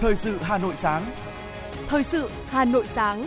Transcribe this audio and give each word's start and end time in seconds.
Thời 0.00 0.16
sự 0.16 0.38
Hà 0.42 0.58
Nội 0.58 0.76
sáng. 0.76 1.10
Thời 1.86 2.02
sự 2.02 2.30
Hà 2.46 2.64
Nội 2.64 2.86
sáng. 2.86 3.26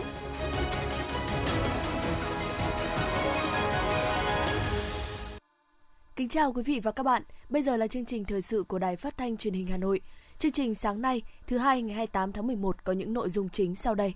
Kính 6.16 6.28
chào 6.28 6.52
quý 6.52 6.62
vị 6.62 6.80
và 6.82 6.92
các 6.92 7.02
bạn. 7.02 7.22
Bây 7.48 7.62
giờ 7.62 7.76
là 7.76 7.86
chương 7.86 8.04
trình 8.04 8.24
thời 8.24 8.42
sự 8.42 8.64
của 8.68 8.78
Đài 8.78 8.96
Phát 8.96 9.18
thanh 9.18 9.36
Truyền 9.36 9.54
hình 9.54 9.66
Hà 9.66 9.76
Nội. 9.76 10.00
Chương 10.38 10.52
trình 10.52 10.74
sáng 10.74 11.02
nay, 11.02 11.22
thứ 11.46 11.58
hai 11.58 11.82
ngày 11.82 11.96
28 11.96 12.32
tháng 12.32 12.46
11 12.46 12.84
có 12.84 12.92
những 12.92 13.12
nội 13.12 13.28
dung 13.28 13.48
chính 13.48 13.74
sau 13.74 13.94
đây. 13.94 14.14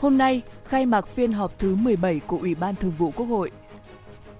Hôm 0.00 0.18
nay, 0.18 0.42
khai 0.64 0.86
mạc 0.86 1.08
phiên 1.08 1.32
họp 1.32 1.58
thứ 1.58 1.74
17 1.74 2.20
của 2.26 2.38
Ủy 2.38 2.54
ban 2.54 2.76
Thường 2.76 2.94
vụ 2.98 3.10
Quốc 3.10 3.26
hội. 3.26 3.50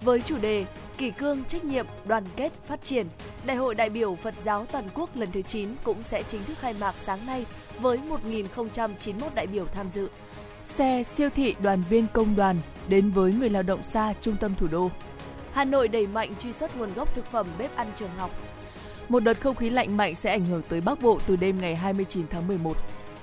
Với 0.01 0.21
chủ 0.21 0.39
đề 0.39 0.65
Kỷ 1.01 1.11
cương, 1.11 1.45
trách 1.45 1.65
nhiệm, 1.65 1.87
đoàn 2.05 2.25
kết, 2.37 2.53
phát 2.65 2.85
triển, 2.85 3.07
Đại 3.47 3.57
hội 3.57 3.75
đại 3.75 3.91
biểu 3.91 4.15
Phật 4.15 4.35
giáo 4.43 4.67
toàn 4.73 4.85
quốc 4.95 5.17
lần 5.17 5.33
thứ 5.33 5.43
9 5.43 5.69
cũng 5.85 6.03
sẽ 6.03 6.23
chính 6.29 6.45
thức 6.45 6.59
khai 6.59 6.75
mạc 6.81 6.93
sáng 6.97 7.27
nay 7.27 7.47
với 7.79 7.99
1.091 8.25 9.29
đại 9.35 9.47
biểu 9.47 9.67
tham 9.67 9.91
dự. 9.91 10.09
Xe 10.65 11.03
siêu 11.03 11.31
thị 11.31 11.55
đoàn 11.63 11.83
viên 11.91 12.07
công 12.13 12.37
đoàn 12.37 12.57
đến 12.89 13.11
với 13.11 13.33
người 13.33 13.51
lao 13.51 13.63
động 13.63 13.85
xa 13.85 14.15
trung 14.21 14.37
tâm 14.41 14.55
thủ 14.55 14.67
đô. 14.71 14.91
Hà 15.53 15.65
Nội 15.65 15.89
đẩy 15.89 16.07
mạnh 16.07 16.33
truy 16.39 16.53
xuất 16.53 16.77
nguồn 16.77 16.95
gốc 16.95 17.15
thực 17.15 17.27
phẩm 17.27 17.47
bếp 17.59 17.77
ăn 17.77 17.87
trường 17.95 18.17
học. 18.19 18.31
Một 19.09 19.21
đợt 19.21 19.41
không 19.41 19.57
khí 19.57 19.71
lạnh 19.71 19.97
mạnh 19.97 20.17
sẽ 20.17 20.31
ảnh 20.31 20.45
hưởng 20.45 20.63
tới 20.69 20.81
Bắc 20.81 21.03
Bộ 21.03 21.19
từ 21.27 21.37
đêm 21.37 21.61
ngày 21.61 21.77
29 21.77 22.27
tháng 22.31 22.49
11. 22.49 22.77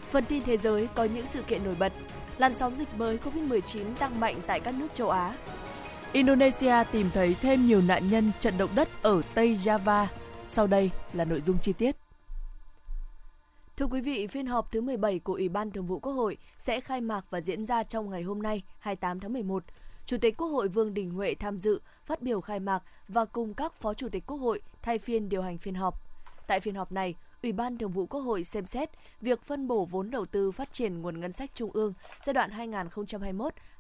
Phần 0.10 0.26
tin 0.26 0.44
thế 0.44 0.58
giới 0.58 0.88
có 0.96 1.04
những 1.04 1.26
sự 1.26 1.42
kiện 1.42 1.64
nổi 1.64 1.76
bật. 1.80 1.94
Làn 2.38 2.54
sóng 2.54 2.76
dịch 2.76 2.98
mới 2.98 3.18
COVID-19 3.18 3.84
tăng 4.00 4.20
mạnh 4.20 4.36
tại 4.48 4.60
các 4.60 4.74
nước 4.74 4.88
châu 4.94 5.10
Á. 5.10 5.34
Indonesia 6.14 6.84
tìm 6.92 7.10
thấy 7.14 7.36
thêm 7.42 7.68
nhiều 7.68 7.82
nạn 7.82 8.10
nhân 8.10 8.32
trận 8.40 8.58
động 8.58 8.70
đất 8.76 8.90
ở 9.02 9.22
Tây 9.34 9.60
Java. 9.64 10.06
Sau 10.46 10.68
đây 10.68 10.92
là 11.14 11.26
nội 11.26 11.42
dung 11.42 11.58
chi 11.62 11.74
tiết. 11.74 11.96
Thưa 13.78 13.86
quý 13.86 14.02
vị, 14.02 14.28
phiên 14.28 14.46
họp 14.46 14.72
thứ 14.72 14.82
17 14.82 15.20
của 15.20 15.34
Ủy 15.34 15.50
ban 15.50 15.72
Thường 15.72 15.86
vụ 15.86 16.00
Quốc 16.00 16.14
hội 16.14 16.38
sẽ 16.58 16.80
khai 16.80 17.02
mạc 17.02 17.26
và 17.30 17.42
diễn 17.42 17.66
ra 17.66 17.84
trong 17.84 18.10
ngày 18.10 18.22
hôm 18.22 18.42
nay, 18.42 18.62
28 18.80 19.20
tháng 19.20 19.34
11. 19.34 19.64
Chủ 20.06 20.18
tịch 20.18 20.38
Quốc 20.38 20.48
hội 20.48 20.68
Vương 20.68 20.94
Đình 20.94 21.12
Huệ 21.12 21.36
tham 21.36 21.58
dự, 21.58 21.80
phát 22.06 22.22
biểu 22.22 22.42
khai 22.42 22.60
mạc 22.60 22.84
và 23.08 23.26
cùng 23.26 23.54
các 23.54 23.74
phó 23.74 23.94
chủ 23.94 24.10
tịch 24.10 24.24
Quốc 24.28 24.38
hội 24.38 24.62
thay 24.82 25.00
phiên 25.00 25.30
điều 25.30 25.42
hành 25.42 25.58
phiên 25.58 25.76
họp. 25.76 26.02
Tại 26.48 26.60
phiên 26.60 26.76
họp 26.76 26.92
này, 26.92 27.16
Ủy 27.44 27.52
ban 27.52 27.78
Thường 27.78 27.92
vụ 27.92 28.06
Quốc 28.06 28.20
hội 28.20 28.44
xem 28.44 28.66
xét 28.66 28.90
việc 29.22 29.42
phân 29.42 29.68
bổ 29.68 29.86
vốn 29.86 30.12
đầu 30.12 30.26
tư 30.26 30.52
phát 30.52 30.74
triển 30.74 31.02
nguồn 31.02 31.20
ngân 31.20 31.32
sách 31.32 31.52
trung 31.54 31.72
ương 31.72 31.94
giai 32.24 32.34
đoạn 32.34 32.52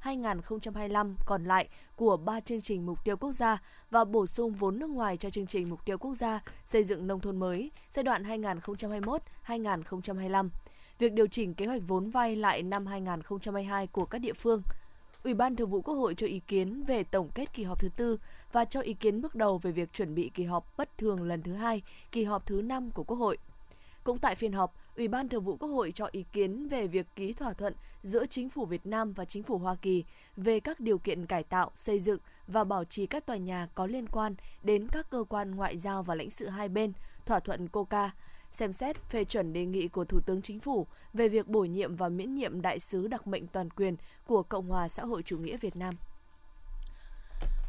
2021-2025 0.03 1.13
còn 1.25 1.45
lại 1.45 1.67
của 1.95 2.17
ba 2.17 2.39
chương 2.39 2.61
trình 2.61 2.85
mục 2.85 3.03
tiêu 3.03 3.17
quốc 3.17 3.31
gia 3.31 3.61
và 3.91 4.05
bổ 4.05 4.27
sung 4.27 4.53
vốn 4.53 4.79
nước 4.79 4.89
ngoài 4.89 5.17
cho 5.17 5.29
chương 5.29 5.47
trình 5.47 5.69
mục 5.69 5.85
tiêu 5.85 5.97
quốc 5.97 6.15
gia 6.15 6.39
xây 6.65 6.83
dựng 6.83 7.07
nông 7.07 7.19
thôn 7.19 7.37
mới 7.37 7.71
giai 7.91 8.03
đoạn 8.03 8.23
2021-2025. 8.23 10.49
Việc 10.99 11.13
điều 11.13 11.27
chỉnh 11.27 11.53
kế 11.53 11.65
hoạch 11.65 11.81
vốn 11.87 12.09
vay 12.09 12.35
lại 12.35 12.63
năm 12.63 12.85
2022 12.85 13.87
của 13.87 14.05
các 14.05 14.19
địa 14.19 14.33
phương– 14.33 14.61
Ủy 15.27 15.33
ban 15.33 15.55
Thường 15.55 15.69
vụ 15.69 15.81
Quốc 15.81 15.95
hội 15.95 16.15
cho 16.15 16.27
ý 16.27 16.41
kiến 16.47 16.83
về 16.83 17.03
tổng 17.03 17.29
kết 17.35 17.53
kỳ 17.53 17.63
họp 17.63 17.81
thứ 17.81 17.89
tư 17.95 18.17
và 18.51 18.65
cho 18.65 18.81
ý 18.81 18.93
kiến 18.93 19.21
bước 19.21 19.35
đầu 19.35 19.57
về 19.57 19.71
việc 19.71 19.93
chuẩn 19.93 20.15
bị 20.15 20.31
kỳ 20.33 20.43
họp 20.43 20.77
bất 20.77 20.97
thường 20.97 21.23
lần 21.23 21.41
thứ 21.41 21.53
hai, 21.53 21.81
kỳ 22.11 22.23
họp 22.23 22.45
thứ 22.45 22.61
năm 22.61 22.91
của 22.91 23.03
Quốc 23.03 23.17
hội. 23.17 23.37
Cũng 24.07 24.19
tại 24.19 24.35
phiên 24.35 24.51
họp, 24.51 24.73
Ủy 24.95 25.07
ban 25.07 25.29
Thường 25.29 25.43
vụ 25.43 25.57
Quốc 25.57 25.69
hội 25.69 25.91
cho 25.91 26.09
ý 26.11 26.25
kiến 26.31 26.67
về 26.67 26.87
việc 26.87 27.07
ký 27.15 27.33
thỏa 27.33 27.53
thuận 27.53 27.73
giữa 28.01 28.25
Chính 28.25 28.49
phủ 28.49 28.65
Việt 28.65 28.85
Nam 28.85 29.13
và 29.13 29.25
Chính 29.25 29.43
phủ 29.43 29.57
Hoa 29.57 29.75
Kỳ 29.75 30.03
về 30.35 30.59
các 30.59 30.79
điều 30.79 30.97
kiện 30.97 31.25
cải 31.25 31.43
tạo, 31.43 31.71
xây 31.75 31.99
dựng 31.99 32.19
và 32.47 32.63
bảo 32.63 32.85
trì 32.85 33.07
các 33.07 33.25
tòa 33.25 33.37
nhà 33.37 33.67
có 33.75 33.87
liên 33.87 34.07
quan 34.07 34.35
đến 34.63 34.87
các 34.91 35.09
cơ 35.09 35.23
quan 35.29 35.55
ngoại 35.55 35.77
giao 35.77 36.03
và 36.03 36.15
lãnh 36.15 36.29
sự 36.29 36.47
hai 36.47 36.69
bên, 36.69 36.93
thỏa 37.25 37.39
thuận 37.39 37.67
COCA, 37.67 38.11
xem 38.51 38.73
xét 38.73 39.09
phê 39.09 39.23
chuẩn 39.23 39.53
đề 39.53 39.65
nghị 39.65 39.87
của 39.87 40.05
Thủ 40.05 40.19
tướng 40.25 40.41
Chính 40.41 40.59
phủ 40.59 40.87
về 41.13 41.29
việc 41.29 41.47
bổ 41.47 41.61
nhiệm 41.61 41.95
và 41.95 42.09
miễn 42.09 42.35
nhiệm 42.35 42.61
đại 42.61 42.79
sứ 42.79 43.07
đặc 43.07 43.27
mệnh 43.27 43.47
toàn 43.47 43.69
quyền 43.69 43.95
của 44.27 44.43
Cộng 44.43 44.67
hòa 44.67 44.89
xã 44.89 45.05
hội 45.05 45.23
chủ 45.23 45.37
nghĩa 45.37 45.57
Việt 45.57 45.75
Nam. 45.75 45.95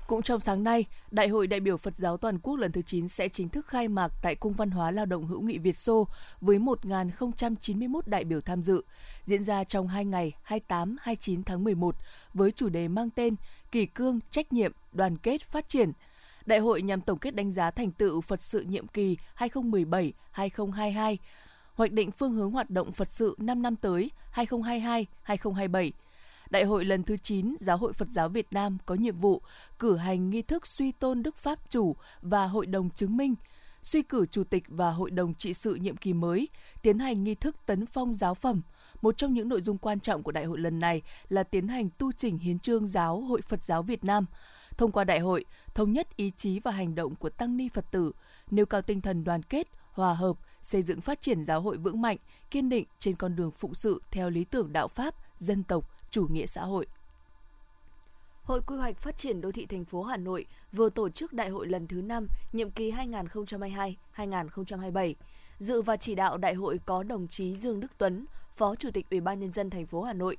Cũng 0.09 0.23
trong 0.23 0.41
sáng 0.41 0.65
nay, 0.65 0.85
Đại 1.11 1.29
hội 1.29 1.47
đại 1.47 1.61
biểu 1.61 1.77
Phật 1.77 1.97
giáo 1.97 2.17
toàn 2.17 2.39
quốc 2.39 2.57
lần 2.57 2.73
thứ 2.73 2.83
9 2.83 3.09
sẽ 3.09 3.29
chính 3.29 3.49
thức 3.49 3.67
khai 3.67 3.89
mạc 3.89 4.13
tại 4.23 4.35
Cung 4.35 4.53
văn 4.53 4.71
hóa 4.71 4.91
lao 4.91 5.07
động 5.07 5.27
hữu 5.27 5.41
nghị 5.41 5.59
Việt 5.59 5.77
Xô 5.77 6.09
với 6.41 6.59
1.091 6.59 8.01
đại 8.07 8.25
biểu 8.25 8.41
tham 8.41 8.63
dự, 8.63 8.83
diễn 9.27 9.45
ra 9.45 9.65
trong 9.65 9.89
2 9.89 10.05
ngày 10.05 10.33
28-29 10.47 11.43
tháng 11.47 11.65
11 11.65 11.97
với 12.35 12.51
chủ 12.51 12.69
đề 12.69 12.89
mang 12.89 13.11
tên 13.11 13.35
Kỳ 13.73 13.87
cương, 13.87 14.21
trách 14.31 14.53
nhiệm, 14.53 14.73
đoàn 14.93 15.17
kết, 15.17 15.43
phát 15.43 15.69
triển– 15.69 15.93
Đại 16.49 16.59
hội 16.59 16.83
nhằm 16.83 17.01
tổng 17.01 17.19
kết 17.19 17.35
đánh 17.35 17.53
giá 17.53 17.71
thành 17.71 17.91
tựu 17.91 18.21
Phật 18.21 18.43
sự 18.43 18.61
nhiệm 18.61 18.87
kỳ 18.87 19.17
2017-2022, 19.39 21.17
hoạch 21.75 21.93
định 21.93 22.11
phương 22.11 22.33
hướng 22.33 22.51
hoạt 22.51 22.71
động 22.71 22.93
Phật 22.93 23.13
sự 23.13 23.37
5 23.39 23.63
năm 23.63 23.77
tới 23.77 24.11
2022-2027. 24.35 25.91
Đại 26.51 26.65
hội 26.65 26.85
lần 26.85 27.03
thứ 27.03 27.17
9 27.17 27.57
Giáo 27.61 27.77
hội 27.77 27.93
Phật 27.93 28.09
giáo 28.11 28.29
Việt 28.29 28.47
Nam 28.53 28.79
có 28.87 28.95
nhiệm 28.95 29.17
vụ 29.17 29.43
cử 29.79 29.97
hành 29.97 30.31
nghi 30.31 30.43
thức 30.43 30.67
suy 30.67 30.93
tôn 30.93 31.23
Đức 31.23 31.37
Pháp 31.37 31.59
chủ 31.71 31.97
và 32.23 32.47
Hội 32.47 32.67
đồng 32.67 32.91
chứng 32.91 33.17
minh, 33.17 33.35
suy 33.83 34.03
cử 34.03 34.27
chủ 34.27 34.45
tịch 34.45 34.65
và 34.69 34.91
Hội 34.91 35.11
đồng 35.11 35.35
trị 35.35 35.55
sự 35.55 35.75
nhiệm 35.75 35.97
kỳ 35.97 36.13
mới, 36.13 36.49
tiến 36.83 36.99
hành 36.99 37.25
nghi 37.25 37.35
thức 37.35 37.57
tấn 37.67 37.87
phong 37.87 38.15
giáo 38.15 38.35
phẩm. 38.35 38.63
Một 39.03 39.17
trong 39.17 39.35
những 39.35 39.49
nội 39.49 39.63
dung 39.63 39.79
quan 39.79 40.01
trọng 40.01 40.23
của 40.23 40.33
đại 40.33 40.45
hội 40.45 40.59
lần 40.59 40.79
này 40.79 41.03
là 41.29 41.43
tiến 41.43 41.69
hành 41.69 41.89
tu 41.99 42.13
chỉnh 42.13 42.39
hiến 42.39 42.59
trương 42.59 42.89
giáo 42.89 43.21
Hội 43.21 43.41
Phật 43.43 43.65
giáo 43.65 43.83
Việt 43.83 44.05
Nam– 44.05 44.27
Thông 44.79 44.93
qua 44.93 45.05
đại 45.05 45.19
hội, 45.19 45.45
thống 45.75 45.93
nhất 45.93 46.17
ý 46.17 46.31
chí 46.37 46.61
và 46.61 46.71
hành 46.71 46.95
động 46.95 47.15
của 47.15 47.31
tăng 47.31 47.57
ni 47.57 47.69
Phật 47.69 47.91
tử, 47.91 48.13
nêu 48.51 48.67
cao 48.67 48.83
tinh 48.83 49.01
thần 49.01 49.25
đoàn 49.25 49.43
kết, 49.43 49.69
hòa 49.93 50.15
hợp, 50.15 50.37
xây 50.63 50.83
dựng 50.83 51.01
phát 51.01 51.21
triển 51.21 51.45
giáo 51.45 51.61
hội 51.61 51.77
vững 51.77 52.01
mạnh, 52.01 52.17
kiên 52.51 52.69
định 52.69 52.89
trên 52.99 53.17
con 53.17 53.37
đường 53.37 53.51
phụng 53.51 53.75
sự 53.75 54.03
theo 54.11 54.31
lý 54.31 54.45
tưởng 54.45 54.73
đạo 54.73 54.89
Pháp, 54.89 55.15
dân 55.39 55.63
tộc, 55.63 55.91
chủ 56.11 56.27
nghĩa 56.31 56.47
xã 56.47 56.63
hội. 56.63 56.87
Hội 58.43 58.61
Quy 58.67 58.77
hoạch 58.77 58.99
Phát 58.99 59.17
triển 59.17 59.41
Đô 59.41 59.53
thị 59.53 59.67
thành 59.67 59.85
phố 59.85 60.03
Hà 60.03 60.17
Nội 60.17 60.47
vừa 60.73 60.91
tổ 60.91 61.09
chức 61.09 61.33
đại 61.33 61.49
hội 61.49 61.67
lần 61.67 61.87
thứ 61.87 62.03
5, 62.03 62.27
nhiệm 62.53 62.71
kỳ 62.71 62.93
2022-2027. 64.17 65.15
Dự 65.59 65.83
và 65.83 65.97
chỉ 65.97 66.15
đạo 66.15 66.39
đại 66.39 66.55
hội 66.55 66.81
có 66.87 67.03
đồng 67.03 67.29
chí 67.29 67.55
Dương 67.55 67.81
Đức 67.81 67.99
Tuấn, 67.99 68.27
Phó 68.55 68.77
Chủ 68.77 68.91
tịch 68.91 69.07
Ủy 69.11 69.21
ban 69.21 69.41
nhân 69.41 69.53
dân 69.53 69.71
thành 69.71 69.87
phố 69.87 70.03
Hà 70.03 70.13
Nội, 70.13 70.37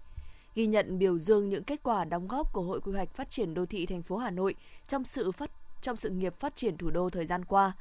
ghi 0.55 0.67
nhận 0.67 0.99
biểu 0.99 1.17
dương 1.19 1.49
những 1.49 1.63
kết 1.63 1.83
quả 1.83 2.05
đóng 2.05 2.27
góp 2.27 2.53
của 2.53 2.61
Hội 2.61 2.81
Quy 2.81 2.91
hoạch 2.91 3.15
Phát 3.15 3.29
triển 3.29 3.53
đô 3.53 3.65
thị 3.65 3.85
thành 3.85 4.01
phố 4.01 4.17
Hà 4.17 4.31
Nội 4.31 4.55
trong 4.87 5.03
sự 5.03 5.31
phát 5.31 5.51
trong 5.81 5.97
sự 5.97 6.09
nghiệp 6.09 6.39
phát 6.39 6.55
triển 6.55 6.77
thủ 6.77 6.89
đô 6.89 7.09
thời 7.09 7.25
gian 7.25 7.45
qua. 7.45 7.71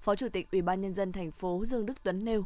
Phó 0.00 0.16
Chủ 0.16 0.28
tịch 0.28 0.50
Ủy 0.52 0.62
ban 0.62 0.80
nhân 0.80 0.94
dân 0.94 1.12
thành 1.12 1.30
phố 1.30 1.64
Dương 1.64 1.86
Đức 1.86 2.02
Tuấn 2.02 2.24
nêu: 2.24 2.44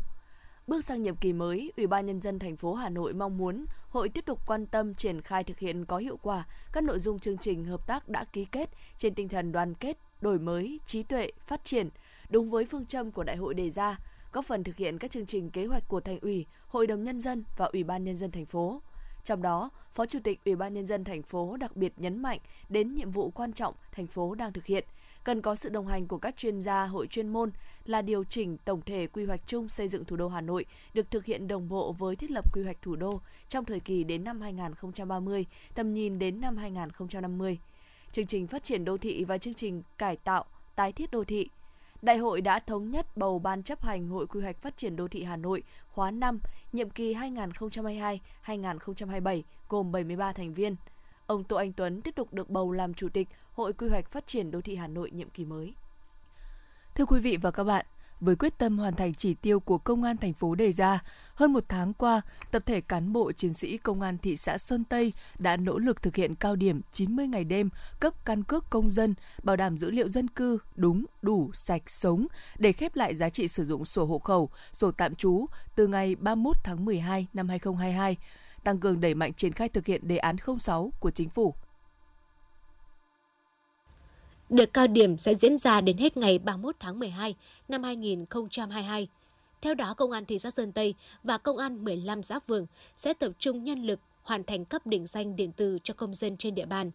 Bước 0.70 0.84
sang 0.84 1.02
nhiệm 1.02 1.16
kỳ 1.16 1.32
mới, 1.32 1.72
Ủy 1.76 1.86
ban 1.86 2.06
nhân 2.06 2.20
dân 2.20 2.38
thành 2.38 2.56
phố 2.56 2.74
Hà 2.74 2.88
Nội 2.88 3.12
mong 3.12 3.38
muốn 3.38 3.64
hội 3.88 4.08
tiếp 4.08 4.24
tục 4.26 4.40
quan 4.46 4.66
tâm 4.66 4.94
triển 4.94 5.20
khai 5.20 5.44
thực 5.44 5.58
hiện 5.58 5.84
có 5.84 5.96
hiệu 5.96 6.16
quả 6.22 6.44
các 6.72 6.84
nội 6.84 6.98
dung 6.98 7.18
chương 7.18 7.38
trình 7.38 7.64
hợp 7.64 7.86
tác 7.86 8.08
đã 8.08 8.24
ký 8.24 8.44
kết 8.44 8.70
trên 8.98 9.14
tinh 9.14 9.28
thần 9.28 9.52
đoàn 9.52 9.74
kết, 9.74 9.98
đổi 10.20 10.38
mới, 10.38 10.80
trí 10.86 11.02
tuệ, 11.02 11.30
phát 11.46 11.64
triển, 11.64 11.88
đúng 12.28 12.50
với 12.50 12.66
phương 12.66 12.86
châm 12.86 13.12
của 13.12 13.24
đại 13.24 13.36
hội 13.36 13.54
đề 13.54 13.70
ra, 13.70 13.98
góp 14.32 14.44
phần 14.44 14.64
thực 14.64 14.76
hiện 14.76 14.98
các 14.98 15.10
chương 15.10 15.26
trình 15.26 15.50
kế 15.50 15.66
hoạch 15.66 15.88
của 15.88 16.00
thành 16.00 16.18
ủy, 16.20 16.46
hội 16.68 16.86
đồng 16.86 17.04
nhân 17.04 17.20
dân 17.20 17.44
và 17.56 17.66
ủy 17.66 17.84
ban 17.84 18.04
nhân 18.04 18.16
dân 18.16 18.30
thành 18.30 18.46
phố. 18.46 18.82
Trong 19.24 19.42
đó, 19.42 19.70
Phó 19.92 20.06
Chủ 20.06 20.18
tịch 20.24 20.40
Ủy 20.44 20.56
ban 20.56 20.74
nhân 20.74 20.86
dân 20.86 21.04
thành 21.04 21.22
phố 21.22 21.56
đặc 21.56 21.76
biệt 21.76 21.92
nhấn 21.96 22.22
mạnh 22.22 22.38
đến 22.68 22.94
nhiệm 22.94 23.10
vụ 23.10 23.30
quan 23.30 23.52
trọng 23.52 23.74
thành 23.92 24.06
phố 24.06 24.34
đang 24.34 24.52
thực 24.52 24.66
hiện, 24.66 24.84
cần 25.24 25.42
có 25.42 25.56
sự 25.56 25.68
đồng 25.68 25.86
hành 25.86 26.06
của 26.06 26.18
các 26.18 26.36
chuyên 26.36 26.60
gia 26.60 26.84
hội 26.84 27.06
chuyên 27.06 27.28
môn 27.28 27.50
là 27.84 28.02
điều 28.02 28.24
chỉnh 28.24 28.56
tổng 28.64 28.80
thể 28.86 29.06
quy 29.06 29.24
hoạch 29.24 29.40
chung 29.46 29.68
xây 29.68 29.88
dựng 29.88 30.04
thủ 30.04 30.16
đô 30.16 30.28
Hà 30.28 30.40
Nội 30.40 30.64
được 30.94 31.10
thực 31.10 31.24
hiện 31.24 31.48
đồng 31.48 31.68
bộ 31.68 31.92
với 31.92 32.16
thiết 32.16 32.30
lập 32.30 32.54
quy 32.54 32.62
hoạch 32.62 32.82
thủ 32.82 32.96
đô 32.96 33.20
trong 33.48 33.64
thời 33.64 33.80
kỳ 33.80 34.04
đến 34.04 34.24
năm 34.24 34.40
2030, 34.40 35.46
tầm 35.74 35.94
nhìn 35.94 36.18
đến 36.18 36.40
năm 36.40 36.56
2050. 36.56 37.58
Chương 38.12 38.26
trình 38.26 38.46
phát 38.46 38.64
triển 38.64 38.84
đô 38.84 38.98
thị 38.98 39.24
và 39.24 39.38
chương 39.38 39.54
trình 39.54 39.82
cải 39.98 40.16
tạo, 40.16 40.44
tái 40.74 40.92
thiết 40.92 41.10
đô 41.10 41.24
thị 41.24 41.48
Đại 42.02 42.16
hội 42.16 42.40
đã 42.40 42.58
thống 42.58 42.90
nhất 42.90 43.16
bầu 43.16 43.38
Ban 43.38 43.62
chấp 43.62 43.82
hành 43.82 44.08
Hội 44.08 44.26
Quy 44.26 44.40
hoạch 44.40 44.62
Phát 44.62 44.76
triển 44.76 44.96
Đô 44.96 45.08
thị 45.08 45.22
Hà 45.22 45.36
Nội 45.36 45.62
khóa 45.88 46.10
5, 46.10 46.40
nhiệm 46.72 46.90
kỳ 46.90 47.14
2022-2027 47.14 49.42
gồm 49.68 49.92
73 49.92 50.32
thành 50.32 50.54
viên. 50.54 50.76
Ông 51.26 51.44
Tô 51.44 51.56
Anh 51.56 51.72
Tuấn 51.72 52.02
tiếp 52.02 52.14
tục 52.14 52.32
được 52.32 52.50
bầu 52.50 52.72
làm 52.72 52.94
Chủ 52.94 53.08
tịch 53.08 53.28
Hội 53.60 53.72
Quy 53.72 53.88
hoạch 53.88 54.10
Phát 54.10 54.26
triển 54.26 54.50
Đô 54.50 54.60
thị 54.60 54.76
Hà 54.76 54.86
Nội 54.86 55.10
nhiệm 55.10 55.30
kỳ 55.30 55.44
mới. 55.44 55.74
Thưa 56.94 57.04
quý 57.04 57.20
vị 57.20 57.36
và 57.42 57.50
các 57.50 57.64
bạn, 57.64 57.86
với 58.20 58.36
quyết 58.36 58.58
tâm 58.58 58.78
hoàn 58.78 58.94
thành 58.94 59.14
chỉ 59.14 59.34
tiêu 59.34 59.60
của 59.60 59.78
Công 59.78 60.02
an 60.02 60.16
thành 60.16 60.32
phố 60.32 60.54
đề 60.54 60.72
ra, 60.72 61.02
hơn 61.34 61.52
một 61.52 61.64
tháng 61.68 61.92
qua, 61.92 62.20
tập 62.50 62.62
thể 62.66 62.80
cán 62.80 63.12
bộ 63.12 63.32
chiến 63.32 63.54
sĩ 63.54 63.78
Công 63.78 64.00
an 64.00 64.18
thị 64.18 64.36
xã 64.36 64.58
Sơn 64.58 64.84
Tây 64.84 65.12
đã 65.38 65.56
nỗ 65.56 65.78
lực 65.78 66.02
thực 66.02 66.16
hiện 66.16 66.34
cao 66.34 66.56
điểm 66.56 66.80
90 66.92 67.28
ngày 67.28 67.44
đêm 67.44 67.70
cấp 68.00 68.24
căn 68.24 68.42
cước 68.42 68.70
công 68.70 68.90
dân, 68.90 69.14
bảo 69.42 69.56
đảm 69.56 69.76
dữ 69.76 69.90
liệu 69.90 70.08
dân 70.08 70.28
cư 70.28 70.58
đúng, 70.76 71.04
đủ, 71.22 71.50
sạch, 71.54 71.90
sống 71.90 72.26
để 72.58 72.72
khép 72.72 72.96
lại 72.96 73.14
giá 73.14 73.28
trị 73.28 73.48
sử 73.48 73.64
dụng 73.64 73.84
sổ 73.84 74.04
hộ 74.04 74.18
khẩu, 74.18 74.50
sổ 74.72 74.90
tạm 74.90 75.14
trú 75.14 75.46
từ 75.76 75.86
ngày 75.86 76.14
31 76.14 76.56
tháng 76.64 76.84
12 76.84 77.26
năm 77.32 77.48
2022, 77.48 78.16
tăng 78.64 78.78
cường 78.78 79.00
đẩy 79.00 79.14
mạnh 79.14 79.34
triển 79.34 79.52
khai 79.52 79.68
thực 79.68 79.86
hiện 79.86 80.08
đề 80.08 80.16
án 80.16 80.36
06 80.60 80.92
của 81.00 81.10
chính 81.10 81.28
phủ. 81.28 81.54
Đợt 84.50 84.74
cao 84.74 84.86
điểm 84.86 85.18
sẽ 85.18 85.34
diễn 85.34 85.58
ra 85.58 85.80
đến 85.80 85.96
hết 85.96 86.16
ngày 86.16 86.38
31 86.38 86.76
tháng 86.80 86.98
12 86.98 87.34
năm 87.68 87.82
2022. 87.82 89.08
Theo 89.60 89.74
đó, 89.74 89.94
Công 89.94 90.10
an 90.10 90.24
thị 90.24 90.38
xã 90.38 90.50
Sơn 90.50 90.72
Tây 90.72 90.94
và 91.24 91.38
Công 91.38 91.56
an 91.56 91.84
15 91.84 92.22
xã 92.22 92.38
phường 92.48 92.66
sẽ 92.96 93.14
tập 93.14 93.32
trung 93.38 93.64
nhân 93.64 93.82
lực 93.82 94.00
hoàn 94.22 94.44
thành 94.44 94.64
cấp 94.64 94.86
định 94.86 95.06
danh 95.06 95.36
điện 95.36 95.52
tử 95.52 95.78
cho 95.82 95.94
công 95.94 96.14
dân 96.14 96.36
trên 96.36 96.54
địa 96.54 96.66
bàn. 96.66 96.90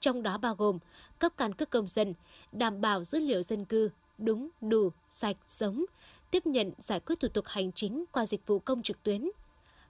Trong 0.00 0.22
đó 0.22 0.38
bao 0.38 0.54
gồm 0.54 0.78
cấp 1.18 1.32
căn 1.36 1.54
cước 1.54 1.70
công 1.70 1.86
dân, 1.86 2.14
đảm 2.52 2.80
bảo 2.80 3.04
dữ 3.04 3.18
liệu 3.18 3.42
dân 3.42 3.64
cư 3.64 3.90
đúng, 4.18 4.48
đủ, 4.60 4.90
sạch, 5.08 5.36
sống, 5.48 5.84
tiếp 6.30 6.46
nhận 6.46 6.72
giải 6.78 7.00
quyết 7.00 7.20
thủ 7.20 7.28
tục 7.28 7.44
hành 7.48 7.72
chính 7.72 8.04
qua 8.12 8.26
dịch 8.26 8.46
vụ 8.46 8.58
công 8.58 8.82
trực 8.82 9.02
tuyến, 9.02 9.28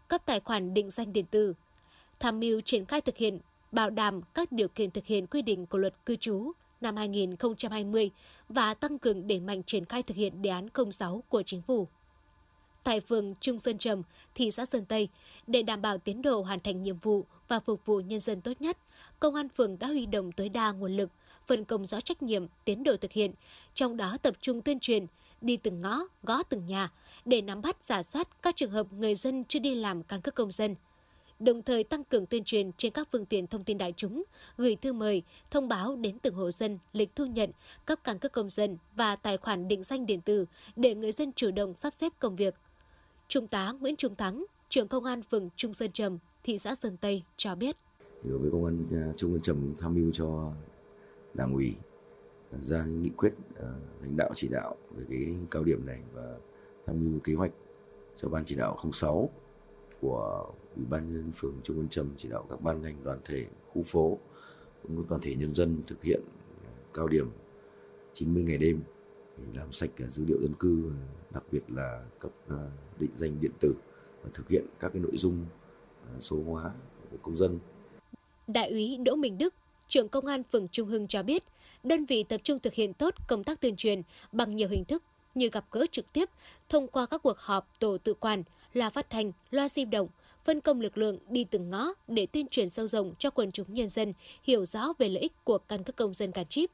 cấp 0.09 0.23
tài 0.27 0.41
khoản 0.41 0.75
định 0.75 0.91
danh 0.91 1.13
điện 1.13 1.27
tử, 1.31 1.55
tham 2.21 2.41
mưu 2.41 2.61
triển 2.61 2.85
khai 2.85 3.01
thực 3.01 3.17
hiện, 3.17 3.39
bảo 3.73 3.91
đảm 3.91 4.21
các 4.35 4.53
điều 4.53 4.69
kiện 4.69 4.91
thực 4.91 5.07
hiện 5.07 5.27
quy 5.27 5.43
định 5.43 5.67
của 5.67 5.79
luật 5.79 5.95
cư 6.07 6.17
trú 6.17 6.53
năm 6.81 6.97
2020 6.97 8.11
và 8.49 8.75
tăng 8.75 8.99
cường 8.99 9.27
đẩy 9.27 9.41
mạnh 9.41 9.63
triển 9.63 9.85
khai 9.85 10.03
thực 10.03 10.17
hiện 10.17 10.43
đề 10.43 10.51
án 10.51 10.69
06 10.91 11.23
của 11.29 11.43
chính 11.43 11.63
phủ. 11.63 11.89
Tại 12.85 13.01
phường 13.01 13.35
Trung 13.41 13.59
Sơn 13.59 13.79
Trầm, 13.79 14.03
thị 14.35 14.51
xã 14.51 14.65
Sơn 14.67 14.85
Tây, 14.85 15.09
để 15.47 15.63
đảm 15.63 15.83
bảo 15.83 15.99
tiến 15.99 16.23
độ 16.23 16.43
hoàn 16.43 16.61
thành 16.61 16.83
nhiệm 16.83 16.99
vụ 16.99 17.25
và 17.49 17.61
phục 17.61 17.87
vụ 17.87 18.01
nhân 18.01 18.21
dân 18.21 18.41
tốt 18.41 18.53
nhất, 18.61 18.79
Công 19.21 19.35
an 19.35 19.49
phường 19.49 19.79
đã 19.79 19.87
huy 19.87 20.07
động 20.07 20.33
tối 20.33 20.49
đa 20.49 20.73
nguồn 20.73 20.97
lực, 20.97 21.11
phân 21.47 21.65
công 21.65 21.87
rõ 21.87 22.01
trách 22.01 22.23
nhiệm, 22.23 22.47
tiến 22.65 22.83
độ 22.83 22.97
thực 22.97 23.13
hiện, 23.13 23.33
trong 23.75 23.97
đó 23.97 24.17
tập 24.23 24.35
trung 24.41 24.63
tuyên 24.63 24.81
truyền, 24.81 25.07
đi 25.41 25.57
từng 25.57 25.81
ngõ, 25.81 26.01
gõ 26.23 26.43
từng 26.43 26.67
nhà 26.67 26.93
để 27.25 27.43
nắm 27.43 27.63
bắt 27.63 27.77
giả 27.85 28.03
soát 28.03 28.29
các 28.43 28.57
trường 28.57 28.71
hợp 28.71 28.93
người 28.93 29.15
dân 29.15 29.45
chưa 29.45 29.59
đi 29.59 29.75
làm 29.75 30.03
căn 30.03 30.21
cước 30.21 30.35
công 30.35 30.51
dân. 30.51 30.75
Đồng 31.41 31.63
thời 31.63 31.85
tăng 31.85 32.05
cường 32.05 32.27
tuyên 32.27 32.45
truyền 32.45 32.73
trên 32.73 32.93
các 32.93 33.09
phương 33.13 33.27
tiện 33.27 33.47
thông 33.47 33.65
tin 33.65 33.79
đại 33.79 33.95
chúng, 33.97 34.23
gửi 34.57 34.77
thư 34.77 34.93
mời, 34.93 35.23
thông 35.51 35.69
báo 35.69 35.97
đến 35.97 36.19
từng 36.19 36.35
hộ 36.35 36.51
dân 36.51 36.79
lịch 36.93 37.17
thu 37.17 37.27
nhận, 37.27 37.51
cấp 37.87 37.99
căn 38.05 38.19
cước 38.19 38.33
công 38.33 38.49
dân 38.49 38.77
và 38.97 39.17
tài 39.17 39.37
khoản 39.37 39.69
định 39.69 39.83
danh 39.83 40.07
điện 40.07 40.21
tử 40.21 40.47
để 40.77 40.95
người 40.95 41.13
dân 41.13 41.33
chủ 41.33 41.51
động 41.51 41.75
sắp 41.75 41.93
xếp 41.93 42.13
công 42.19 42.37
việc. 42.37 42.55
Trung 43.29 43.47
tá 43.47 43.73
Nguyễn 43.81 43.97
Trung 43.97 44.17
Thắng, 44.17 44.45
trưởng 44.69 44.89
công 44.89 45.05
an 45.05 45.23
phường 45.23 45.49
Trung 45.57 45.75
Sơn 45.75 45.93
Trầm, 45.93 46.19
thị 46.43 46.59
xã 46.59 46.75
Sơn 46.75 46.97
Tây 46.97 47.23
cho 47.37 47.55
biết. 47.55 47.77
Đối 48.25 48.39
với 48.39 48.51
công 48.51 48.65
an 48.65 48.87
à, 48.93 49.13
Trung 49.17 49.33
Sơn 49.33 49.41
Trầm 49.41 49.75
tham 49.79 49.95
mưu 49.95 50.13
cho 50.13 50.53
đảng 51.35 51.55
ủy 51.55 51.75
ra 52.61 52.85
những 52.85 53.03
nghị 53.03 53.11
quyết 53.11 53.33
à, 53.63 53.69
lãnh 54.03 54.17
đạo 54.17 54.31
chỉ 54.35 54.49
đạo 54.49 54.77
về 54.91 55.05
cái 55.11 55.35
cao 55.51 55.65
điểm 55.65 55.87
này 55.87 56.01
và 56.13 56.37
tham 56.87 57.01
mưu 57.01 57.21
kế 57.21 57.35
hoạch 57.35 57.53
cho 58.17 58.29
ban 58.29 58.45
chỉ 58.45 58.55
đạo 58.55 58.79
06 58.93 59.31
của 60.01 60.53
ủy 60.77 60.85
ban 60.91 61.13
nhân 61.13 61.33
phường 61.37 61.55
Trung 61.63 61.77
Văn 61.77 61.89
Trầm 61.89 62.11
chỉ 62.17 62.29
đạo 62.29 62.47
các 62.51 62.61
ban 62.61 62.83
ngành 62.83 63.05
đoàn 63.05 63.19
thể 63.25 63.47
khu 63.73 63.83
phố 63.83 64.19
cũng 64.83 64.97
như 64.97 65.05
toàn 65.09 65.21
thể 65.21 65.35
nhân 65.35 65.55
dân 65.55 65.83
thực 65.87 66.03
hiện 66.03 66.21
à, 66.65 66.71
cao 66.95 67.09
điểm 67.09 67.31
90 68.13 68.43
ngày 68.43 68.59
đêm 68.59 68.83
để 69.39 69.45
làm 69.55 69.73
sạch 69.73 69.91
à, 69.99 70.07
dữ 70.09 70.25
liệu 70.29 70.39
dân 70.43 70.55
cư 70.59 70.91
à, 70.91 70.99
đặc 71.31 71.45
biệt 71.53 71.63
là 71.69 72.05
cấp 72.19 72.31
định 72.99 73.11
danh 73.15 73.41
điện 73.41 73.53
tử 73.61 73.75
và 74.23 74.31
thực 74.35 74.49
hiện 74.49 74.65
các 74.81 74.93
cái 74.93 75.03
nội 75.03 75.17
dung 75.17 75.47
số 76.21 76.37
hóa 76.47 76.71
của 77.11 77.17
công 77.23 77.37
dân. 77.37 77.59
Đại 78.47 78.71
úy 78.71 78.97
Đỗ 78.97 79.17
Minh 79.17 79.39
Đức, 79.39 79.55
trưởng 79.89 80.09
công 80.09 80.27
an 80.27 80.43
phường 80.43 80.69
Trung 80.69 80.89
Hưng 80.89 81.09
cho 81.09 81.23
biết, 81.23 81.45
đơn 81.83 82.05
vị 82.05 82.23
tập 82.23 82.41
trung 82.45 82.59
thực 82.59 82.75
hiện 82.75 82.95
tốt 82.95 83.15
công 83.29 83.45
tác 83.45 83.61
tuyên 83.61 83.77
truyền 83.77 84.03
bằng 84.33 84.57
nhiều 84.57 84.69
hình 84.69 84.85
thức 84.85 85.03
như 85.35 85.49
gặp 85.49 85.65
gỡ 85.71 85.87
trực 85.91 86.13
tiếp 86.13 86.29
thông 86.69 86.89
qua 86.89 87.07
các 87.07 87.23
cuộc 87.23 87.39
họp 87.39 87.69
tổ 87.79 87.99
tự 87.99 88.15
quản, 88.15 88.43
loa 88.75 88.91
phát 88.91 89.11
thanh, 89.11 89.33
loa 89.51 89.69
di 89.69 89.85
động, 89.85 90.09
phân 90.45 90.61
công 90.61 90.81
lực 90.81 90.99
lượng 90.99 91.19
đi 91.29 91.45
từng 91.45 91.71
ngõ 91.71 91.93
để 92.09 92.27
tuyên 92.27 92.47
truyền 92.49 92.71
sâu 92.71 92.87
rộng 92.87 93.15
cho 93.19 93.31
quần 93.31 93.53
chúng 93.53 93.75
nhân 93.75 93.89
dân 93.89 94.13
hiểu 94.43 94.65
rõ 94.65 94.93
về 94.99 95.09
lợi 95.09 95.23
ích 95.23 95.33
của 95.45 95.59
căn 95.59 95.85
cước 95.85 95.97
công 95.97 96.15
dân 96.15 96.31
gắn 96.31 96.47
chip. 96.47 96.71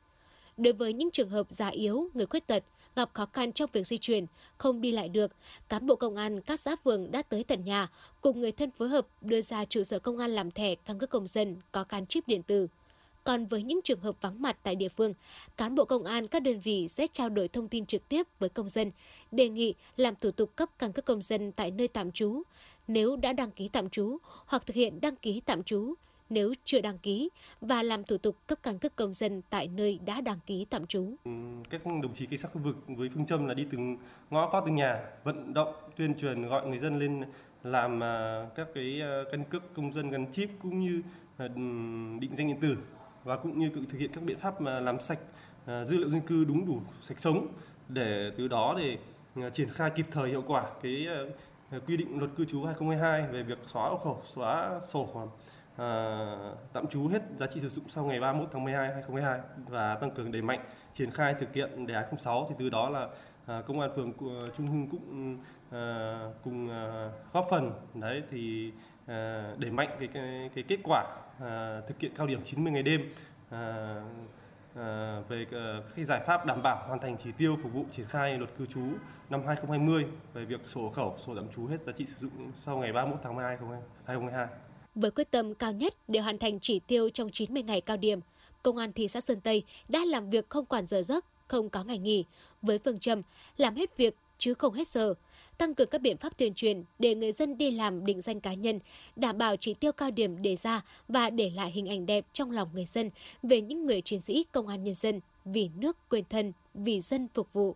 Đối 0.57 0.73
với 0.73 0.93
những 0.93 1.11
trường 1.11 1.29
hợp 1.29 1.47
già 1.51 1.69
yếu, 1.69 2.09
người 2.15 2.27
khuyết 2.27 2.47
tật, 2.47 2.65
gặp 2.97 3.11
khó 3.13 3.27
khăn 3.33 3.53
trong 3.53 3.71
việc 3.73 3.87
di 3.87 3.99
chuyển, 3.99 4.27
không 4.59 4.81
đi 4.81 4.93
lại 4.93 5.09
được, 5.09 5.33
cán 5.69 5.87
bộ 5.87 5.97
công 5.97 6.17
an 6.17 6.41
các 6.41 6.61
xã 6.61 6.77
phường 6.85 7.11
đã 7.11 7.23
tới 7.23 7.45
tận 7.45 7.65
nhà 7.65 7.89
cùng 8.21 8.41
người 8.41 8.53
thân 8.53 8.71
phối 8.71 8.89
hợp 8.89 9.07
đưa 9.21 9.41
ra 9.41 9.65
trụ 9.65 9.83
sở 9.83 9.99
công 9.99 10.19
an 10.19 10.31
làm 10.31 10.51
thẻ 10.51 10.75
căn 10.75 10.99
cước 10.99 11.11
công 11.11 11.27
dân 11.27 11.57
có 11.73 11.85
gắn 11.89 12.07
chip 12.07 12.29
điện 12.29 12.43
tử. 12.43 12.67
Còn 13.27 13.47
với 13.47 13.63
những 13.63 13.81
trường 13.85 14.01
hợp 14.01 14.15
vắng 14.21 14.43
mặt 14.43 14.57
tại 14.63 14.75
địa 14.75 14.89
phương, 14.89 15.15
cán 15.57 15.75
bộ 15.75 15.85
công 15.85 16.05
an 16.05 16.29
các 16.29 16.43
đơn 16.43 16.61
vị 16.61 16.89
sẽ 16.89 17.07
trao 17.13 17.29
đổi 17.29 17.49
thông 17.49 17.69
tin 17.69 17.87
trực 17.87 18.09
tiếp 18.09 18.27
với 18.39 18.49
công 18.49 18.69
dân, 18.69 18.91
đề 19.33 19.49
nghị 19.49 19.75
làm 19.97 20.15
thủ 20.21 20.31
tục 20.31 20.57
cấp 20.57 20.69
căn 20.79 20.93
cước 20.93 21.05
công 21.05 21.23
dân 21.23 21.53
tại 21.53 21.71
nơi 21.71 21.89
tạm 21.89 22.11
trú, 22.11 22.43
nếu 22.89 23.17
đã 23.17 23.33
đăng 23.33 23.51
ký 23.51 23.69
tạm 23.69 23.91
trú 23.91 24.19
hoặc 24.47 24.67
thực 24.67 24.77
hiện 24.77 25.01
đăng 25.01 25.17
ký 25.17 25.41
tạm 25.47 25.63
trú 25.63 25.95
nếu 26.31 26.55
chưa 26.65 26.81
đăng 26.81 26.99
ký 26.99 27.29
và 27.61 27.83
làm 27.83 28.05
thủ 28.05 28.19
tục 28.19 28.37
cấp 28.47 28.59
căn 28.63 28.79
cước 28.79 28.97
công 28.97 29.15
dân 29.15 29.43
tại 29.51 29.69
nơi 29.69 29.99
đã 30.07 30.21
đăng 30.21 30.39
ký 30.47 30.67
tạm 30.71 30.87
trú. 30.87 31.15
Các 31.71 31.87
đồng 31.87 32.15
chí 32.15 32.27
cảnh 32.27 32.39
sát 32.39 32.49
khu 32.53 32.61
vực 32.61 32.77
với 32.87 33.09
phương 33.15 33.27
châm 33.27 33.47
là 33.47 33.55
đi 33.55 33.67
từng 33.71 33.97
ngõ 34.31 34.51
gõ 34.51 34.63
từng 34.67 34.75
nhà, 34.75 35.03
vận 35.25 35.55
động 35.55 35.75
tuyên 35.97 36.15
truyền 36.15 36.49
gọi 36.49 36.67
người 36.67 36.79
dân 36.79 36.99
lên 36.99 37.25
làm 37.63 38.03
à, 38.03 38.47
các 38.55 38.69
cái 38.75 39.01
à, 39.01 39.23
căn 39.31 39.45
cước 39.45 39.75
công 39.75 39.93
dân 39.93 40.11
gắn 40.11 40.33
chip 40.33 40.51
cũng 40.63 40.81
như 40.81 41.03
à, 41.37 41.49
định 42.21 42.31
danh 42.37 42.49
điện 42.49 42.61
tử 42.61 42.77
và 43.27 43.37
cũng 43.37 43.59
như 43.59 43.71
thực 43.91 43.99
hiện 43.99 44.11
các 44.13 44.25
biện 44.25 44.39
pháp 44.39 44.61
mà 44.61 44.81
làm 44.81 45.01
sạch 45.01 45.19
à, 45.67 45.85
dữ 45.85 45.99
liệu 45.99 46.11
dân 46.11 46.21
cư 46.21 46.45
đúng 46.45 46.67
đủ 46.67 46.81
sạch 47.03 47.19
sống 47.21 47.47
để 47.89 48.33
từ 48.37 48.49
đó 48.49 48.75
để 48.79 48.99
à, 49.35 49.51
triển 49.51 49.69
khai 49.71 49.91
kịp 49.91 50.07
thời 50.11 50.29
hiệu 50.29 50.43
quả 50.47 50.65
cái 50.83 51.07
à, 51.71 51.79
quy 51.87 51.97
định 51.97 52.19
luật 52.19 52.31
cư 52.37 52.45
trú 52.45 52.65
2022 52.65 53.33
về 53.33 53.43
việc 53.43 53.59
xóa 53.67 53.89
hộ 53.89 53.97
khẩu, 53.97 54.23
xóa 54.35 54.81
sổ 54.89 55.29
à, 55.77 55.89
tạm 56.73 56.87
trú 56.87 57.09
hết 57.09 57.23
giá 57.39 57.47
trị 57.47 57.61
sử 57.61 57.69
dụng 57.69 57.85
sau 57.89 58.05
ngày 58.05 58.21
31 58.21 58.49
tháng 58.53 58.65
12 58.65 58.93
2022 58.93 59.41
và 59.69 59.95
tăng 59.95 60.11
cường 60.11 60.33
đẩy 60.33 60.43
mạnh 60.43 60.61
triển 60.95 61.11
khai 61.11 61.35
thực 61.35 61.55
hiện 61.55 61.87
đề 61.87 61.95
án 61.95 62.17
06 62.19 62.47
thì 62.49 62.55
từ 62.59 62.71
đó 62.71 62.91
là 62.91 63.09
à, 63.47 63.63
công 63.67 63.81
an 63.81 63.91
phường 63.97 64.13
Trung 64.57 64.67
Hưng 64.67 64.89
cũng 64.89 65.39
à, 65.71 66.19
cùng 66.45 66.71
à, 66.71 67.11
góp 67.33 67.47
phần 67.51 67.73
đấy 67.95 68.23
thì 68.31 68.73
à, 69.07 69.51
đẩy 69.59 69.71
mạnh 69.71 69.89
cái, 69.99 70.09
cái 70.09 70.51
cái 70.55 70.65
kết 70.69 70.79
quả 70.85 71.05
à, 71.41 71.81
thực 71.89 72.01
hiện 72.01 72.13
cao 72.17 72.27
điểm 72.27 72.41
90 72.45 72.73
ngày 72.73 72.83
đêm 72.83 73.01
à, 73.51 73.95
À, 74.77 75.21
về 75.29 75.47
à, 75.53 75.81
các 75.97 76.07
giải 76.07 76.21
pháp 76.27 76.47
đảm 76.47 76.63
bảo 76.63 76.87
hoàn 76.87 77.01
thành 77.01 77.17
chỉ 77.23 77.33
tiêu 77.39 77.59
phục 77.63 77.73
vụ 77.73 77.85
triển 77.93 78.07
khai 78.07 78.39
luật 78.39 78.51
cư 78.59 78.67
trú 78.67 78.81
năm 79.31 79.47
2020 79.47 80.07
về 80.35 80.45
việc 80.45 80.61
sổ 80.67 80.81
hộ 80.81 80.91
khẩu, 80.91 81.17
sổ 81.27 81.35
tạm 81.35 81.49
trú 81.57 81.67
hết 81.67 81.77
giá 81.87 81.93
trị 81.93 82.07
sử 82.07 82.15
dụng 82.21 82.53
sau 82.67 82.79
ngày 82.79 82.93
31 82.93 83.21
tháng 83.25 83.35
12 83.35 83.57
2022. 84.05 84.47
Với 84.95 85.11
quyết 85.11 85.31
tâm 85.31 85.55
cao 85.55 85.73
nhất 85.73 85.95
để 86.09 86.21
hoàn 86.21 86.39
thành 86.39 86.61
chỉ 86.61 86.81
tiêu 86.81 87.11
trong 87.11 87.31
90 87.31 87.63
ngày 87.63 87.81
cao 87.81 87.97
điểm, 87.97 88.21
Công 88.63 88.77
an 88.77 88.93
thị 88.93 89.09
xã 89.09 89.21
Sơn 89.21 89.41
Tây 89.41 89.63
đã 89.89 90.05
làm 90.05 90.31
việc 90.31 90.49
không 90.49 90.67
quản 90.67 90.87
giờ 90.87 91.03
giấc, 91.03 91.25
không 91.49 91.71
có 91.71 91.85
ngày 91.85 91.99
nghỉ, 91.99 92.25
với 92.63 92.79
phương 92.85 92.99
châm 92.99 93.23
làm 93.57 93.75
hết 93.75 93.97
việc 93.97 94.15
chứ 94.39 94.55
không 94.55 94.75
hết 94.75 94.89
giờ, 94.89 95.15
tăng 95.59 95.75
cường 95.75 95.89
các 95.89 96.01
biện 96.01 96.17
pháp 96.17 96.39
tuyên 96.39 96.55
truyền 96.55 96.85
để 96.99 97.15
người 97.15 97.33
dân 97.33 97.59
đi 97.59 97.71
làm 97.71 98.07
định 98.07 98.21
danh 98.21 98.41
cá 98.41 98.55
nhân, 98.55 98.81
đảm 99.17 99.39
bảo 99.39 99.57
chỉ 99.57 99.75
tiêu 99.75 99.93
cao 99.93 100.11
điểm 100.11 100.43
đề 100.43 100.57
ra 100.57 100.85
và 101.09 101.31
để 101.31 101.51
lại 101.55 101.71
hình 101.71 101.89
ảnh 101.89 102.07
đẹp 102.07 102.25
trong 102.33 102.51
lòng 102.51 102.69
người 102.73 102.85
dân 102.85 103.11
về 103.43 103.61
những 103.61 103.87
người 103.87 104.01
chiến 104.01 104.21
sĩ 104.21 104.45
công 104.53 104.67
an 104.67 104.85
nhân 104.85 104.95
dân 104.95 105.21
vì 105.45 105.71
nước 105.77 105.97
quên 106.09 106.25
thân, 106.31 106.53
vì 106.75 107.01
dân 107.01 107.29
phục 107.35 107.53
vụ. 107.53 107.75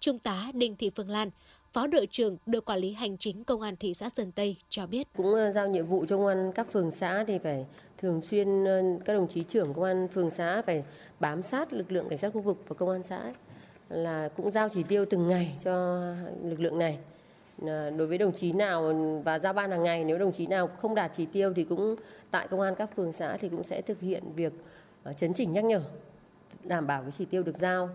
Trung 0.00 0.18
tá 0.18 0.50
Đinh 0.54 0.76
Thị 0.76 0.90
Phương 0.96 1.10
Lan, 1.10 1.30
Phó 1.74 1.86
đội 1.86 2.06
trưởng 2.10 2.36
đội 2.46 2.62
quản 2.62 2.78
lý 2.78 2.92
hành 2.92 3.18
chính 3.18 3.44
công 3.44 3.60
an 3.60 3.76
thị 3.76 3.94
xã 3.94 4.08
Sơn 4.08 4.32
Tây 4.32 4.56
cho 4.68 4.86
biết. 4.86 5.08
Cũng 5.16 5.34
ờ, 5.34 5.52
giao 5.52 5.68
nhiệm 5.68 5.86
vụ 5.86 6.04
cho 6.08 6.16
công 6.16 6.26
an 6.26 6.52
các 6.54 6.72
phường 6.72 6.90
xã 6.90 7.24
thì 7.26 7.38
phải 7.38 7.66
thường 7.98 8.20
xuyên 8.30 8.64
ờ, 8.64 8.82
các 9.04 9.12
đồng 9.12 9.28
chí 9.28 9.42
trưởng 9.42 9.74
công 9.74 9.84
an 9.84 10.08
phường 10.08 10.30
xã 10.30 10.62
phải 10.66 10.84
bám 11.20 11.42
sát 11.42 11.72
lực 11.72 11.92
lượng 11.92 12.08
cảnh 12.08 12.18
sát 12.18 12.32
khu 12.34 12.40
vực 12.40 12.56
và 12.68 12.74
công 12.74 12.90
an 12.90 13.02
xã 13.02 13.32
là 13.94 14.28
cũng 14.36 14.50
giao 14.50 14.68
chỉ 14.68 14.82
tiêu 14.82 15.04
từng 15.10 15.28
ngày 15.28 15.54
cho 15.64 16.02
lực 16.42 16.60
lượng 16.60 16.78
này. 16.78 16.98
Đối 17.96 18.06
với 18.06 18.18
đồng 18.18 18.32
chí 18.32 18.52
nào 18.52 18.94
và 19.24 19.38
giao 19.38 19.52
ban 19.52 19.70
hàng 19.70 19.82
ngày 19.82 20.04
nếu 20.04 20.18
đồng 20.18 20.32
chí 20.32 20.46
nào 20.46 20.66
không 20.66 20.94
đạt 20.94 21.10
chỉ 21.14 21.26
tiêu 21.26 21.52
thì 21.56 21.64
cũng 21.64 21.96
tại 22.30 22.48
công 22.50 22.60
an 22.60 22.74
các 22.74 22.96
phường 22.96 23.12
xã 23.12 23.36
thì 23.36 23.48
cũng 23.48 23.64
sẽ 23.64 23.82
thực 23.82 24.00
hiện 24.00 24.22
việc 24.36 24.52
ờ, 25.02 25.12
chấn 25.12 25.34
chỉnh 25.34 25.52
nhắc 25.52 25.64
nhở 25.64 25.80
đảm 26.64 26.86
bảo 26.86 27.02
cái 27.02 27.10
chỉ 27.10 27.24
tiêu 27.24 27.42
được 27.42 27.56
giao 27.60 27.88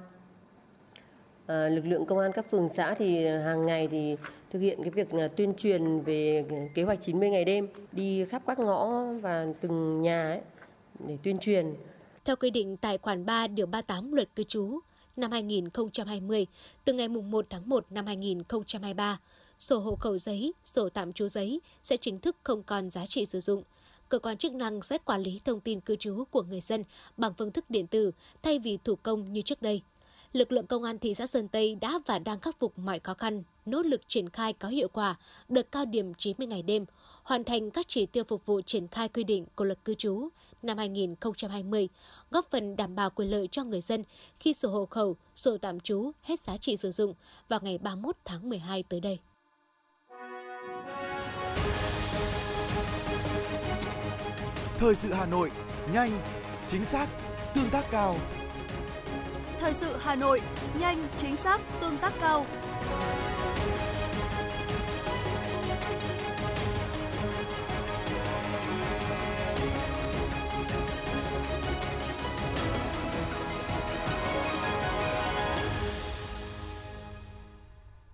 À, 1.49 1.69
lực 1.69 1.85
lượng 1.85 2.05
công 2.05 2.19
an 2.19 2.31
các 2.31 2.51
phường 2.51 2.69
xã 2.75 2.93
thì 2.93 3.27
hàng 3.27 3.65
ngày 3.65 3.87
thì 3.87 4.15
thực 4.51 4.59
hiện 4.59 4.79
cái 4.81 4.91
việc 4.91 5.09
ờ, 5.11 5.27
tuyên 5.27 5.53
truyền 5.57 5.99
về 5.99 6.45
kế 6.75 6.83
hoạch 6.83 7.01
90 7.01 7.29
ngày 7.29 7.45
đêm 7.45 7.67
đi 7.91 8.25
khắp 8.25 8.41
các 8.47 8.59
ngõ 8.59 9.03
và 9.21 9.47
từng 9.61 10.01
nhà 10.01 10.27
ấy 10.27 10.39
để 11.07 11.17
tuyên 11.23 11.39
truyền. 11.39 11.73
Theo 12.25 12.35
quy 12.35 12.49
định 12.49 12.77
tại 12.77 12.97
khoản 12.97 13.25
3 13.25 13.47
điều 13.47 13.65
38 13.65 14.13
luật 14.13 14.35
cư 14.35 14.43
trú 14.43 14.79
năm 15.19 15.31
2020, 15.31 16.47
từ 16.85 16.93
ngày 16.93 17.07
1 17.07 17.45
tháng 17.49 17.69
1 17.69 17.85
năm 17.89 18.05
2023, 18.05 19.19
sổ 19.59 19.79
hộ 19.79 19.95
khẩu 19.95 20.17
giấy, 20.17 20.53
sổ 20.65 20.89
tạm 20.89 21.13
trú 21.13 21.27
giấy 21.27 21.61
sẽ 21.83 21.97
chính 21.97 22.17
thức 22.17 22.35
không 22.43 22.63
còn 22.63 22.89
giá 22.89 23.05
trị 23.05 23.25
sử 23.25 23.39
dụng. 23.39 23.63
Cơ 24.09 24.19
quan 24.19 24.37
chức 24.37 24.53
năng 24.53 24.81
sẽ 24.81 24.97
quản 24.97 25.21
lý 25.21 25.41
thông 25.45 25.59
tin 25.59 25.79
cư 25.79 25.95
trú 25.95 26.23
của 26.31 26.43
người 26.43 26.61
dân 26.61 26.83
bằng 27.17 27.33
phương 27.37 27.51
thức 27.51 27.69
điện 27.69 27.87
tử 27.87 28.11
thay 28.41 28.59
vì 28.59 28.77
thủ 28.83 28.95
công 28.95 29.33
như 29.33 29.41
trước 29.41 29.61
đây 29.61 29.81
lực 30.33 30.51
lượng 30.51 30.67
công 30.67 30.83
an 30.83 30.99
thị 30.99 31.13
xã 31.13 31.25
Sơn 31.25 31.47
Tây 31.47 31.77
đã 31.81 31.99
và 32.05 32.19
đang 32.19 32.39
khắc 32.39 32.59
phục 32.59 32.79
mọi 32.79 32.99
khó 32.99 33.13
khăn, 33.13 33.43
nỗ 33.65 33.81
lực 33.81 34.01
triển 34.07 34.29
khai 34.29 34.53
có 34.53 34.67
hiệu 34.67 34.87
quả 34.87 35.15
đợt 35.49 35.71
cao 35.71 35.85
điểm 35.85 36.13
90 36.13 36.47
ngày 36.47 36.61
đêm, 36.61 36.85
hoàn 37.23 37.43
thành 37.43 37.71
các 37.71 37.87
chỉ 37.87 38.05
tiêu 38.05 38.23
phục 38.23 38.45
vụ 38.45 38.61
triển 38.61 38.87
khai 38.87 39.09
quy 39.09 39.23
định 39.23 39.45
của 39.55 39.65
luật 39.65 39.85
cư 39.85 39.93
trú 39.93 40.29
năm 40.61 40.77
2020, 40.77 41.89
góp 42.31 42.47
phần 42.51 42.75
đảm 42.75 42.95
bảo 42.95 43.09
quyền 43.09 43.31
lợi 43.31 43.47
cho 43.51 43.63
người 43.63 43.81
dân 43.81 44.03
khi 44.39 44.53
sổ 44.53 44.69
hộ 44.69 44.85
khẩu, 44.85 45.17
sổ 45.35 45.57
tạm 45.57 45.79
trú 45.79 46.11
hết 46.21 46.39
giá 46.39 46.57
trị 46.57 46.77
sử 46.77 46.91
dụng 46.91 47.13
vào 47.49 47.59
ngày 47.63 47.77
31 47.77 48.15
tháng 48.25 48.49
12 48.49 48.83
tới 48.83 48.99
đây. 48.99 49.19
Thời 54.77 54.95
sự 54.95 55.13
Hà 55.13 55.25
Nội, 55.25 55.51
nhanh, 55.93 56.21
chính 56.67 56.85
xác, 56.85 57.07
tương 57.55 57.69
tác 57.69 57.85
cao. 57.91 58.15
Thời 59.59 59.73
sự 59.73 59.95
Hà 59.99 60.15
Nội, 60.15 60.41
nhanh, 60.79 61.07
chính 61.17 61.35
xác, 61.35 61.61
tương 61.81 61.97
tác 61.97 62.13
cao. 62.21 62.45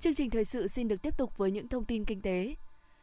Chương 0.05 0.13
trình 0.13 0.29
thời 0.29 0.45
sự 0.45 0.67
xin 0.67 0.88
được 0.88 1.01
tiếp 1.01 1.17
tục 1.17 1.38
với 1.38 1.51
những 1.51 1.67
thông 1.67 1.85
tin 1.85 2.05
kinh 2.05 2.21
tế. 2.21 2.55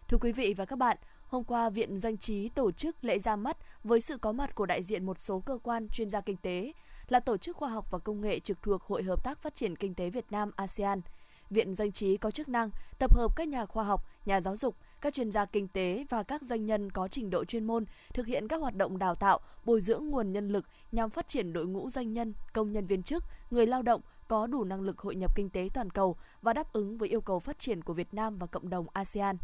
Thưa 0.08 0.18
quý 0.20 0.32
vị 0.32 0.54
và 0.56 0.64
các 0.64 0.76
bạn, 0.76 0.96
hôm 1.26 1.44
qua 1.44 1.70
Viện 1.70 1.98
Doanh 1.98 2.16
trí 2.16 2.48
tổ 2.48 2.70
chức 2.70 3.04
lễ 3.04 3.18
ra 3.18 3.36
mắt 3.36 3.56
với 3.84 4.00
sự 4.00 4.18
có 4.18 4.32
mặt 4.32 4.54
của 4.54 4.66
đại 4.66 4.82
diện 4.82 5.06
một 5.06 5.20
số 5.20 5.42
cơ 5.46 5.58
quan 5.62 5.88
chuyên 5.88 6.10
gia 6.10 6.20
kinh 6.20 6.36
tế, 6.36 6.72
là 7.08 7.20
tổ 7.20 7.36
chức 7.36 7.56
khoa 7.56 7.68
học 7.68 7.86
và 7.90 7.98
công 7.98 8.20
nghệ 8.20 8.40
trực 8.40 8.62
thuộc 8.62 8.82
Hội 8.82 9.02
Hợp 9.02 9.24
tác 9.24 9.42
Phát 9.42 9.54
triển 9.54 9.76
Kinh 9.76 9.94
tế 9.94 10.10
Việt 10.10 10.24
Nam 10.30 10.50
ASEAN. 10.56 11.00
Viện 11.50 11.74
Doanh 11.74 11.92
trí 11.92 12.16
có 12.16 12.30
chức 12.30 12.48
năng 12.48 12.70
tập 12.98 13.14
hợp 13.14 13.36
các 13.36 13.48
nhà 13.48 13.66
khoa 13.66 13.84
học, 13.84 14.04
nhà 14.26 14.40
giáo 14.40 14.56
dục, 14.56 14.76
các 15.02 15.14
chuyên 15.14 15.30
gia 15.30 15.44
kinh 15.44 15.68
tế 15.68 16.04
và 16.08 16.22
các 16.22 16.42
doanh 16.42 16.66
nhân 16.66 16.90
có 16.90 17.08
trình 17.08 17.30
độ 17.30 17.44
chuyên 17.44 17.64
môn 17.64 17.84
thực 18.14 18.26
hiện 18.26 18.48
các 18.48 18.60
hoạt 18.60 18.76
động 18.76 18.98
đào 18.98 19.14
tạo, 19.14 19.40
bồi 19.64 19.80
dưỡng 19.80 20.06
nguồn 20.06 20.32
nhân 20.32 20.48
lực 20.48 20.64
nhằm 20.92 21.10
phát 21.10 21.28
triển 21.28 21.52
đội 21.52 21.66
ngũ 21.66 21.90
doanh 21.90 22.12
nhân, 22.12 22.34
công 22.52 22.72
nhân 22.72 22.86
viên 22.86 23.02
chức, 23.02 23.24
người 23.50 23.66
lao 23.66 23.82
động 23.82 24.00
có 24.28 24.46
đủ 24.46 24.64
năng 24.64 24.80
lực 24.80 24.98
hội 24.98 25.14
nhập 25.14 25.36
kinh 25.36 25.50
tế 25.50 25.68
toàn 25.74 25.90
cầu 25.90 26.16
và 26.42 26.52
đáp 26.52 26.72
ứng 26.72 26.98
với 26.98 27.08
yêu 27.08 27.20
cầu 27.20 27.38
phát 27.38 27.58
triển 27.58 27.82
của 27.82 27.92
Việt 27.92 28.14
Nam 28.14 28.38
và 28.38 28.46
cộng 28.46 28.70
đồng 28.70 28.86
ASEAN. 28.92 29.36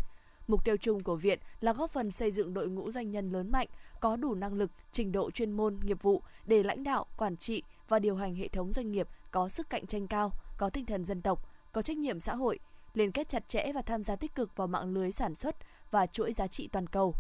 Mục 0.49 0.65
tiêu 0.65 0.77
chung 0.77 1.03
của 1.03 1.17
viện 1.17 1.39
là 1.61 1.73
góp 1.73 1.91
phần 1.91 2.11
xây 2.11 2.31
dựng 2.31 2.55
đội 2.55 2.69
ngũ 2.69 2.91
doanh 2.91 3.11
nhân 3.11 3.31
lớn 3.31 3.53
mạnh, 3.53 3.69
có 4.01 4.17
đủ 4.17 4.35
năng 4.35 4.55
lực, 4.55 4.71
trình 4.93 5.13
độ 5.13 5.31
chuyên 5.31 5.53
môn, 5.53 5.81
nghiệp 5.83 6.03
vụ 6.03 6.23
để 6.47 6.63
lãnh 6.63 6.85
đạo, 6.85 7.07
quản 7.17 7.37
trị 7.37 7.63
và 7.89 7.99
điều 7.99 8.17
hành 8.17 8.35
hệ 8.35 8.49
thống 8.49 8.73
doanh 8.73 8.91
nghiệp 8.91 9.09
có 9.31 9.49
sức 9.49 9.71
cạnh 9.71 9.87
tranh 9.87 10.07
cao, 10.07 10.33
có 10.59 10.71
tinh 10.71 10.87
thần 10.87 11.05
dân 11.05 11.23
tộc, 11.23 11.49
có 11.73 11.83
trách 11.83 11.97
nhiệm 11.97 12.21
xã 12.21 12.35
hội, 12.35 12.59
liên 12.99 13.13
kết 13.13 13.29
chặt 13.29 13.49
chẽ 13.49 13.73
và 13.75 13.83
tham 13.83 14.03
gia 14.03 14.17
tích 14.17 14.35
cực 14.35 14.57
vào 14.57 14.67
mạng 14.67 14.95
lưới 14.95 15.13
sản 15.13 15.35
xuất 15.35 15.57
và 15.91 16.07
chuỗi 16.07 16.33
giá 16.33 16.47
trị 16.47 16.69
toàn 16.73 16.87
cầu. 16.87 17.15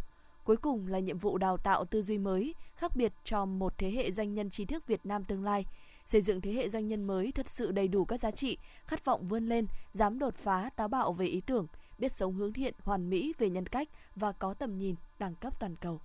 Cuối 0.44 0.56
cùng 0.56 0.86
là 0.86 0.98
nhiệm 0.98 1.18
vụ 1.18 1.38
đào 1.38 1.56
tạo 1.56 1.84
tư 1.84 2.02
duy 2.02 2.18
mới, 2.18 2.54
khác 2.74 2.96
biệt 2.96 3.12
cho 3.24 3.44
một 3.44 3.78
thế 3.78 3.90
hệ 3.90 4.12
doanh 4.12 4.34
nhân 4.34 4.50
trí 4.50 4.64
thức 4.64 4.86
Việt 4.86 5.06
Nam 5.06 5.24
tương 5.24 5.44
lai, 5.44 5.64
xây 6.06 6.22
dựng 6.22 6.40
thế 6.40 6.52
hệ 6.52 6.68
doanh 6.68 6.88
nhân 6.88 7.06
mới 7.06 7.32
thật 7.32 7.48
sự 7.48 7.72
đầy 7.72 7.88
đủ 7.88 8.04
các 8.04 8.20
giá 8.20 8.30
trị, 8.30 8.58
khát 8.86 9.04
vọng 9.04 9.28
vươn 9.28 9.48
lên, 9.48 9.66
dám 9.92 10.18
đột 10.18 10.34
phá, 10.34 10.70
táo 10.76 10.88
bạo 10.88 11.12
về 11.12 11.26
ý 11.26 11.40
tưởng, 11.40 11.66
biết 11.98 12.14
sống 12.14 12.34
hướng 12.34 12.52
thiện, 12.52 12.74
hoàn 12.82 13.10
mỹ 13.10 13.32
về 13.38 13.50
nhân 13.50 13.66
cách 13.66 13.88
và 14.16 14.32
có 14.32 14.54
tầm 14.54 14.78
nhìn 14.78 14.94
đẳng 15.18 15.34
cấp 15.34 15.60
toàn 15.60 15.76
cầu. 15.76 16.00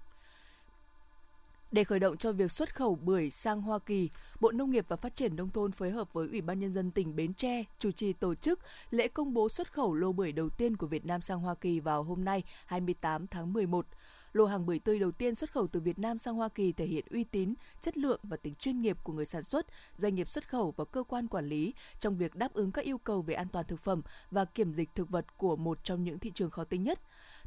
Để 1.73 1.83
khởi 1.83 1.99
động 1.99 2.17
cho 2.17 2.31
việc 2.31 2.51
xuất 2.51 2.75
khẩu 2.75 2.95
bưởi 2.95 3.29
sang 3.29 3.61
Hoa 3.61 3.79
Kỳ, 3.79 4.09
Bộ 4.39 4.51
Nông 4.51 4.71
nghiệp 4.71 4.85
và 4.87 4.95
Phát 4.95 5.15
triển 5.15 5.35
Nông 5.35 5.49
thôn 5.49 5.71
phối 5.71 5.91
hợp 5.91 6.13
với 6.13 6.27
Ủy 6.27 6.41
ban 6.41 6.59
Nhân 6.59 6.71
dân 6.71 6.91
tỉnh 6.91 7.15
Bến 7.15 7.33
Tre 7.33 7.63
chủ 7.79 7.91
trì 7.91 8.13
tổ 8.13 8.35
chức 8.35 8.59
lễ 8.89 9.07
công 9.07 9.33
bố 9.33 9.49
xuất 9.49 9.73
khẩu 9.73 9.93
lô 9.93 10.11
bưởi 10.11 10.31
đầu 10.31 10.49
tiên 10.49 10.77
của 10.77 10.87
Việt 10.87 11.05
Nam 11.05 11.21
sang 11.21 11.39
Hoa 11.39 11.55
Kỳ 11.55 11.79
vào 11.79 12.03
hôm 12.03 12.25
nay 12.25 12.43
28 12.65 13.27
tháng 13.27 13.53
11. 13.53 13.85
Lô 14.33 14.45
hàng 14.45 14.65
bưởi 14.65 14.79
tươi 14.79 14.99
đầu 14.99 15.11
tiên 15.11 15.35
xuất 15.35 15.51
khẩu 15.51 15.67
từ 15.67 15.79
Việt 15.79 15.99
Nam 15.99 16.17
sang 16.17 16.35
Hoa 16.35 16.49
Kỳ 16.49 16.71
thể 16.71 16.85
hiện 16.85 17.05
uy 17.11 17.23
tín, 17.23 17.53
chất 17.81 17.97
lượng 17.97 18.19
và 18.23 18.37
tính 18.37 18.55
chuyên 18.55 18.81
nghiệp 18.81 18.97
của 19.03 19.13
người 19.13 19.25
sản 19.25 19.43
xuất, 19.43 19.65
doanh 19.97 20.15
nghiệp 20.15 20.29
xuất 20.29 20.49
khẩu 20.49 20.73
và 20.77 20.85
cơ 20.85 21.03
quan 21.03 21.27
quản 21.27 21.49
lý 21.49 21.73
trong 21.99 22.17
việc 22.17 22.35
đáp 22.35 22.53
ứng 22.53 22.71
các 22.71 22.85
yêu 22.85 22.97
cầu 22.97 23.21
về 23.21 23.33
an 23.33 23.47
toàn 23.51 23.65
thực 23.67 23.79
phẩm 23.79 24.01
và 24.31 24.45
kiểm 24.45 24.73
dịch 24.73 24.89
thực 24.95 25.09
vật 25.09 25.37
của 25.37 25.55
một 25.55 25.83
trong 25.83 26.03
những 26.03 26.19
thị 26.19 26.31
trường 26.35 26.49
khó 26.49 26.63
tính 26.63 26.83
nhất. 26.83 26.99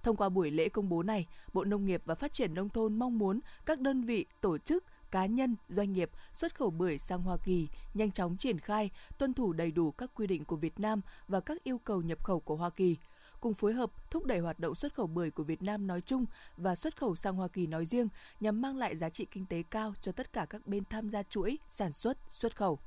Thông 0.06 0.16
qua 0.16 0.28
buổi 0.28 0.50
lễ 0.50 0.68
công 0.68 0.88
bố 0.88 1.02
này, 1.02 1.26
Bộ 1.52 1.64
Nông 1.64 1.86
nghiệp 1.86 2.02
và 2.04 2.14
Phát 2.14 2.32
triển 2.32 2.54
Nông 2.54 2.68
thôn 2.68 2.98
mong 2.98 3.18
muốn 3.18 3.40
các 3.66 3.80
đơn 3.80 4.04
vị, 4.04 4.26
tổ 4.40 4.58
chức, 4.58 4.84
cá 5.10 5.26
nhân, 5.26 5.56
doanh 5.68 5.92
nghiệp 5.92 6.10
xuất 6.32 6.54
khẩu 6.54 6.70
bưởi 6.70 6.98
sang 6.98 7.22
Hoa 7.22 7.36
Kỳ 7.44 7.68
nhanh 7.94 8.12
chóng 8.12 8.36
triển 8.36 8.58
khai, 8.58 8.90
tuân 9.18 9.34
thủ 9.34 9.52
đầy 9.52 9.70
đủ 9.70 9.90
các 9.90 10.10
quy 10.14 10.26
định 10.26 10.44
của 10.44 10.56
Việt 10.56 10.80
Nam 10.80 11.00
và 11.28 11.40
các 11.40 11.64
yêu 11.64 11.78
cầu 11.78 12.02
nhập 12.02 12.24
khẩu 12.24 12.40
của 12.40 12.56
Hoa 12.56 12.70
Kỳ– 12.70 12.96
cùng 13.40 13.54
phối 13.54 13.72
hợp 13.72 14.10
thúc 14.10 14.24
đẩy 14.24 14.38
hoạt 14.38 14.58
động 14.58 14.74
xuất 14.74 14.94
khẩu 14.94 15.06
bưởi 15.06 15.30
của 15.30 15.42
Việt 15.42 15.62
Nam 15.62 15.86
nói 15.86 16.00
chung 16.00 16.26
và 16.56 16.74
xuất 16.74 16.96
khẩu 16.96 17.16
sang 17.16 17.36
Hoa 17.36 17.48
Kỳ 17.48 17.66
nói 17.66 17.86
riêng 17.86 18.08
nhằm 18.40 18.60
mang 18.60 18.76
lại 18.76 18.96
giá 18.96 19.10
trị 19.10 19.26
kinh 19.30 19.46
tế 19.46 19.62
cao 19.70 19.94
cho 20.00 20.12
tất 20.12 20.32
cả 20.32 20.46
các 20.50 20.66
bên 20.66 20.82
tham 20.90 21.10
gia 21.10 21.22
chuỗi 21.22 21.58
sản 21.66 21.92
xuất, 21.92 22.18
xuất 22.28 22.56
khẩu. 22.56 22.78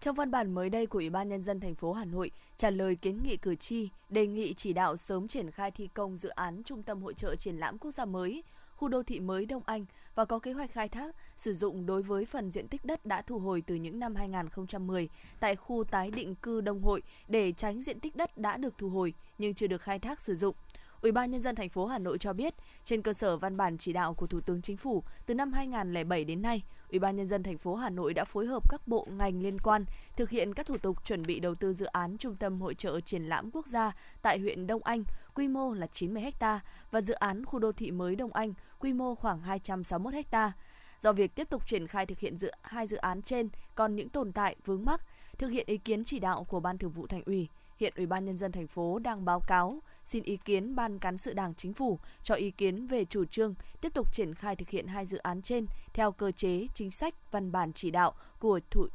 Trong 0.00 0.14
văn 0.14 0.30
bản 0.30 0.54
mới 0.54 0.70
đây 0.70 0.86
của 0.86 0.98
Ủy 0.98 1.10
ban 1.10 1.28
Nhân 1.28 1.42
dân 1.42 1.60
thành 1.60 1.74
phố 1.74 1.92
Hà 1.92 2.04
Nội 2.04 2.30
trả 2.56 2.70
lời 2.70 2.96
kiến 2.96 3.22
nghị 3.22 3.36
cử 3.36 3.54
tri 3.54 3.88
đề 4.08 4.26
nghị 4.26 4.54
chỉ 4.54 4.72
đạo 4.72 4.96
sớm 4.96 5.28
triển 5.28 5.50
khai 5.50 5.70
thi 5.70 5.88
công 5.94 6.16
dự 6.16 6.28
án 6.28 6.62
Trung 6.64 6.82
tâm 6.82 7.02
Hội 7.02 7.14
trợ 7.14 7.36
Triển 7.36 7.56
lãm 7.56 7.78
Quốc 7.78 7.90
gia 7.90 8.04
mới, 8.04 8.42
khu 8.76 8.88
đô 8.88 9.02
thị 9.02 9.20
mới 9.20 9.46
Đông 9.46 9.62
Anh 9.66 9.84
và 10.14 10.24
có 10.24 10.38
kế 10.38 10.52
hoạch 10.52 10.70
khai 10.72 10.88
thác, 10.88 11.14
sử 11.36 11.54
dụng 11.54 11.86
đối 11.86 12.02
với 12.02 12.24
phần 12.24 12.50
diện 12.50 12.68
tích 12.68 12.84
đất 12.84 13.06
đã 13.06 13.22
thu 13.22 13.38
hồi 13.38 13.62
từ 13.66 13.74
những 13.74 13.98
năm 13.98 14.14
2010 14.14 15.08
tại 15.40 15.56
khu 15.56 15.84
tái 15.84 16.10
định 16.10 16.34
cư 16.34 16.60
Đông 16.60 16.82
Hội 16.82 17.02
để 17.28 17.52
tránh 17.52 17.82
diện 17.82 18.00
tích 18.00 18.16
đất 18.16 18.38
đã 18.38 18.56
được 18.56 18.74
thu 18.78 18.88
hồi 18.88 19.14
nhưng 19.38 19.54
chưa 19.54 19.66
được 19.66 19.82
khai 19.82 19.98
thác 19.98 20.20
sử 20.20 20.34
dụng. 20.34 20.54
Ủy 21.02 21.12
ban 21.12 21.30
nhân 21.30 21.42
dân 21.42 21.54
thành 21.54 21.68
phố 21.68 21.86
Hà 21.86 21.98
Nội 21.98 22.18
cho 22.18 22.32
biết, 22.32 22.54
trên 22.84 23.02
cơ 23.02 23.12
sở 23.12 23.36
văn 23.36 23.56
bản 23.56 23.78
chỉ 23.78 23.92
đạo 23.92 24.14
của 24.14 24.26
Thủ 24.26 24.40
tướng 24.40 24.62
Chính 24.62 24.76
phủ, 24.76 25.02
từ 25.26 25.34
năm 25.34 25.52
2007 25.52 26.24
đến 26.24 26.42
nay, 26.42 26.62
Ủy 26.90 26.98
ban 26.98 27.16
nhân 27.16 27.28
dân 27.28 27.42
thành 27.42 27.58
phố 27.58 27.74
Hà 27.74 27.90
Nội 27.90 28.14
đã 28.14 28.24
phối 28.24 28.46
hợp 28.46 28.70
các 28.70 28.88
bộ 28.88 29.06
ngành 29.10 29.42
liên 29.42 29.58
quan 29.58 29.84
thực 30.16 30.30
hiện 30.30 30.54
các 30.54 30.66
thủ 30.66 30.78
tục 30.78 31.04
chuẩn 31.04 31.22
bị 31.22 31.40
đầu 31.40 31.54
tư 31.54 31.72
dự 31.72 31.86
án 31.86 32.18
Trung 32.18 32.36
tâm 32.36 32.60
hội 32.60 32.74
trợ 32.74 33.00
triển 33.00 33.22
lãm 33.22 33.50
quốc 33.50 33.66
gia 33.66 33.92
tại 34.22 34.38
huyện 34.38 34.66
Đông 34.66 34.82
Anh, 34.82 35.04
quy 35.34 35.48
mô 35.48 35.74
là 35.74 35.86
90 35.86 36.32
ha 36.40 36.60
và 36.90 37.00
dự 37.00 37.14
án 37.14 37.44
khu 37.44 37.58
đô 37.58 37.72
thị 37.72 37.90
mới 37.90 38.16
Đông 38.16 38.32
Anh, 38.32 38.54
quy 38.78 38.92
mô 38.92 39.14
khoảng 39.14 39.40
261 39.40 40.14
ha. 40.32 40.52
Do 41.00 41.12
việc 41.12 41.34
tiếp 41.34 41.50
tục 41.50 41.66
triển 41.66 41.86
khai 41.86 42.06
thực 42.06 42.18
hiện 42.18 42.38
dự 42.38 42.50
hai 42.62 42.86
dự 42.86 42.96
án 42.96 43.22
trên 43.22 43.48
còn 43.74 43.96
những 43.96 44.08
tồn 44.08 44.32
tại 44.32 44.56
vướng 44.64 44.84
mắc, 44.84 45.00
thực 45.38 45.48
hiện 45.48 45.66
ý 45.66 45.78
kiến 45.78 46.04
chỉ 46.04 46.18
đạo 46.18 46.44
của 46.44 46.60
Ban 46.60 46.78
Thường 46.78 46.92
vụ 46.92 47.06
Thành 47.06 47.22
ủy, 47.26 47.48
hiện 47.76 47.92
Ủy 47.96 48.06
ban 48.06 48.24
nhân 48.24 48.36
dân 48.36 48.52
thành 48.52 48.66
phố 48.66 48.98
đang 48.98 49.24
báo 49.24 49.40
cáo 49.40 49.82
xin 50.04 50.22
ý 50.22 50.36
kiến 50.44 50.74
Ban 50.74 50.98
cán 50.98 51.18
sự 51.18 51.32
Đảng 51.32 51.54
Chính 51.54 51.72
phủ 51.72 51.98
cho 52.22 52.34
ý 52.34 52.50
kiến 52.50 52.86
về 52.86 53.04
chủ 53.04 53.24
trương 53.24 53.54
tiếp 53.80 53.94
tục 53.94 54.12
triển 54.12 54.34
khai 54.34 54.56
thực 54.56 54.68
hiện 54.68 54.86
hai 54.86 55.06
dự 55.06 55.18
án 55.18 55.42
trên 55.42 55.66
theo 55.92 56.12
cơ 56.12 56.32
chế, 56.32 56.66
chính 56.74 56.90
sách, 56.90 57.14
văn 57.32 57.52
bản 57.52 57.72
chỉ 57.72 57.90
đạo 57.90 58.14
của 58.38 58.60
thủ 58.70 58.88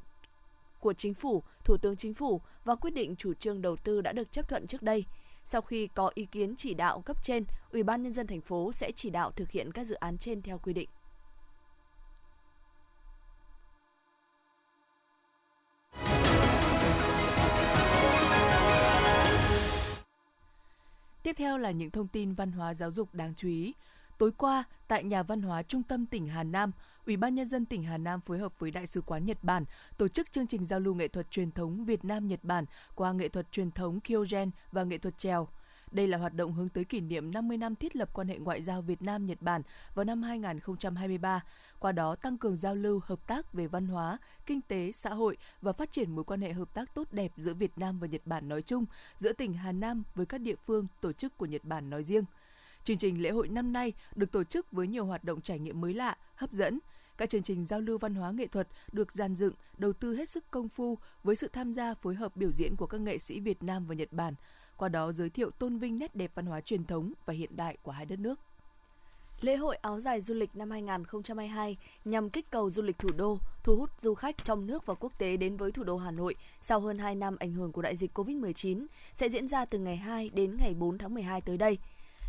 của 0.80 0.94
Chính 0.94 1.14
phủ, 1.14 1.44
Thủ 1.64 1.78
tướng 1.78 1.96
Chính 1.96 2.14
phủ 2.14 2.42
và 2.66 2.76
quyết 2.76 2.92
định 2.92 3.16
chủ 3.16 3.34
trương 3.34 3.62
đầu 3.62 3.76
tư 3.76 4.02
đã 4.02 4.12
được 4.12 4.32
chấp 4.32 4.50
thuận 4.50 4.68
trước 4.68 4.82
đây. 4.82 5.06
Sau 5.44 5.62
khi 5.62 5.88
có 5.88 6.12
ý 6.14 6.26
kiến 6.26 6.56
chỉ 6.58 6.74
đạo 6.74 7.02
cấp 7.02 7.24
trên, 7.24 7.46
Ủy 7.72 7.84
ban 7.84 8.04
nhân 8.04 8.14
dân 8.14 8.28
thành 8.28 8.42
phố 8.42 8.72
sẽ 8.72 8.92
chỉ 8.96 9.10
đạo 9.10 9.32
thực 9.32 9.52
hiện 9.52 9.72
các 9.72 9.84
dự 9.84 9.96
án 9.96 10.18
trên 10.18 10.42
theo 10.42 10.58
quy 10.58 10.74
định. 10.74 10.90
Tiếp 21.24 21.36
theo 21.38 21.58
là 21.58 21.72
những 21.72 21.92
thông 21.92 22.08
tin 22.08 22.34
văn 22.34 22.51
hóa 22.51 22.74
giáo 22.74 22.92
dục 22.92 23.13
đáng 23.13 23.34
chú 23.36 23.48
ý. 23.48 23.74
Tối 24.18 24.32
qua, 24.38 24.63
tại 24.88 25.04
Nhà 25.04 25.24
văn 25.24 25.42
hóa 25.42 25.63
Trung 25.63 25.84
tâm 25.84 26.06
tỉnh 26.06 26.28
Hà 26.28 26.44
Nam, 26.44 26.72
Ủy 27.06 27.18
ban 27.18 27.36
nhân 27.36 27.48
dân 27.48 27.66
tỉnh 27.66 27.84
Hà 27.84 27.98
Nam 27.98 28.22
phối 28.22 28.40
hợp 28.40 28.54
với 28.60 28.72
Đại 28.72 28.88
sứ 28.88 29.01
quán 29.01 29.25
Nhật 29.25 29.44
Bản 29.44 29.66
tổ 29.98 30.08
chức 30.08 30.32
chương 30.32 30.48
trình 30.48 30.66
giao 30.66 30.80
lưu 30.80 30.94
nghệ 30.94 31.08
thuật 31.08 31.32
truyền 31.32 31.51
thống 31.51 31.86
Việt 31.86 32.06
Nam 32.06 32.28
Nhật 32.28 32.44
Bản 32.44 32.66
qua 32.96 33.12
nghệ 33.12 33.30
thuật 33.30 33.51
truyền 33.51 33.72
thống 33.72 34.00
Kyogen 34.00 34.51
và 34.72 34.84
nghệ 34.84 34.98
thuật 34.98 35.18
trèo. 35.18 35.48
Đây 35.92 36.08
là 36.08 36.18
hoạt 36.18 36.34
động 36.34 36.54
hướng 36.54 36.70
tới 36.70 36.86
kỷ 36.86 37.02
niệm 37.02 37.32
50 37.32 37.58
năm 37.58 37.76
thiết 37.76 37.96
lập 37.96 38.10
quan 38.14 38.28
hệ 38.28 38.38
ngoại 38.38 38.62
giao 38.62 38.82
Việt 38.82 39.02
Nam 39.02 39.26
Nhật 39.26 39.42
Bản 39.42 39.62
vào 39.96 40.06
năm 40.06 40.24
2023, 40.24 41.44
qua 41.80 41.92
đó 41.92 42.16
tăng 42.16 42.38
cường 42.38 42.58
giao 42.58 42.76
lưu 42.76 43.02
hợp 43.04 43.28
tác 43.28 43.54
về 43.54 43.68
văn 43.68 43.88
hóa, 43.88 44.18
kinh 44.46 44.62
tế, 44.62 44.92
xã 44.92 45.10
hội 45.10 45.38
và 45.62 45.74
phát 45.74 45.92
triển 45.92 46.16
mối 46.16 46.24
quan 46.24 46.42
hệ 46.42 46.54
hợp 46.54 46.74
tác 46.74 46.96
tốt 46.96 47.08
đẹp 47.12 47.32
giữa 47.38 47.54
Việt 47.54 47.78
Nam 47.78 48.00
và 48.00 48.08
Nhật 48.08 48.22
Bản 48.26 48.50
nói 48.50 48.62
chung, 48.62 48.86
giữa 49.18 49.34
tỉnh 49.34 49.54
Hà 49.54 49.72
Nam 49.72 50.04
với 50.16 50.26
các 50.26 50.42
địa 50.42 50.56
phương, 50.56 50.88
tổ 51.02 51.14
chức 51.14 51.38
của 51.38 51.46
Nhật 51.46 51.64
Bản 51.64 51.90
nói 51.90 52.04
riêng. 52.04 52.24
Chương 52.84 52.98
trình 52.98 53.22
lễ 53.22 53.30
hội 53.30 53.48
năm 53.48 53.74
nay 53.74 53.94
được 54.16 54.32
tổ 54.32 54.44
chức 54.44 54.72
với 54.72 54.88
nhiều 54.88 55.06
hoạt 55.06 55.24
động 55.24 55.42
trải 55.42 55.60
nghiệm 55.60 55.82
mới 55.82 55.94
lạ, 55.94 56.18
hấp 56.36 56.52
dẫn. 56.52 56.80
Các 57.18 57.30
chương 57.30 57.44
trình 57.44 57.66
giao 57.66 57.82
lưu 57.82 57.98
văn 57.98 58.16
hóa 58.16 58.32
nghệ 58.32 58.48
thuật 58.48 58.68
được 58.92 59.12
gian 59.12 59.36
dựng, 59.36 59.54
đầu 59.78 59.94
tư 59.94 60.16
hết 60.16 60.30
sức 60.30 60.52
công 60.52 60.70
phu 60.70 60.98
với 61.24 61.36
sự 61.36 61.48
tham 61.54 61.74
gia 61.74 61.94
phối 61.94 62.16
hợp 62.16 62.36
biểu 62.36 62.52
diễn 62.52 62.76
của 62.76 62.88
các 62.88 63.02
nghệ 63.02 63.18
sĩ 63.18 63.40
Việt 63.40 63.64
Nam 63.64 63.86
và 63.86 63.96
Nhật 63.96 64.12
Bản, 64.12 64.36
qua 64.82 64.90
đó 64.90 65.12
giới 65.12 65.30
thiệu 65.30 65.52
tôn 65.52 65.78
vinh 65.78 66.00
nét 66.00 66.16
đẹp 66.16 66.32
văn 66.36 66.46
hóa 66.46 66.62
truyền 66.62 66.86
thống 66.86 67.14
và 67.26 67.34
hiện 67.34 67.56
đại 67.56 67.78
của 67.84 67.92
hai 67.92 68.06
đất 68.06 68.20
nước. 68.20 68.40
Lễ 69.42 69.56
hội 69.56 69.76
áo 69.76 70.00
dài 70.00 70.22
du 70.22 70.34
lịch 70.34 70.56
năm 70.56 70.72
2022 70.72 71.78
nhằm 72.06 72.30
kích 72.30 72.52
cầu 72.52 72.72
du 72.72 72.82
lịch 72.82 73.00
thủ 73.00 73.10
đô, 73.18 73.38
thu 73.64 73.76
hút 73.76 73.90
du 74.00 74.14
khách 74.14 74.44
trong 74.44 74.68
nước 74.68 74.86
và 74.86 74.94
quốc 74.94 75.14
tế 75.18 75.38
đến 75.38 75.58
với 75.58 75.72
thủ 75.72 75.84
đô 75.84 75.98
Hà 75.98 76.12
Nội 76.12 76.36
sau 76.62 76.80
hơn 76.80 76.98
2 76.98 77.16
năm 77.16 77.36
ảnh 77.40 77.54
hưởng 77.54 77.72
của 77.72 77.82
đại 77.82 77.96
dịch 77.96 78.18
COVID-19 78.18 78.86
sẽ 79.14 79.30
diễn 79.30 79.48
ra 79.48 79.66
từ 79.66 79.80
ngày 79.80 79.98
2 79.98 80.30
đến 80.30 80.58
ngày 80.60 80.74
4 80.74 80.98
tháng 80.98 81.14
12 81.14 81.42
tới 81.42 81.58
đây. 81.58 81.78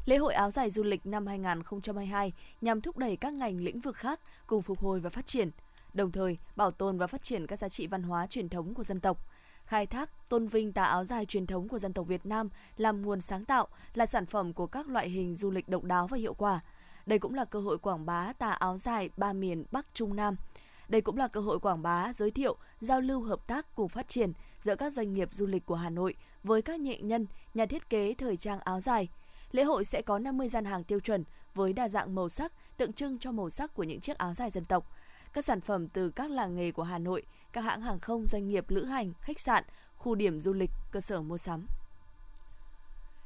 Lễ 0.07 0.17
hội 0.17 0.35
áo 0.35 0.51
dài 0.51 0.71
du 0.71 0.83
lịch 0.83 1.07
năm 1.07 1.27
2022 1.27 2.33
nhằm 2.61 2.81
thúc 2.81 2.99
đẩy 2.99 3.17
các 3.17 3.33
ngành 3.33 3.61
lĩnh 3.61 3.81
vực 3.81 3.97
khác 3.97 4.21
cùng 4.47 4.63
phục 4.63 4.79
hồi 4.79 5.01
và 5.01 5.11
phát 5.11 5.27
triển, 5.27 5.51
đồng 5.95 6.13
thời 6.13 6.39
bảo 6.57 6.71
tồn 6.71 6.99
và 6.99 7.07
phát 7.07 7.23
triển 7.23 7.47
các 7.47 7.59
giá 7.59 7.69
trị 7.69 7.87
văn 7.87 8.03
hóa 8.03 8.27
truyền 8.27 8.49
thống 8.49 8.75
của 8.75 8.85
dân 8.85 9.01
tộc 9.01 9.19
khai 9.73 9.87
thác, 9.87 10.29
tôn 10.29 10.47
vinh 10.47 10.73
tà 10.73 10.85
áo 10.85 11.05
dài 11.05 11.27
truyền 11.27 11.47
thống 11.47 11.69
của 11.69 11.79
dân 11.79 11.93
tộc 11.93 12.07
Việt 12.07 12.27
Nam 12.27 12.49
làm 12.77 13.03
nguồn 13.03 13.21
sáng 13.21 13.45
tạo, 13.45 13.67
là 13.95 14.07
sản 14.07 14.27
phẩm 14.27 14.53
của 14.53 14.67
các 14.67 14.89
loại 14.89 15.09
hình 15.09 15.35
du 15.35 15.51
lịch 15.51 15.69
độc 15.69 15.85
đáo 15.85 16.07
và 16.07 16.19
hiệu 16.19 16.35
quả. 16.35 16.61
Đây 17.07 17.19
cũng 17.19 17.35
là 17.35 17.45
cơ 17.45 17.61
hội 17.61 17.79
quảng 17.79 18.07
bá 18.07 18.33
tà 18.33 18.51
áo 18.51 18.79
dài 18.79 19.11
ba 19.17 19.33
miền 19.33 19.65
Bắc 19.71 19.95
Trung 19.95 20.17
Nam. 20.17 20.37
Đây 20.89 21.01
cũng 21.01 21.17
là 21.17 21.29
cơ 21.29 21.41
hội 21.41 21.61
quảng 21.61 21.83
bá, 21.83 22.13
giới 22.13 22.31
thiệu, 22.31 22.57
giao 22.81 23.01
lưu 23.01 23.23
hợp 23.23 23.47
tác 23.47 23.75
cùng 23.75 23.89
phát 23.89 24.09
triển 24.09 24.33
giữa 24.61 24.77
các 24.77 24.93
doanh 24.93 25.15
nghiệp 25.15 25.29
du 25.33 25.47
lịch 25.47 25.67
của 25.67 25.75
Hà 25.75 25.91
Nội 25.91 26.15
với 26.43 26.63
các 26.63 26.81
nghệ 26.81 26.99
nhân, 27.03 27.27
nhà 27.55 27.67
thiết 27.67 27.91
kế 27.91 28.15
thời 28.15 28.37
trang 28.37 28.61
áo 28.61 28.81
dài. 28.81 29.09
Lễ 29.53 29.65
hội 29.65 29.85
sẽ 29.85 30.03
có 30.03 30.19
50 30.19 30.49
gian 30.49 30.65
hàng 30.65 30.85
tiêu 30.85 31.01
chuẩn 31.01 31.25
với 31.55 31.73
đa 31.73 31.89
dạng 31.89 32.15
màu 32.15 32.29
sắc 32.29 32.53
tượng 32.77 32.93
trưng 32.93 33.19
cho 33.19 33.33
màu 33.33 33.51
sắc 33.51 33.75
của 33.75 33.83
những 33.83 34.01
chiếc 34.01 34.19
áo 34.19 34.35
dài 34.35 34.51
dân 34.51 34.65
tộc. 34.65 34.87
Các 35.33 35.45
sản 35.45 35.61
phẩm 35.61 35.89
từ 35.89 36.11
các 36.11 36.31
làng 36.31 36.57
nghề 36.57 36.73
của 36.73 36.83
Hà 36.83 36.99
Nội, 36.99 37.23
các 37.53 37.61
hãng 37.61 37.83
hàng 37.83 38.01
không, 38.01 38.27
doanh 38.27 38.49
nghiệp 38.49 38.71
lữ 38.71 38.85
hành, 38.85 39.13
khách 39.21 39.41
sạn, 39.41 39.65
khu 39.97 40.15
điểm 40.15 40.41
du 40.41 40.53
lịch, 40.53 40.71
cơ 40.93 41.01
sở 41.01 41.23
mua 41.23 41.39
sắm. 41.39 41.67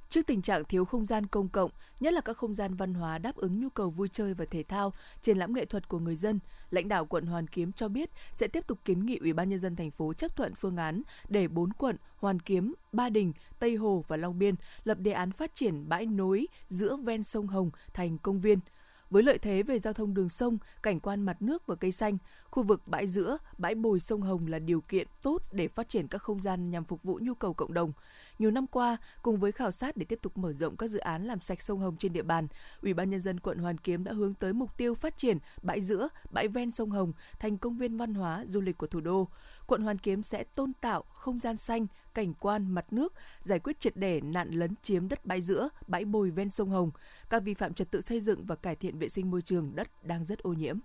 Trước 0.09 0.27
tình 0.27 0.43
trạng 0.43 0.65
thiếu 0.65 0.85
không 0.85 1.07
gian 1.07 1.27
công 1.27 1.49
cộng, 1.49 1.71
nhất 2.01 2.13
là 2.13 2.21
các 2.21 2.37
không 2.37 2.55
gian 2.55 2.75
văn 2.75 2.95
hóa 2.95 3.19
đáp 3.19 3.37
ứng 3.37 3.61
nhu 3.61 3.69
cầu 3.69 3.91
vui 3.91 4.09
chơi 4.09 4.35
và 4.35 4.45
thể 4.51 4.63
thao, 4.63 4.93
triển 5.23 5.39
lãm 5.39 5.55
nghệ 5.55 5.65
thuật 5.65 5.89
của 5.89 5.99
người 5.99 6.17
dân, 6.17 6.39
lãnh 6.71 6.89
đạo 6.89 7.07
quận 7.07 7.27
Hoàn 7.27 7.47
Kiếm 7.47 7.73
cho 7.73 7.89
biết 7.89 8.11
sẽ 8.33 8.49
tiếp 8.49 8.67
tục 8.67 8.79
kiến 8.85 9.07
nghị 9.07 9.17
Ủy 9.17 9.33
ban 9.33 9.49
nhân 9.49 9.61
dân 9.61 9.77
thành 9.77 9.91
phố 9.91 10.15
chấp 10.15 10.37
thuận 10.37 10.55
phương 10.55 10.77
án 10.77 11.03
để 11.29 11.49
bốn 11.49 11.73
quận 11.73 11.97
Hoàn 12.17 12.41
Kiếm, 12.41 12.75
Ba 12.93 13.09
Đình, 13.09 13.33
Tây 13.59 13.77
Hồ 13.77 14.05
và 14.09 14.17
Long 14.17 14.39
Biên 14.39 14.55
lập 14.85 14.99
đề 14.99 15.13
án 15.13 15.31
phát 15.31 15.55
triển 15.55 15.89
bãi 15.89 16.07
nối 16.07 16.47
giữa 16.69 16.97
ven 16.97 17.23
sông 17.23 17.47
Hồng 17.47 17.71
thành 17.93 18.19
công 18.19 18.41
viên– 18.41 18.59
với 19.11 19.23
lợi 19.23 19.39
thế 19.39 19.63
về 19.63 19.79
giao 19.79 19.93
thông 19.93 20.15
đường 20.15 20.29
sông, 20.29 20.59
cảnh 20.83 21.01
quan 21.01 21.23
mặt 21.23 21.43
nước 21.43 21.67
và 21.67 21.75
cây 21.75 21.93
xanh, 21.93 22.19
khu 22.51 22.63
vực 22.63 22.83
bãi 22.87 23.07
giữa, 23.07 23.39
bãi 23.59 23.75
bồi 23.75 24.01
sông 24.01 24.23
Hồng 24.23 24.47
là 24.47 24.59
điều 24.59 24.81
kiện 24.81 25.09
tốt 25.23 25.43
để 25.53 25.69
phát 25.69 25.89
triển 25.89 26.09
các 26.09 26.23
không 26.23 26.41
gian 26.41 26.71
nhằm 26.71 26.85
phục 26.85 27.03
vụ 27.03 27.19
nhu 27.23 27.35
cầu 27.35 27.55
cộng 27.55 27.75
đồng. 27.75 27.93
Nhiều 28.39 28.51
năm 28.51 28.67
qua, 28.67 28.97
cùng 29.23 29.37
với 29.37 29.53
khảo 29.53 29.71
sát 29.71 29.97
để 29.97 30.05
tiếp 30.05 30.19
tục 30.23 30.39
mở 30.39 30.53
rộng 30.53 30.77
các 30.77 30.91
dự 30.91 30.99
án 30.99 31.25
làm 31.25 31.41
sạch 31.41 31.63
sông 31.63 31.81
Hồng 31.81 31.97
trên 31.97 32.13
địa 32.13 32.23
bàn, 32.23 32.49
Ủy 32.83 32.95
ban 32.95 33.11
nhân 33.11 33.21
dân 33.21 33.41
quận 33.41 33.59
Hoàn 33.59 33.79
Kiếm 33.79 34.05
đã 34.05 34.13
hướng 34.13 34.35
tới 34.35 34.53
mục 34.53 34.77
tiêu 34.77 34.95
phát 34.95 35.19
triển 35.19 35.39
bãi 35.63 35.81
giữa, 35.81 36.09
bãi 36.31 36.49
ven 36.49 36.71
sông 36.71 36.91
Hồng 36.91 37.13
thành 37.39 37.59
công 37.59 37.79
viên 37.79 37.97
văn 37.97 38.15
hóa 38.15 38.45
du 38.49 38.61
lịch 38.61 38.79
của 38.79 38.87
thủ 38.87 39.01
đô. 39.01 39.29
Quận 39.67 39.83
Hoàn 39.83 39.99
Kiếm 39.99 40.23
sẽ 40.23 40.45
tôn 40.45 40.73
tạo 40.73 41.05
không 41.15 41.41
gian 41.41 41.57
xanh, 41.57 41.87
cảnh 42.15 42.35
quan 42.35 42.71
mặt 42.71 42.93
nước, 42.93 43.13
giải 43.41 43.59
quyết 43.59 43.81
triệt 43.81 43.97
để 43.97 44.21
nạn 44.21 44.51
lấn 44.51 44.75
chiếm 44.83 45.09
đất 45.09 45.27
bãi 45.27 45.41
giữa, 45.41 45.69
bãi 45.87 46.05
bồi 46.05 46.31
ven 46.31 46.51
sông 46.51 46.71
Hồng, 46.71 46.91
các 47.31 47.43
vi 47.43 47.55
phạm 47.55 47.75
trật 47.75 47.91
tự 47.91 48.01
xây 48.01 48.21
dựng 48.21 48.45
và 48.47 48.57
cải 48.57 48.77
thiện 48.77 48.99
vệ 48.99 49.09
sinh 49.09 49.31
môi 49.31 49.43
trường 49.43 49.77
đất 49.77 50.05
đang 50.05 50.25
rất 50.25 50.39
ô 50.39 50.53
nhiễm. 50.53 50.79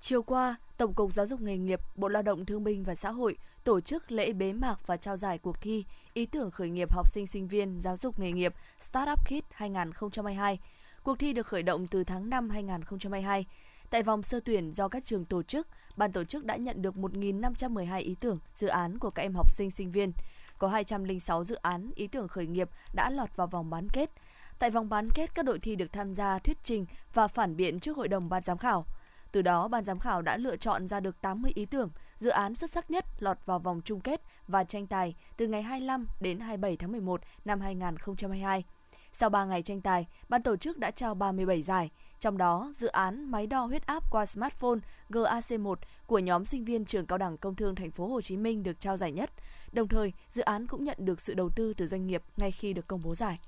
Chiều 0.00 0.22
qua, 0.22 0.56
Tổng 0.76 0.94
cục 0.94 1.12
Giáo 1.12 1.26
dục 1.26 1.40
nghề 1.40 1.56
nghiệp, 1.56 1.80
Bộ 1.94 2.08
Lao 2.08 2.22
động 2.22 2.44
Thương 2.44 2.64
binh 2.64 2.84
và 2.84 2.94
Xã 2.94 3.10
hội 3.10 3.36
tổ 3.64 3.80
chức 3.80 4.12
lễ 4.12 4.32
bế 4.32 4.52
mạc 4.52 4.86
và 4.86 4.96
trao 4.96 5.16
giải 5.16 5.38
cuộc 5.38 5.60
thi 5.60 5.84
Ý 6.14 6.26
tưởng 6.26 6.50
khởi 6.50 6.70
nghiệp 6.70 6.92
học 6.92 7.08
sinh 7.08 7.26
sinh 7.26 7.48
viên 7.48 7.80
giáo 7.80 7.96
dục 7.96 8.18
nghề 8.18 8.32
nghiệp 8.32 8.54
Startup 8.80 9.18
Kit 9.24 9.44
2022. 9.50 10.58
Cuộc 11.02 11.18
thi 11.18 11.32
được 11.32 11.46
khởi 11.46 11.62
động 11.62 11.86
từ 11.86 12.04
tháng 12.04 12.30
5 12.30 12.50
2022. 12.50 13.46
Tại 13.90 14.02
vòng 14.02 14.22
sơ 14.22 14.40
tuyển 14.44 14.70
do 14.70 14.88
các 14.88 15.04
trường 15.04 15.24
tổ 15.24 15.42
chức, 15.42 15.68
ban 15.96 16.12
tổ 16.12 16.24
chức 16.24 16.44
đã 16.44 16.56
nhận 16.56 16.82
được 16.82 16.94
1.512 16.94 18.00
ý 18.02 18.14
tưởng, 18.20 18.38
dự 18.54 18.66
án 18.66 18.98
của 18.98 19.10
các 19.10 19.22
em 19.22 19.34
học 19.34 19.50
sinh 19.50 19.70
sinh 19.70 19.92
viên. 19.92 20.12
Có 20.58 20.68
206 20.68 21.44
dự 21.44 21.54
án 21.54 21.90
ý 21.94 22.06
tưởng 22.06 22.28
khởi 22.28 22.46
nghiệp 22.46 22.68
đã 22.94 23.10
lọt 23.10 23.36
vào 23.36 23.46
vòng 23.46 23.70
bán 23.70 23.88
kết. 23.88 24.10
Tại 24.58 24.70
vòng 24.70 24.88
bán 24.88 25.10
kết, 25.10 25.34
các 25.34 25.44
đội 25.44 25.58
thi 25.58 25.76
được 25.76 25.92
tham 25.92 26.14
gia 26.14 26.38
thuyết 26.38 26.58
trình 26.62 26.86
và 27.14 27.28
phản 27.28 27.56
biện 27.56 27.80
trước 27.80 27.96
hội 27.96 28.08
đồng 28.08 28.28
ban 28.28 28.42
giám 28.42 28.58
khảo. 28.58 28.86
Từ 29.32 29.42
đó, 29.42 29.68
ban 29.68 29.84
giám 29.84 29.98
khảo 29.98 30.22
đã 30.22 30.36
lựa 30.36 30.56
chọn 30.56 30.86
ra 30.86 31.00
được 31.00 31.20
80 31.20 31.52
ý 31.54 31.66
tưởng, 31.66 31.90
dự 32.18 32.30
án 32.30 32.54
xuất 32.54 32.70
sắc 32.70 32.90
nhất 32.90 33.04
lọt 33.18 33.38
vào 33.46 33.58
vòng 33.58 33.80
chung 33.84 34.00
kết 34.00 34.20
và 34.48 34.64
tranh 34.64 34.86
tài 34.86 35.14
từ 35.36 35.46
ngày 35.46 35.62
25 35.62 36.06
đến 36.20 36.40
27 36.40 36.76
tháng 36.76 36.92
11 36.92 37.20
năm 37.44 37.60
2022. 37.60 38.64
Sau 39.12 39.30
3 39.30 39.44
ngày 39.44 39.62
tranh 39.62 39.80
tài, 39.80 40.06
ban 40.28 40.42
tổ 40.42 40.56
chức 40.56 40.78
đã 40.78 40.90
trao 40.90 41.14
37 41.14 41.62
giải, 41.62 41.90
trong 42.20 42.38
đó 42.38 42.70
dự 42.74 42.86
án 42.86 43.30
máy 43.30 43.46
đo 43.46 43.64
huyết 43.64 43.86
áp 43.86 44.10
qua 44.10 44.26
smartphone 44.26 44.78
GAC1 45.10 45.74
của 46.06 46.18
nhóm 46.18 46.44
sinh 46.44 46.64
viên 46.64 46.84
trường 46.84 47.06
Cao 47.06 47.18
đẳng 47.18 47.38
Công 47.38 47.54
thương 47.54 47.74
Thành 47.74 47.90
phố 47.90 48.06
Hồ 48.06 48.20
Chí 48.20 48.36
Minh 48.36 48.62
được 48.62 48.80
trao 48.80 48.96
giải 48.96 49.12
nhất. 49.12 49.30
Đồng 49.72 49.88
thời, 49.88 50.12
dự 50.30 50.42
án 50.42 50.66
cũng 50.66 50.84
nhận 50.84 50.96
được 51.00 51.20
sự 51.20 51.34
đầu 51.34 51.48
tư 51.48 51.74
từ 51.74 51.86
doanh 51.86 52.06
nghiệp 52.06 52.22
ngay 52.36 52.50
khi 52.50 52.72
được 52.72 52.88
công 52.88 53.00
bố 53.04 53.14
giải. 53.14 53.38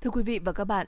Thưa 0.00 0.10
quý 0.10 0.22
vị 0.22 0.38
và 0.38 0.52
các 0.52 0.64
bạn, 0.64 0.86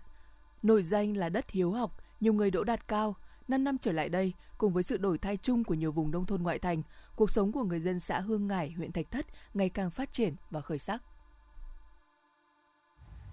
nổi 0.63 0.83
danh 0.83 1.17
là 1.17 1.29
đất 1.29 1.51
hiếu 1.51 1.73
học, 1.73 1.97
nhiều 2.21 2.33
người 2.33 2.51
đỗ 2.51 2.65
đạt 2.65 2.89
cao. 2.89 3.17
5 3.51 3.65
năm 3.65 3.79
trở 3.79 3.93
lại 3.93 4.09
đây, 4.09 4.33
cùng 4.59 4.73
với 4.73 4.83
sự 4.83 4.97
đổi 4.97 5.19
thay 5.19 5.37
chung 5.37 5.65
của 5.65 5.75
nhiều 5.75 5.93
vùng 5.93 6.11
nông 6.11 6.27
thôn 6.27 6.43
ngoại 6.43 6.59
thành, 6.59 6.83
cuộc 7.17 7.31
sống 7.31 7.53
của 7.53 7.65
người 7.65 7.81
dân 7.81 7.99
xã 7.99 8.21
Hương 8.21 8.47
Ngải, 8.47 8.71
huyện 8.71 8.93
Thạch 8.93 9.11
Thất 9.11 9.27
ngày 9.55 9.69
càng 9.69 9.91
phát 9.91 10.13
triển 10.13 10.35
và 10.51 10.61
khởi 10.61 10.79
sắc. 10.79 11.03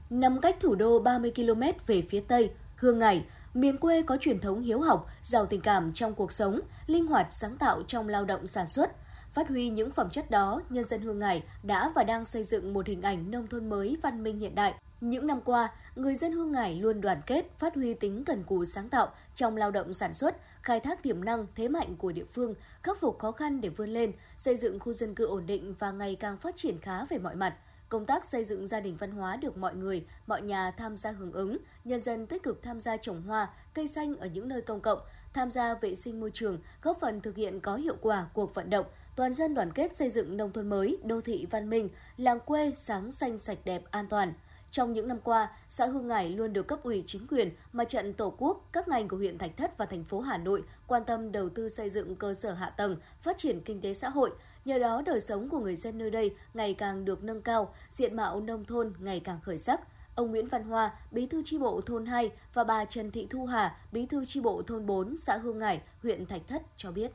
Nằm 0.09 0.41
cách 0.41 0.57
thủ 0.59 0.75
đô 0.75 0.99
30 0.99 1.31
km 1.35 1.61
về 1.87 2.01
phía 2.01 2.19
Tây, 2.19 2.51
Hương 2.75 2.99
Ngải, 2.99 3.25
miền 3.53 3.77
quê 3.77 4.01
có 4.01 4.17
truyền 4.17 4.39
thống 4.39 4.61
hiếu 4.61 4.81
học, 4.81 5.07
giàu 5.21 5.45
tình 5.45 5.61
cảm 5.61 5.93
trong 5.93 6.15
cuộc 6.15 6.31
sống, 6.31 6.59
linh 6.87 7.07
hoạt 7.07 7.27
sáng 7.29 7.57
tạo 7.57 7.83
trong 7.87 8.07
lao 8.07 8.25
động 8.25 8.47
sản 8.47 8.67
xuất. 8.67 8.91
Phát 9.31 9.49
huy 9.49 9.69
những 9.69 9.91
phẩm 9.91 10.09
chất 10.09 10.31
đó, 10.31 10.61
nhân 10.69 10.83
dân 10.83 11.01
Hương 11.01 11.19
Ngải 11.19 11.43
đã 11.63 11.91
và 11.95 12.03
đang 12.03 12.25
xây 12.25 12.43
dựng 12.43 12.73
một 12.73 12.87
hình 12.87 13.01
ảnh 13.01 13.31
nông 13.31 13.47
thôn 13.47 13.69
mới 13.69 13.97
văn 14.03 14.23
minh 14.23 14.39
hiện 14.39 14.55
đại. 14.55 14.73
Những 15.01 15.27
năm 15.27 15.41
qua, 15.45 15.69
người 15.95 16.15
dân 16.15 16.31
Hương 16.31 16.51
Ngải 16.51 16.75
luôn 16.75 17.01
đoàn 17.01 17.21
kết, 17.25 17.45
phát 17.59 17.75
huy 17.75 17.93
tính 17.93 18.23
cần 18.25 18.43
cù 18.43 18.65
sáng 18.65 18.89
tạo 18.89 19.07
trong 19.35 19.57
lao 19.57 19.71
động 19.71 19.93
sản 19.93 20.13
xuất, 20.13 20.37
khai 20.61 20.79
thác 20.79 21.03
tiềm 21.03 21.25
năng, 21.25 21.47
thế 21.55 21.67
mạnh 21.67 21.95
của 21.95 22.11
địa 22.11 22.25
phương, 22.25 22.55
khắc 22.83 22.99
phục 22.99 23.19
khó 23.19 23.31
khăn 23.31 23.61
để 23.61 23.69
vươn 23.69 23.89
lên, 23.89 24.11
xây 24.37 24.55
dựng 24.55 24.79
khu 24.79 24.93
dân 24.93 25.15
cư 25.15 25.25
ổn 25.25 25.45
định 25.45 25.73
và 25.79 25.91
ngày 25.91 26.15
càng 26.15 26.37
phát 26.37 26.55
triển 26.55 26.79
khá 26.81 27.05
về 27.05 27.17
mọi 27.17 27.35
mặt– 27.35 27.55
Công 27.89 28.05
tác 28.05 28.25
xây 28.25 28.43
dựng 28.43 28.67
gia 28.67 28.79
đình 28.79 28.95
văn 28.95 29.11
hóa 29.11 29.35
được 29.35 29.57
mọi 29.57 29.75
người, 29.75 30.05
mọi 30.27 30.41
nhà 30.41 30.71
tham 30.71 30.97
gia 30.97 31.11
hưởng 31.11 31.31
ứng, 31.31 31.57
nhân 31.83 31.99
dân 31.99 32.27
tích 32.27 32.43
cực 32.43 32.63
tham 32.63 32.79
gia 32.79 32.97
trồng 32.97 33.21
hoa, 33.21 33.49
cây 33.73 33.87
xanh 33.87 34.17
ở 34.17 34.27
những 34.27 34.47
nơi 34.47 34.61
công 34.61 34.81
cộng, 34.81 34.99
tham 35.33 35.51
gia 35.51 35.73
vệ 35.73 35.95
sinh 35.95 36.19
môi 36.19 36.31
trường, 36.33 36.59
góp 36.81 36.99
phần 36.99 37.21
thực 37.21 37.35
hiện 37.35 37.59
có 37.59 37.75
hiệu 37.75 37.95
quả 38.01 38.27
cuộc 38.33 38.55
vận 38.55 38.69
động 38.69 38.85
toàn 39.15 39.33
dân 39.33 39.53
đoàn 39.53 39.71
kết 39.71 39.95
xây 39.95 40.09
dựng 40.09 40.37
nông 40.37 40.51
thôn 40.51 40.69
mới, 40.69 40.97
đô 41.03 41.21
thị 41.21 41.47
văn 41.49 41.69
minh, 41.69 41.89
làng 42.17 42.39
quê 42.39 42.71
sáng 42.75 43.11
xanh 43.11 43.37
sạch 43.37 43.57
đẹp 43.63 43.83
an 43.91 44.07
toàn. 44.09 44.33
Trong 44.71 44.93
những 44.93 45.07
năm 45.07 45.19
qua, 45.23 45.49
xã 45.67 45.85
Hương 45.85 46.07
Ngải 46.07 46.29
luôn 46.29 46.53
được 46.53 46.67
cấp 46.67 46.79
ủy 46.83 47.03
chính 47.07 47.27
quyền, 47.27 47.51
mặt 47.73 47.89
trận 47.89 48.13
Tổ 48.13 48.33
quốc, 48.37 48.69
các 48.71 48.87
ngành 48.87 49.07
của 49.07 49.17
huyện 49.17 49.37
Thạch 49.37 49.57
Thất 49.57 49.77
và 49.77 49.85
thành 49.85 50.03
phố 50.03 50.19
Hà 50.19 50.37
Nội 50.37 50.63
quan 50.87 51.05
tâm 51.05 51.31
đầu 51.31 51.49
tư 51.49 51.69
xây 51.69 51.89
dựng 51.89 52.15
cơ 52.15 52.33
sở 52.33 52.53
hạ 52.53 52.69
tầng, 52.69 52.97
phát 53.19 53.37
triển 53.37 53.61
kinh 53.61 53.81
tế 53.81 53.93
xã 53.93 54.09
hội, 54.09 54.31
Nhờ 54.67 54.79
đó, 54.79 55.01
đời 55.05 55.19
sống 55.19 55.49
của 55.49 55.59
người 55.59 55.75
dân 55.75 55.97
nơi 55.97 56.11
đây 56.11 56.35
ngày 56.53 56.73
càng 56.73 57.05
được 57.05 57.23
nâng 57.23 57.41
cao, 57.41 57.73
diện 57.89 58.15
mạo 58.15 58.41
nông 58.41 58.65
thôn 58.65 58.93
ngày 58.99 59.19
càng 59.19 59.39
khởi 59.41 59.57
sắc. 59.57 59.81
Ông 60.15 60.31
Nguyễn 60.31 60.47
Văn 60.47 60.63
Hoa, 60.63 60.91
bí 61.11 61.27
thư 61.27 61.41
chi 61.45 61.57
bộ 61.57 61.81
thôn 61.85 62.05
2 62.05 62.31
và 62.53 62.63
bà 62.63 62.85
Trần 62.85 63.11
Thị 63.11 63.27
Thu 63.29 63.45
Hà, 63.45 63.75
bí 63.91 64.05
thư 64.05 64.25
chi 64.25 64.41
bộ 64.41 64.61
thôn 64.61 64.85
4, 64.85 65.17
xã 65.17 65.37
Hương 65.37 65.59
Ngải, 65.59 65.81
huyện 66.03 66.25
Thạch 66.25 66.41
Thất 66.47 66.61
cho 66.75 66.91
biết. 66.91 67.11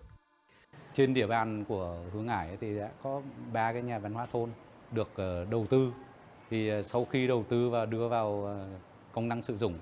Trên 0.94 1.14
địa 1.14 1.26
bàn 1.26 1.64
của 1.68 1.96
Hương 2.12 2.26
Ngải 2.26 2.56
thì 2.60 2.78
đã 2.78 2.90
có 3.02 3.22
ba 3.52 3.72
cái 3.72 3.82
nhà 3.82 3.98
văn 3.98 4.14
hóa 4.14 4.26
thôn 4.32 4.50
được 4.92 5.08
ờ, 5.14 5.44
đầu 5.44 5.66
tư. 5.70 5.92
Thì 6.52 6.68
ờ, 6.68 6.82
sau 6.82 7.04
khi 7.04 7.26
đầu 7.26 7.44
tư 7.48 7.70
và 7.70 7.86
đưa 7.86 8.08
vào 8.08 8.44
ờ, 8.44 8.66
công 9.12 9.28
năng 9.28 9.42
sử 9.42 9.56
dụng 9.56 9.74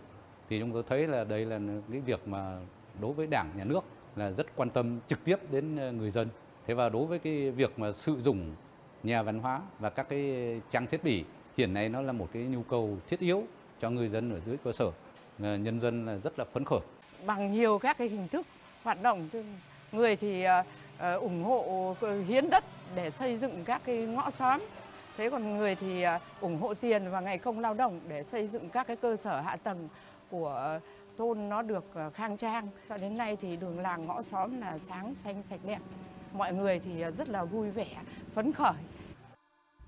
thì 0.49 0.61
chúng 0.61 0.73
tôi 0.73 0.83
thấy 0.89 1.07
là 1.07 1.25
đây 1.25 1.45
là 1.45 1.59
cái 1.93 2.01
việc 2.01 2.29
mà 2.29 2.61
đối 3.01 3.13
với 3.13 3.27
Đảng, 3.27 3.51
Nhà 3.57 3.65
nước 3.65 3.85
là 4.17 4.31
rất 4.31 4.47
quan 4.57 4.71
tâm 4.71 5.01
trực 5.09 5.25
tiếp 5.25 5.37
đến 5.51 5.77
ờ, 5.77 5.93
người 5.93 6.11
dân 6.11 6.29
Thế 6.67 6.75
và 6.75 6.89
đối 6.89 7.07
với 7.07 7.19
cái 7.19 7.51
việc 7.51 7.79
mà 7.79 7.93
sử 7.93 8.21
dụng 8.21 8.55
nhà 9.03 9.23
văn 9.23 9.39
hóa 9.39 9.61
và 9.79 9.91
các 9.91 10.09
cái 10.09 10.35
trang 10.71 10.87
thiết 10.87 11.05
bị 11.05 11.25
hiện 11.57 11.75
nay 11.75 11.89
nó 11.89 12.03
là 12.03 12.13
một 12.13 12.29
cái 12.33 12.43
nhu 12.43 12.63
cầu 12.63 12.99
thiết 13.09 13.21
yếu 13.21 13.45
cho 13.81 13.91
người 13.91 14.09
dân 14.09 14.33
ở 14.33 14.41
dưới 14.47 14.57
cơ 14.65 14.73
sở. 14.73 14.91
Nhân 15.39 15.81
dân 15.81 16.07
là 16.07 16.17
rất 16.17 16.39
là 16.39 16.45
phấn 16.53 16.65
khởi. 16.65 16.81
Bằng 17.27 17.53
nhiều 17.53 17.79
các 17.79 17.99
cái 17.99 18.09
hình 18.09 18.29
thức 18.29 18.47
hoạt 18.83 19.03
động, 19.03 19.29
người 19.93 20.17
thì 20.17 20.45
ủng 21.21 21.45
hộ 21.45 21.95
hiến 22.27 22.51
đất 22.51 22.65
để 22.95 23.11
xây 23.11 23.37
dựng 23.37 23.65
các 23.65 23.83
cái 23.85 24.07
ngõ 24.07 24.31
xóm. 24.31 24.61
Thế 25.21 25.31
còn 25.31 25.59
người 25.59 25.75
thì 25.75 26.03
à, 26.03 26.21
ủng 26.41 26.61
hộ 26.61 26.75
tiền 26.75 27.11
và 27.11 27.21
ngày 27.21 27.39
công 27.39 27.61
lao 27.61 27.75
động 27.75 28.01
để 28.09 28.25
xây 28.25 28.47
dựng 28.47 28.69
các 28.69 28.87
cái 28.87 28.97
cơ 28.97 29.17
sở 29.17 29.41
hạ 29.41 29.57
tầng 29.57 29.89
của 30.31 30.79
thôn 31.19 31.49
nó 31.49 31.63
được 31.63 31.85
à, 31.95 32.11
khang 32.11 32.37
trang. 32.37 32.69
Cho 32.89 32.97
đến 32.97 33.17
nay 33.17 33.37
thì 33.37 33.57
đường 33.57 33.81
làng 33.81 34.07
ngõ 34.07 34.23
xóm 34.23 34.61
là 34.61 34.79
sáng 34.79 35.15
xanh 35.15 35.43
sạch 35.43 35.61
đẹp 35.65 35.79
mọi 36.33 36.53
người 36.53 36.79
thì 36.79 37.01
à, 37.01 37.11
rất 37.11 37.29
là 37.29 37.45
vui 37.45 37.71
vẻ, 37.71 37.87
phấn 38.35 38.53
khởi. 38.53 38.73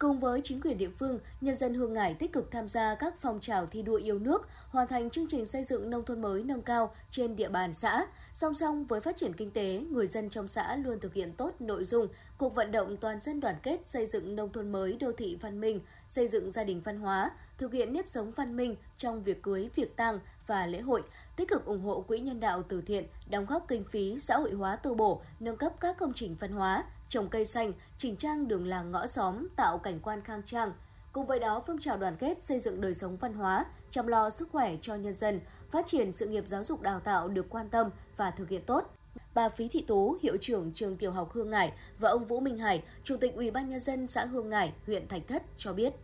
Cùng 0.03 0.19
với 0.19 0.41
chính 0.45 0.61
quyền 0.61 0.79
địa 0.79 0.89
phương, 0.89 1.19
nhân 1.41 1.55
dân 1.55 1.75
Hương 1.75 1.93
Ngải 1.93 2.15
tích 2.15 2.33
cực 2.33 2.51
tham 2.51 2.69
gia 2.69 2.95
các 2.95 3.15
phong 3.19 3.41
trào 3.41 3.67
thi 3.67 3.83
đua 3.83 3.97
yêu 3.97 4.19
nước, 4.19 4.49
hoàn 4.69 4.89
thành 4.89 5.11
chương 5.11 5.27
trình 5.29 5.47
xây 5.47 5.65
dựng 5.65 5.91
nông 5.91 6.05
thôn 6.05 6.23
mới 6.23 6.45
nâng 6.45 6.63
cao 6.63 6.95
trên 7.11 7.37
địa 7.37 7.49
bàn 7.49 7.75
xã. 7.75 8.07
Song 8.33 8.55
song 8.55 8.85
với 8.85 9.01
phát 9.01 9.17
triển 9.17 9.33
kinh 9.33 9.51
tế, 9.51 9.85
người 9.91 10.07
dân 10.07 10.31
trong 10.31 10.49
xã 10.49 10.77
luôn 10.77 11.01
thực 11.01 11.15
hiện 11.15 11.33
tốt 11.33 11.55
nội 11.59 11.85
dung 11.85 12.09
cuộc 12.39 12.55
vận 12.55 12.71
động 12.73 12.97
toàn 12.97 13.21
dân 13.21 13.41
đoàn 13.41 13.57
kết 13.63 13.81
xây 13.87 14.07
dựng 14.07 14.37
nông 14.37 14.53
thôn 14.53 14.73
mới 14.73 14.97
đô 15.01 15.13
thị 15.13 15.39
văn 15.41 15.61
minh, 15.61 15.81
xây 16.09 16.29
dựng 16.29 16.51
gia 16.51 16.65
đình 16.65 16.81
văn 16.81 17.01
hóa, 17.01 17.31
thực 17.59 17.73
hiện 17.73 17.93
nếp 17.93 18.09
sống 18.09 18.33
văn 18.33 18.57
minh 18.57 18.77
trong 18.97 19.23
việc 19.23 19.43
cưới, 19.43 19.71
việc 19.75 19.97
tang 19.97 20.19
và 20.47 20.67
lễ 20.67 20.81
hội, 20.81 21.03
tích 21.37 21.49
cực 21.49 21.65
ủng 21.65 21.83
hộ 21.83 22.01
quỹ 22.01 22.19
nhân 22.19 22.41
đạo 22.41 22.63
từ 22.63 22.83
thiện, 22.83 23.07
đóng 23.31 23.47
góp 23.47 23.69
kinh 23.69 23.85
phí 23.85 24.17
xã 24.19 24.37
hội 24.37 24.53
hóa 24.53 24.77
tu 24.77 24.95
bổ, 24.95 25.23
nâng 25.41 25.57
cấp 25.57 25.73
các 25.81 25.97
công 25.99 26.13
trình 26.15 26.37
văn 26.41 26.53
hóa, 26.53 26.85
trồng 27.13 27.29
cây 27.29 27.47
xanh, 27.47 27.73
chỉnh 27.99 28.17
trang 28.17 28.49
đường 28.49 28.67
làng 28.67 28.91
ngõ 28.91 29.07
xóm, 29.07 29.49
tạo 29.57 29.79
cảnh 29.79 30.01
quan 30.03 30.23
khang 30.23 30.43
trang. 30.43 30.73
Cùng 31.13 31.27
với 31.27 31.39
đó, 31.39 31.63
phong 31.67 31.79
trào 31.79 31.97
đoàn 31.97 32.17
kết 32.17 32.43
xây 32.43 32.59
dựng 32.59 32.81
đời 32.81 32.95
sống 32.95 33.17
văn 33.17 33.35
hóa, 33.35 33.65
chăm 33.91 34.07
lo 34.07 34.31
sức 34.31 34.49
khỏe 34.53 34.77
cho 34.81 34.95
nhân 34.95 35.15
dân, 35.15 35.41
phát 35.71 35.87
triển 35.87 36.13
sự 36.13 36.27
nghiệp 36.27 36.47
giáo 36.47 36.65
dục 36.65 36.83
đào 36.83 37.01
tạo 37.01 37.29
được 37.29 37.47
quan 37.51 37.69
tâm 37.69 37.91
và 38.17 38.31
thực 38.31 38.49
hiện 38.49 38.63
tốt. 38.67 38.95
Bà 39.35 39.49
Phí 39.49 39.69
Thị 39.69 39.85
Tú, 39.89 40.19
hiệu 40.23 40.37
trưởng 40.41 40.73
trường 40.73 40.97
tiểu 40.97 41.11
học 41.11 41.33
Hương 41.33 41.51
Ngải 41.51 41.73
và 41.99 42.11
ông 42.11 42.25
Vũ 42.25 42.41
Minh 42.41 42.59
Hải, 42.59 42.83
chủ 43.05 43.17
tịch 43.17 43.35
Ủy 43.35 43.51
ban 43.51 43.69
nhân 43.69 43.81
dân 43.81 44.07
xã 44.07 44.25
Hương 44.25 44.51
Ngải, 44.51 44.73
huyện 44.87 45.09
Thạch 45.09 45.23
Thất 45.29 45.43
cho 45.57 45.73
biết. 45.73 45.95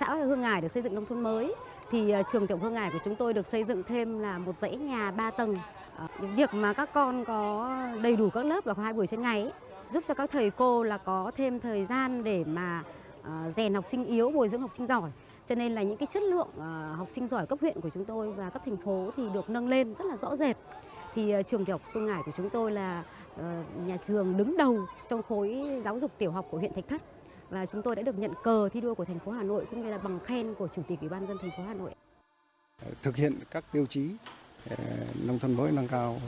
Xã 0.00 0.14
Hương 0.14 0.40
Ngải 0.40 0.60
được 0.60 0.72
xây 0.74 0.82
dựng 0.82 0.94
nông 0.94 1.06
thôn 1.06 1.20
mới 1.20 1.54
thì 1.90 2.10
ờ, 2.10 2.22
trường 2.32 2.46
tiểu 2.46 2.58
Hương 2.58 2.74
Ngải 2.74 2.90
của 2.90 2.98
chúng 3.04 3.16
tôi 3.16 3.34
được 3.34 3.46
xây 3.52 3.64
dựng 3.64 3.82
thêm 3.82 4.18
là 4.18 4.38
một 4.38 4.54
dãy 4.62 4.76
nhà 4.76 5.10
3 5.10 5.30
tầng. 5.30 5.56
Ờ, 5.96 6.06
việc 6.36 6.54
mà 6.54 6.72
các 6.72 6.90
con 6.94 7.24
có 7.24 7.76
đầy 8.02 8.16
đủ 8.16 8.30
các 8.30 8.44
lớp 8.44 8.66
là 8.66 8.74
hai 8.76 8.92
buổi 8.92 9.06
trên 9.06 9.22
ngày 9.22 9.42
ấy, 9.42 9.52
giúp 9.92 10.04
cho 10.08 10.14
các 10.14 10.30
thầy 10.30 10.50
cô 10.50 10.82
là 10.82 10.98
có 10.98 11.30
thêm 11.36 11.60
thời 11.60 11.86
gian 11.86 12.24
để 12.24 12.44
mà 12.44 12.84
ờ, 13.22 13.52
rèn 13.56 13.74
học 13.74 13.84
sinh 13.90 14.04
yếu, 14.04 14.30
bồi 14.30 14.48
dưỡng 14.48 14.60
học 14.60 14.70
sinh 14.76 14.86
giỏi. 14.86 15.10
Cho 15.48 15.54
nên 15.54 15.72
là 15.72 15.82
những 15.82 15.96
cái 15.96 16.06
chất 16.12 16.22
lượng 16.22 16.48
ờ, 16.58 16.92
học 16.92 17.08
sinh 17.14 17.28
giỏi 17.28 17.46
cấp 17.46 17.58
huyện 17.60 17.80
của 17.80 17.90
chúng 17.94 18.04
tôi 18.04 18.32
và 18.32 18.50
cấp 18.50 18.62
thành 18.64 18.76
phố 18.76 19.10
thì 19.16 19.22
được 19.34 19.50
nâng 19.50 19.68
lên 19.68 19.94
rất 19.94 20.04
là 20.04 20.16
rõ 20.22 20.36
rệt 20.36 20.56
thì 21.14 21.30
ờ, 21.30 21.42
trường 21.42 21.64
tiểu 21.64 21.74
học 21.74 21.90
Phương 21.92 22.06
Ngải 22.06 22.22
của 22.26 22.32
chúng 22.36 22.50
tôi 22.50 22.72
là 22.72 23.04
nhà 23.86 23.98
trường 24.08 24.36
đứng 24.36 24.56
đầu 24.56 24.78
trong 25.10 25.22
khối 25.22 25.62
giáo 25.84 25.98
dục 25.98 26.10
tiểu 26.18 26.30
học 26.30 26.46
của 26.50 26.58
huyện 26.58 26.74
Thạch 26.74 26.88
Thất 26.88 27.02
và 27.50 27.66
chúng 27.66 27.82
tôi 27.82 27.96
đã 27.96 28.02
được 28.02 28.18
nhận 28.18 28.32
cờ 28.42 28.68
thi 28.68 28.80
đua 28.80 28.94
của 28.94 29.04
thành 29.04 29.18
phố 29.18 29.32
Hà 29.32 29.42
Nội 29.42 29.66
cũng 29.70 29.82
như 29.82 29.90
là 29.90 29.98
bằng 29.98 30.20
khen 30.24 30.54
của 30.54 30.68
chủ 30.76 30.82
tịch 30.88 31.00
ủy 31.00 31.08
ban 31.08 31.26
dân 31.26 31.36
thành 31.40 31.50
phố 31.56 31.62
Hà 31.62 31.74
Nội. 31.74 31.94
Thực 33.02 33.16
hiện 33.16 33.38
các 33.50 33.64
tiêu 33.72 33.86
chí 33.86 34.10
Ờ, 34.70 34.76
nông 35.26 35.38
thôn 35.38 35.52
mới 35.52 35.72
nâng 35.72 35.88
cao 35.88 36.20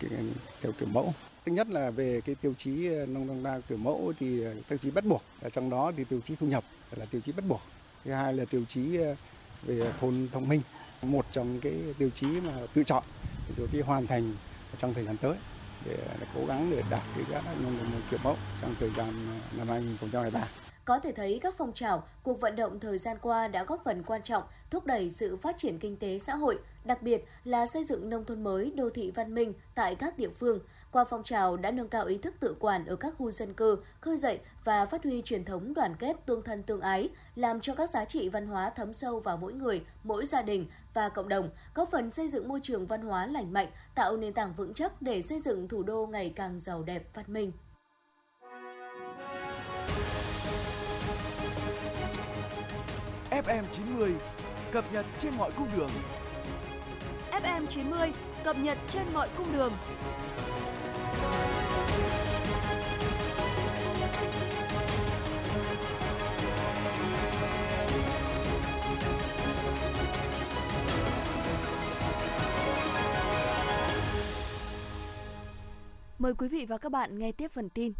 ờ, 0.00 0.16
theo 0.62 0.72
kiểu 0.72 0.88
mẫu. 0.92 1.14
Thứ 1.46 1.52
nhất 1.52 1.68
là 1.68 1.90
về 1.90 2.20
cái 2.20 2.34
tiêu 2.34 2.54
chí 2.58 2.86
ờ, 2.86 3.06
nông 3.06 3.28
thôn 3.28 3.42
đa 3.42 3.60
kiểu 3.68 3.78
mẫu 3.78 4.12
thì 4.20 4.44
tiêu 4.68 4.78
chí 4.82 4.90
bắt 4.90 5.04
buộc, 5.04 5.22
ở 5.42 5.50
trong 5.50 5.70
đó 5.70 5.92
thì 5.96 6.04
tiêu 6.04 6.20
chí 6.26 6.34
thu 6.36 6.46
nhập 6.46 6.64
là 6.96 7.04
tiêu 7.04 7.20
chí 7.26 7.32
bắt 7.32 7.44
buộc. 7.48 7.60
Thứ 8.04 8.12
hai 8.12 8.34
là 8.34 8.44
tiêu 8.44 8.64
chí 8.68 8.98
về 9.62 9.92
thôn 10.00 10.28
thông 10.32 10.48
minh, 10.48 10.60
một 11.02 11.26
trong 11.32 11.60
cái 11.60 11.74
tiêu 11.98 12.10
chí 12.14 12.26
mà 12.26 12.52
tự 12.74 12.84
chọn 12.84 13.04
rồi 13.56 13.68
cái 13.72 13.80
hoàn 13.80 14.06
thành 14.06 14.34
trong 14.78 14.94
thời 14.94 15.04
gian 15.04 15.16
tới 15.16 15.34
để 15.86 15.96
cố 16.34 16.46
gắng 16.46 16.70
để 16.70 16.82
đạt 16.90 17.02
cái 17.14 17.24
giá 17.32 17.42
nông 17.62 17.78
thôn 17.78 17.92
mới 17.92 18.00
kiểu 18.10 18.20
mẫu 18.22 18.36
trong 18.62 18.74
thời 18.80 18.90
gian 18.96 19.12
năm 19.56 19.68
2023. 19.68 20.69
Có 20.90 20.98
thể 20.98 21.12
thấy 21.12 21.38
các 21.42 21.54
phong 21.58 21.72
trào, 21.72 22.02
cuộc 22.22 22.40
vận 22.40 22.56
động 22.56 22.80
thời 22.80 22.98
gian 22.98 23.16
qua 23.22 23.48
đã 23.48 23.64
góp 23.64 23.84
phần 23.84 24.02
quan 24.02 24.22
trọng 24.22 24.42
thúc 24.70 24.86
đẩy 24.86 25.10
sự 25.10 25.36
phát 25.36 25.56
triển 25.56 25.78
kinh 25.78 25.96
tế 25.96 26.18
xã 26.18 26.34
hội, 26.36 26.58
đặc 26.84 27.02
biệt 27.02 27.24
là 27.44 27.66
xây 27.66 27.84
dựng 27.84 28.10
nông 28.10 28.24
thôn 28.24 28.44
mới, 28.44 28.72
đô 28.76 28.90
thị 28.90 29.10
văn 29.10 29.34
minh 29.34 29.52
tại 29.74 29.94
các 29.94 30.18
địa 30.18 30.28
phương. 30.28 30.60
Qua 30.92 31.04
phong 31.04 31.24
trào 31.24 31.56
đã 31.56 31.70
nâng 31.70 31.88
cao 31.88 32.04
ý 32.04 32.18
thức 32.18 32.34
tự 32.40 32.56
quản 32.60 32.86
ở 32.86 32.96
các 32.96 33.14
khu 33.18 33.30
dân 33.30 33.54
cư, 33.54 33.78
khơi 34.00 34.16
dậy 34.16 34.38
và 34.64 34.86
phát 34.86 35.04
huy 35.04 35.22
truyền 35.22 35.44
thống 35.44 35.74
đoàn 35.74 35.96
kết 35.98 36.16
tương 36.26 36.42
thân 36.42 36.62
tương 36.62 36.80
ái, 36.80 37.08
làm 37.34 37.60
cho 37.60 37.74
các 37.74 37.90
giá 37.90 38.04
trị 38.04 38.28
văn 38.28 38.46
hóa 38.46 38.70
thấm 38.70 38.94
sâu 38.94 39.20
vào 39.20 39.36
mỗi 39.36 39.52
người, 39.52 39.84
mỗi 40.02 40.26
gia 40.26 40.42
đình 40.42 40.66
và 40.94 41.08
cộng 41.08 41.28
đồng, 41.28 41.50
góp 41.74 41.90
phần 41.90 42.10
xây 42.10 42.28
dựng 42.28 42.48
môi 42.48 42.60
trường 42.62 42.86
văn 42.86 43.02
hóa 43.02 43.26
lành 43.26 43.52
mạnh, 43.52 43.68
tạo 43.94 44.16
nền 44.16 44.32
tảng 44.32 44.54
vững 44.54 44.74
chắc 44.74 45.02
để 45.02 45.22
xây 45.22 45.40
dựng 45.40 45.68
thủ 45.68 45.82
đô 45.82 46.06
ngày 46.06 46.32
càng 46.36 46.58
giàu 46.58 46.82
đẹp, 46.82 47.02
văn 47.14 47.24
minh. 47.28 47.52
FM 53.46 53.64
90 53.70 54.14
cập 54.72 54.84
nhật 54.92 55.06
trên 55.18 55.32
mọi 55.38 55.50
cung 55.56 55.68
đường. 55.76 55.90
FM 57.30 57.66
90 57.66 58.12
cập 58.44 58.56
nhật 58.58 58.78
trên 58.88 59.02
mọi 59.12 59.28
cung 59.36 59.52
đường. 59.52 59.72
Mời 76.18 76.34
quý 76.38 76.48
vị 76.48 76.66
và 76.68 76.78
các 76.78 76.92
bạn 76.92 77.18
nghe 77.18 77.32
tiếp 77.32 77.48
phần 77.52 77.68
tin. 77.70 77.92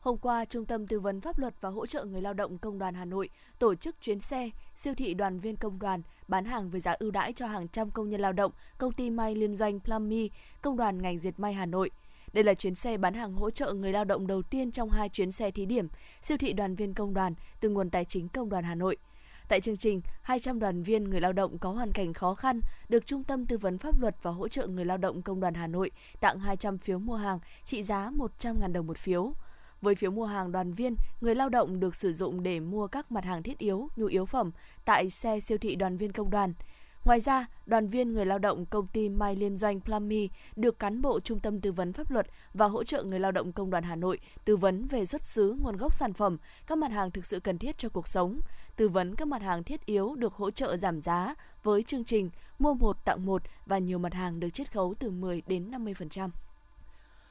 Hôm 0.00 0.18
qua, 0.18 0.44
Trung 0.44 0.64
tâm 0.64 0.86
Tư 0.86 1.00
vấn 1.00 1.20
Pháp 1.20 1.38
luật 1.38 1.54
và 1.60 1.68
Hỗ 1.68 1.86
trợ 1.86 2.04
Người 2.04 2.22
Lao 2.22 2.34
động 2.34 2.58
Công 2.58 2.78
đoàn 2.78 2.94
Hà 2.94 3.04
Nội 3.04 3.28
tổ 3.58 3.74
chức 3.74 3.96
chuyến 4.00 4.20
xe 4.20 4.50
siêu 4.76 4.94
thị 4.94 5.14
đoàn 5.14 5.40
viên 5.40 5.56
công 5.56 5.78
đoàn 5.78 6.02
bán 6.28 6.44
hàng 6.44 6.70
với 6.70 6.80
giá 6.80 6.92
ưu 6.98 7.10
đãi 7.10 7.32
cho 7.32 7.46
hàng 7.46 7.68
trăm 7.68 7.90
công 7.90 8.10
nhân 8.10 8.20
lao 8.20 8.32
động 8.32 8.52
công 8.78 8.92
ty 8.92 9.10
may 9.10 9.34
liên 9.34 9.54
doanh 9.54 9.80
Plummy, 9.80 10.30
Công 10.62 10.76
đoàn 10.76 11.02
ngành 11.02 11.18
diệt 11.18 11.40
may 11.40 11.52
Hà 11.52 11.66
Nội. 11.66 11.90
Đây 12.32 12.44
là 12.44 12.54
chuyến 12.54 12.74
xe 12.74 12.96
bán 12.96 13.14
hàng 13.14 13.32
hỗ 13.32 13.50
trợ 13.50 13.72
người 13.72 13.92
lao 13.92 14.04
động 14.04 14.26
đầu 14.26 14.42
tiên 14.42 14.70
trong 14.70 14.90
hai 14.90 15.08
chuyến 15.08 15.32
xe 15.32 15.50
thí 15.50 15.66
điểm 15.66 15.88
siêu 16.22 16.36
thị 16.36 16.52
đoàn 16.52 16.74
viên 16.74 16.94
công 16.94 17.14
đoàn 17.14 17.34
từ 17.60 17.68
nguồn 17.68 17.90
tài 17.90 18.04
chính 18.04 18.28
Công 18.28 18.48
đoàn 18.48 18.64
Hà 18.64 18.74
Nội. 18.74 18.96
Tại 19.48 19.60
chương 19.60 19.76
trình, 19.76 20.00
200 20.22 20.58
đoàn 20.58 20.82
viên 20.82 21.04
người 21.04 21.20
lao 21.20 21.32
động 21.32 21.58
có 21.58 21.70
hoàn 21.70 21.92
cảnh 21.92 22.12
khó 22.12 22.34
khăn 22.34 22.60
được 22.88 23.06
Trung 23.06 23.24
tâm 23.24 23.46
Tư 23.46 23.58
vấn 23.58 23.78
Pháp 23.78 24.00
luật 24.00 24.16
và 24.22 24.30
Hỗ 24.30 24.48
trợ 24.48 24.66
Người 24.66 24.84
lao 24.84 24.98
động 24.98 25.22
Công 25.22 25.40
đoàn 25.40 25.54
Hà 25.54 25.66
Nội 25.66 25.90
tặng 26.20 26.38
200 26.38 26.78
phiếu 26.78 26.98
mua 26.98 27.16
hàng 27.16 27.38
trị 27.64 27.82
giá 27.82 28.10
100.000 28.10 28.72
đồng 28.72 28.86
một 28.86 28.98
phiếu. 28.98 29.32
Với 29.82 29.94
phiếu 29.94 30.10
mua 30.10 30.24
hàng 30.24 30.52
đoàn 30.52 30.72
viên, 30.72 30.96
người 31.20 31.34
lao 31.34 31.48
động 31.48 31.80
được 31.80 31.96
sử 31.96 32.12
dụng 32.12 32.42
để 32.42 32.60
mua 32.60 32.86
các 32.86 33.12
mặt 33.12 33.24
hàng 33.24 33.42
thiết 33.42 33.58
yếu, 33.58 33.88
nhu 33.96 34.06
yếu 34.06 34.26
phẩm 34.26 34.50
tại 34.84 35.10
xe 35.10 35.40
siêu 35.40 35.58
thị 35.58 35.74
đoàn 35.74 35.96
viên 35.96 36.12
công 36.12 36.30
đoàn. 36.30 36.52
Ngoài 37.04 37.20
ra, 37.20 37.46
đoàn 37.66 37.88
viên 37.88 38.12
người 38.12 38.26
lao 38.26 38.38
động 38.38 38.66
công 38.66 38.86
ty 38.86 39.08
Mai 39.08 39.36
Liên 39.36 39.56
doanh 39.56 39.80
Plummy 39.80 40.28
được 40.56 40.78
cán 40.78 41.02
bộ 41.02 41.20
Trung 41.20 41.40
tâm 41.40 41.60
Tư 41.60 41.72
vấn 41.72 41.92
Pháp 41.92 42.10
luật 42.10 42.26
và 42.54 42.66
hỗ 42.66 42.84
trợ 42.84 43.02
người 43.02 43.20
lao 43.20 43.32
động 43.32 43.52
Công 43.52 43.70
đoàn 43.70 43.84
Hà 43.84 43.96
Nội 43.96 44.18
tư 44.44 44.56
vấn 44.56 44.86
về 44.86 45.06
xuất 45.06 45.24
xứ, 45.24 45.56
nguồn 45.60 45.76
gốc 45.76 45.94
sản 45.94 46.12
phẩm, 46.12 46.36
các 46.66 46.78
mặt 46.78 46.92
hàng 46.92 47.10
thực 47.10 47.26
sự 47.26 47.40
cần 47.40 47.58
thiết 47.58 47.78
cho 47.78 47.88
cuộc 47.88 48.08
sống, 48.08 48.40
tư 48.76 48.88
vấn 48.88 49.14
các 49.14 49.28
mặt 49.28 49.42
hàng 49.42 49.64
thiết 49.64 49.86
yếu 49.86 50.14
được 50.14 50.34
hỗ 50.34 50.50
trợ 50.50 50.76
giảm 50.76 51.00
giá 51.00 51.34
với 51.62 51.82
chương 51.82 52.04
trình 52.04 52.30
mua 52.58 52.74
một 52.74 53.04
tặng 53.04 53.26
một 53.26 53.42
và 53.66 53.78
nhiều 53.78 53.98
mặt 53.98 54.14
hàng 54.14 54.40
được 54.40 54.50
chiết 54.50 54.72
khấu 54.72 54.94
từ 54.98 55.10
10 55.10 55.42
đến 55.46 55.70
50%. 55.70 56.28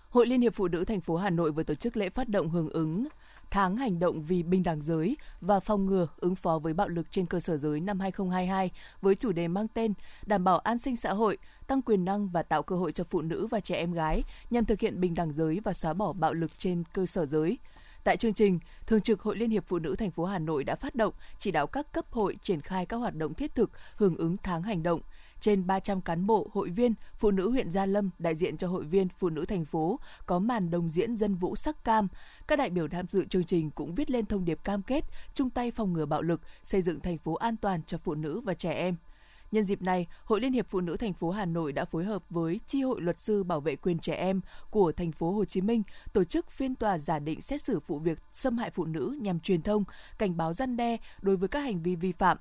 Hội 0.09 0.27
Liên 0.27 0.41
hiệp 0.41 0.53
Phụ 0.55 0.67
nữ 0.67 0.85
thành 0.85 1.01
phố 1.01 1.15
Hà 1.15 1.29
Nội 1.29 1.51
vừa 1.51 1.63
tổ 1.63 1.75
chức 1.75 1.97
lễ 1.97 2.09
phát 2.09 2.29
động 2.29 2.49
hưởng 2.49 2.69
ứng 2.69 3.07
tháng 3.51 3.77
hành 3.77 3.99
động 3.99 4.21
vì 4.21 4.43
bình 4.43 4.63
đẳng 4.63 4.81
giới 4.81 5.17
và 5.41 5.59
phòng 5.59 5.85
ngừa 5.85 6.07
ứng 6.17 6.35
phó 6.35 6.59
với 6.59 6.73
bạo 6.73 6.87
lực 6.87 7.11
trên 7.11 7.25
cơ 7.25 7.39
sở 7.39 7.57
giới 7.57 7.79
năm 7.79 7.99
2022 7.99 8.71
với 9.01 9.15
chủ 9.15 9.31
đề 9.31 9.47
mang 9.47 9.67
tên 9.67 9.93
đảm 10.25 10.43
bảo 10.43 10.59
an 10.59 10.77
sinh 10.77 10.95
xã 10.95 11.13
hội, 11.13 11.37
tăng 11.67 11.81
quyền 11.81 12.05
năng 12.05 12.27
và 12.27 12.43
tạo 12.43 12.63
cơ 12.63 12.75
hội 12.75 12.91
cho 12.91 13.03
phụ 13.03 13.21
nữ 13.21 13.47
và 13.47 13.59
trẻ 13.59 13.75
em 13.75 13.93
gái 13.93 14.23
nhằm 14.49 14.65
thực 14.65 14.79
hiện 14.79 15.01
bình 15.01 15.13
đẳng 15.13 15.31
giới 15.31 15.59
và 15.63 15.73
xóa 15.73 15.93
bỏ 15.93 16.13
bạo 16.13 16.33
lực 16.33 16.51
trên 16.57 16.83
cơ 16.93 17.05
sở 17.05 17.25
giới. 17.25 17.57
Tại 18.03 18.17
chương 18.17 18.33
trình, 18.33 18.59
Thường 18.87 19.01
trực 19.01 19.21
Hội 19.21 19.37
Liên 19.37 19.49
hiệp 19.49 19.63
Phụ 19.67 19.79
nữ 19.79 19.95
thành 19.95 20.11
phố 20.11 20.25
Hà 20.25 20.39
Nội 20.39 20.63
đã 20.63 20.75
phát 20.75 20.95
động 20.95 21.13
chỉ 21.37 21.51
đạo 21.51 21.67
các 21.67 21.91
cấp 21.91 22.05
hội 22.11 22.35
triển 22.41 22.61
khai 22.61 22.85
các 22.85 22.97
hoạt 22.97 23.15
động 23.15 23.33
thiết 23.33 23.55
thực 23.55 23.71
hưởng 23.95 24.15
ứng 24.15 24.37
tháng 24.43 24.63
hành 24.63 24.83
động– 24.83 25.01
trên 25.39 25.67
300 25.67 26.01
cán 26.01 26.25
bộ, 26.25 26.49
hội 26.53 26.69
viên, 26.69 26.93
phụ 27.17 27.31
nữ 27.31 27.49
huyện 27.49 27.71
Gia 27.71 27.85
Lâm 27.85 28.09
đại 28.19 28.35
diện 28.35 28.57
cho 28.57 28.67
hội 28.67 28.83
viên 28.83 29.09
phụ 29.09 29.29
nữ 29.29 29.45
thành 29.45 29.65
phố 29.65 29.99
có 30.25 30.39
màn 30.39 30.71
đồng 30.71 30.89
diễn 30.89 31.17
dân 31.17 31.35
vũ 31.35 31.55
sắc 31.55 31.83
cam. 31.83 32.07
Các 32.47 32.55
đại 32.59 32.69
biểu 32.69 32.87
tham 32.87 33.05
dự 33.09 33.25
chương 33.25 33.43
trình 33.43 33.71
cũng 33.71 33.95
viết 33.95 34.09
lên 34.11 34.25
thông 34.25 34.45
điệp 34.45 34.59
cam 34.63 34.81
kết 34.81 35.05
chung 35.33 35.49
tay 35.49 35.71
phòng 35.71 35.93
ngừa 35.93 36.05
bạo 36.05 36.21
lực, 36.21 36.41
xây 36.63 36.81
dựng 36.81 36.99
thành 36.99 37.17
phố 37.17 37.33
an 37.33 37.57
toàn 37.57 37.81
cho 37.83 37.97
phụ 37.97 38.15
nữ 38.15 38.41
và 38.41 38.53
trẻ 38.53 38.71
em. 38.71 38.95
Nhân 39.51 39.63
dịp 39.63 39.81
này, 39.81 40.07
Hội 40.23 40.41
Liên 40.41 40.53
hiệp 40.53 40.67
Phụ 40.69 40.81
nữ 40.81 40.97
thành 40.97 41.13
phố 41.13 41.31
Hà 41.31 41.45
Nội 41.45 41.73
đã 41.73 41.85
phối 41.85 42.03
hợp 42.03 42.23
với 42.29 42.59
Chi 42.67 42.81
hội 42.81 43.01
luật 43.01 43.19
sư 43.19 43.43
bảo 43.43 43.59
vệ 43.61 43.75
quyền 43.75 43.99
trẻ 43.99 44.13
em 44.13 44.41
của 44.69 44.91
thành 44.91 45.11
phố 45.11 45.31
Hồ 45.31 45.45
Chí 45.45 45.61
Minh 45.61 45.83
tổ 46.13 46.23
chức 46.23 46.51
phiên 46.51 46.75
tòa 46.75 46.97
giả 46.97 47.19
định 47.19 47.41
xét 47.41 47.61
xử 47.61 47.79
vụ 47.87 47.99
việc 47.99 48.19
xâm 48.31 48.57
hại 48.57 48.69
phụ 48.69 48.85
nữ 48.85 49.17
nhằm 49.21 49.39
truyền 49.39 49.61
thông, 49.61 49.83
cảnh 50.17 50.37
báo 50.37 50.53
răn 50.53 50.77
đe 50.77 50.97
đối 51.21 51.37
với 51.37 51.49
các 51.49 51.59
hành 51.59 51.81
vi 51.83 51.95
vi 51.95 52.11
phạm. 52.11 52.37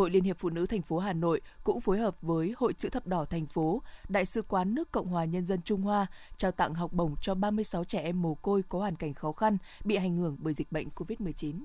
Hội 0.00 0.10
Liên 0.10 0.24
hiệp 0.24 0.38
Phụ 0.38 0.50
nữ 0.50 0.66
thành 0.66 0.82
phố 0.82 0.98
Hà 0.98 1.12
Nội 1.12 1.40
cũng 1.64 1.80
phối 1.80 1.98
hợp 1.98 2.22
với 2.22 2.54
Hội 2.56 2.72
chữ 2.72 2.88
thập 2.88 3.06
đỏ 3.06 3.24
thành 3.24 3.46
phố, 3.46 3.82
Đại 4.08 4.24
sứ 4.24 4.42
quán 4.42 4.74
nước 4.74 4.92
Cộng 4.92 5.06
hòa 5.06 5.24
Nhân 5.24 5.46
dân 5.46 5.62
Trung 5.62 5.82
Hoa 5.82 6.06
trao 6.38 6.52
tặng 6.52 6.74
học 6.74 6.92
bổng 6.92 7.16
cho 7.20 7.34
36 7.34 7.84
trẻ 7.84 8.00
em 8.00 8.22
mồ 8.22 8.34
côi 8.34 8.62
có 8.68 8.78
hoàn 8.78 8.96
cảnh 8.96 9.14
khó 9.14 9.32
khăn 9.32 9.58
bị 9.84 9.94
ảnh 9.94 10.16
hưởng 10.16 10.36
bởi 10.38 10.54
dịch 10.54 10.72
bệnh 10.72 10.88
COVID-19. 10.96 11.60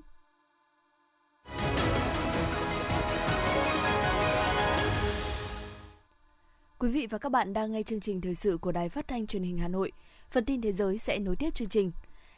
Quý 6.78 6.90
vị 6.90 7.06
và 7.06 7.18
các 7.18 7.32
bạn 7.32 7.52
đang 7.52 7.72
nghe 7.72 7.82
chương 7.82 8.00
trình 8.00 8.20
thời 8.20 8.34
sự 8.34 8.56
của 8.56 8.72
Đài 8.72 8.88
Phát 8.88 9.08
thanh 9.08 9.26
Truyền 9.26 9.42
hình 9.42 9.58
Hà 9.58 9.68
Nội. 9.68 9.92
Phần 10.30 10.44
tin 10.44 10.62
thế 10.62 10.72
giới 10.72 10.98
sẽ 10.98 11.18
nối 11.18 11.36
tiếp 11.36 11.54
chương 11.54 11.68
trình. 11.68 11.90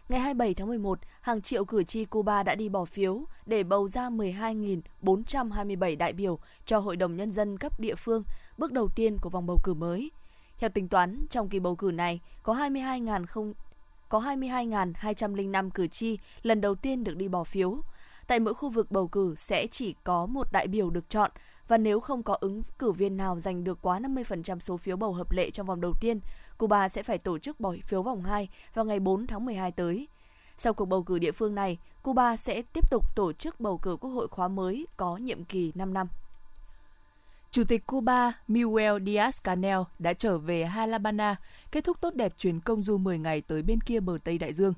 Ngày 0.09 0.21
27 0.21 0.55
tháng 0.55 0.69
11, 0.69 0.99
hàng 1.21 1.43
triệu 1.43 1.65
cử 1.65 1.85
tri 1.85 2.05
Cuba 2.05 2.43
đã 2.43 2.55
đi 2.55 2.69
bỏ 2.69 2.85
phiếu 2.85 3.21
để 3.47 3.63
bầu 3.63 3.89
ra 3.89 4.11
12.427 4.11 5.97
đại 5.97 6.13
biểu 6.13 6.39
cho 6.67 6.79
Hội 6.79 6.97
đồng 6.97 7.17
Nhân 7.17 7.31
dân 7.31 7.59
cấp 7.59 7.81
địa 7.81 7.95
phương, 7.95 8.23
bước 8.59 8.73
đầu 8.73 8.89
tiên 8.89 9.17
của 9.23 9.31
vòng 9.31 9.47
bầu 9.47 9.59
cử 9.65 9.75
mới. 9.75 10.11
Theo 10.59 10.71
tính 10.71 10.89
toán, 10.89 11.27
trong 11.31 11.49
kỳ 11.49 11.59
bầu 11.59 11.77
cử 11.77 11.91
này 11.91 12.21
có 12.43 12.55
22.000 12.55 13.53
có 14.09 14.21
22.205 14.21 15.71
cử 15.71 15.87
tri 15.87 16.19
lần 16.43 16.61
đầu 16.61 16.75
tiên 16.75 17.05
được 17.05 17.17
đi 17.17 17.29
bỏ 17.29 17.45
phiếu. 17.45 17.81
Tại 18.27 18.41
mỗi 18.41 18.55
khu 18.55 18.71
vực 18.71 18.91
bầu 18.91 19.09
cử 19.09 19.35
sẽ 19.39 19.67
chỉ 19.67 19.95
có 20.05 20.27
một 20.27 20.53
đại 20.53 20.67
biểu 20.69 20.91
được 20.91 21.11
chọn 21.11 21.31
và 21.69 21.79
nếu 21.79 22.01
không 22.01 22.23
có 22.23 22.37
ứng 22.41 22.63
cử 22.79 22.93
viên 22.93 23.17
nào 23.17 23.39
giành 23.39 23.65
được 23.65 23.79
quá 23.83 24.01
50% 24.01 24.59
số 24.59 24.77
phiếu 24.77 24.97
bầu 24.97 25.13
hợp 25.13 25.33
lệ 25.33 25.51
trong 25.51 25.67
vòng 25.67 25.81
đầu 25.81 25.93
tiên, 26.01 26.21
Cuba 26.59 26.89
sẽ 26.89 27.03
phải 27.03 27.19
tổ 27.19 27.39
chức 27.39 27.61
bỏ 27.61 27.75
phiếu 27.87 28.03
vòng 28.03 28.23
2 28.23 28.49
vào 28.75 28.85
ngày 28.85 29.01
4 29.01 29.27
tháng 29.27 29.45
12 29.45 29.73
tới. 29.73 30.09
Sau 30.57 30.75
cuộc 30.75 30.85
bầu 30.85 31.03
cử 31.03 31.19
địa 31.19 31.33
phương 31.33 31.55
này, 31.55 31.79
Cuba 32.03 32.37
sẽ 32.37 32.63
tiếp 32.63 32.91
tục 32.91 33.05
tổ 33.17 33.33
chức 33.33 33.61
bầu 33.61 33.79
cử 33.79 33.97
quốc 34.01 34.11
hội 34.11 34.29
khóa 34.29 34.49
mới 34.49 34.87
có 34.97 35.17
nhiệm 35.17 35.45
kỳ 35.45 35.73
5 35.75 35.95
năm. 35.95 36.09
Chủ 37.51 37.65
tịch 37.69 37.87
Cuba 37.87 38.33
Miguel 38.49 38.97
Díaz-Canel 38.97 39.85
đã 39.99 40.13
trở 40.13 40.39
về 40.39 40.65
Havana, 40.65 41.37
kết 41.73 41.85
thúc 41.85 42.01
tốt 42.01 42.15
đẹp 42.15 42.33
chuyến 42.39 42.61
công 42.61 42.83
du 42.83 42.99
10 42.99 43.19
ngày 43.19 43.41
tới 43.41 43.63
bên 43.63 43.81
kia 43.81 44.01
bờ 44.01 44.19
Tây 44.25 44.39
Đại 44.39 44.53
Dương. 44.53 44.75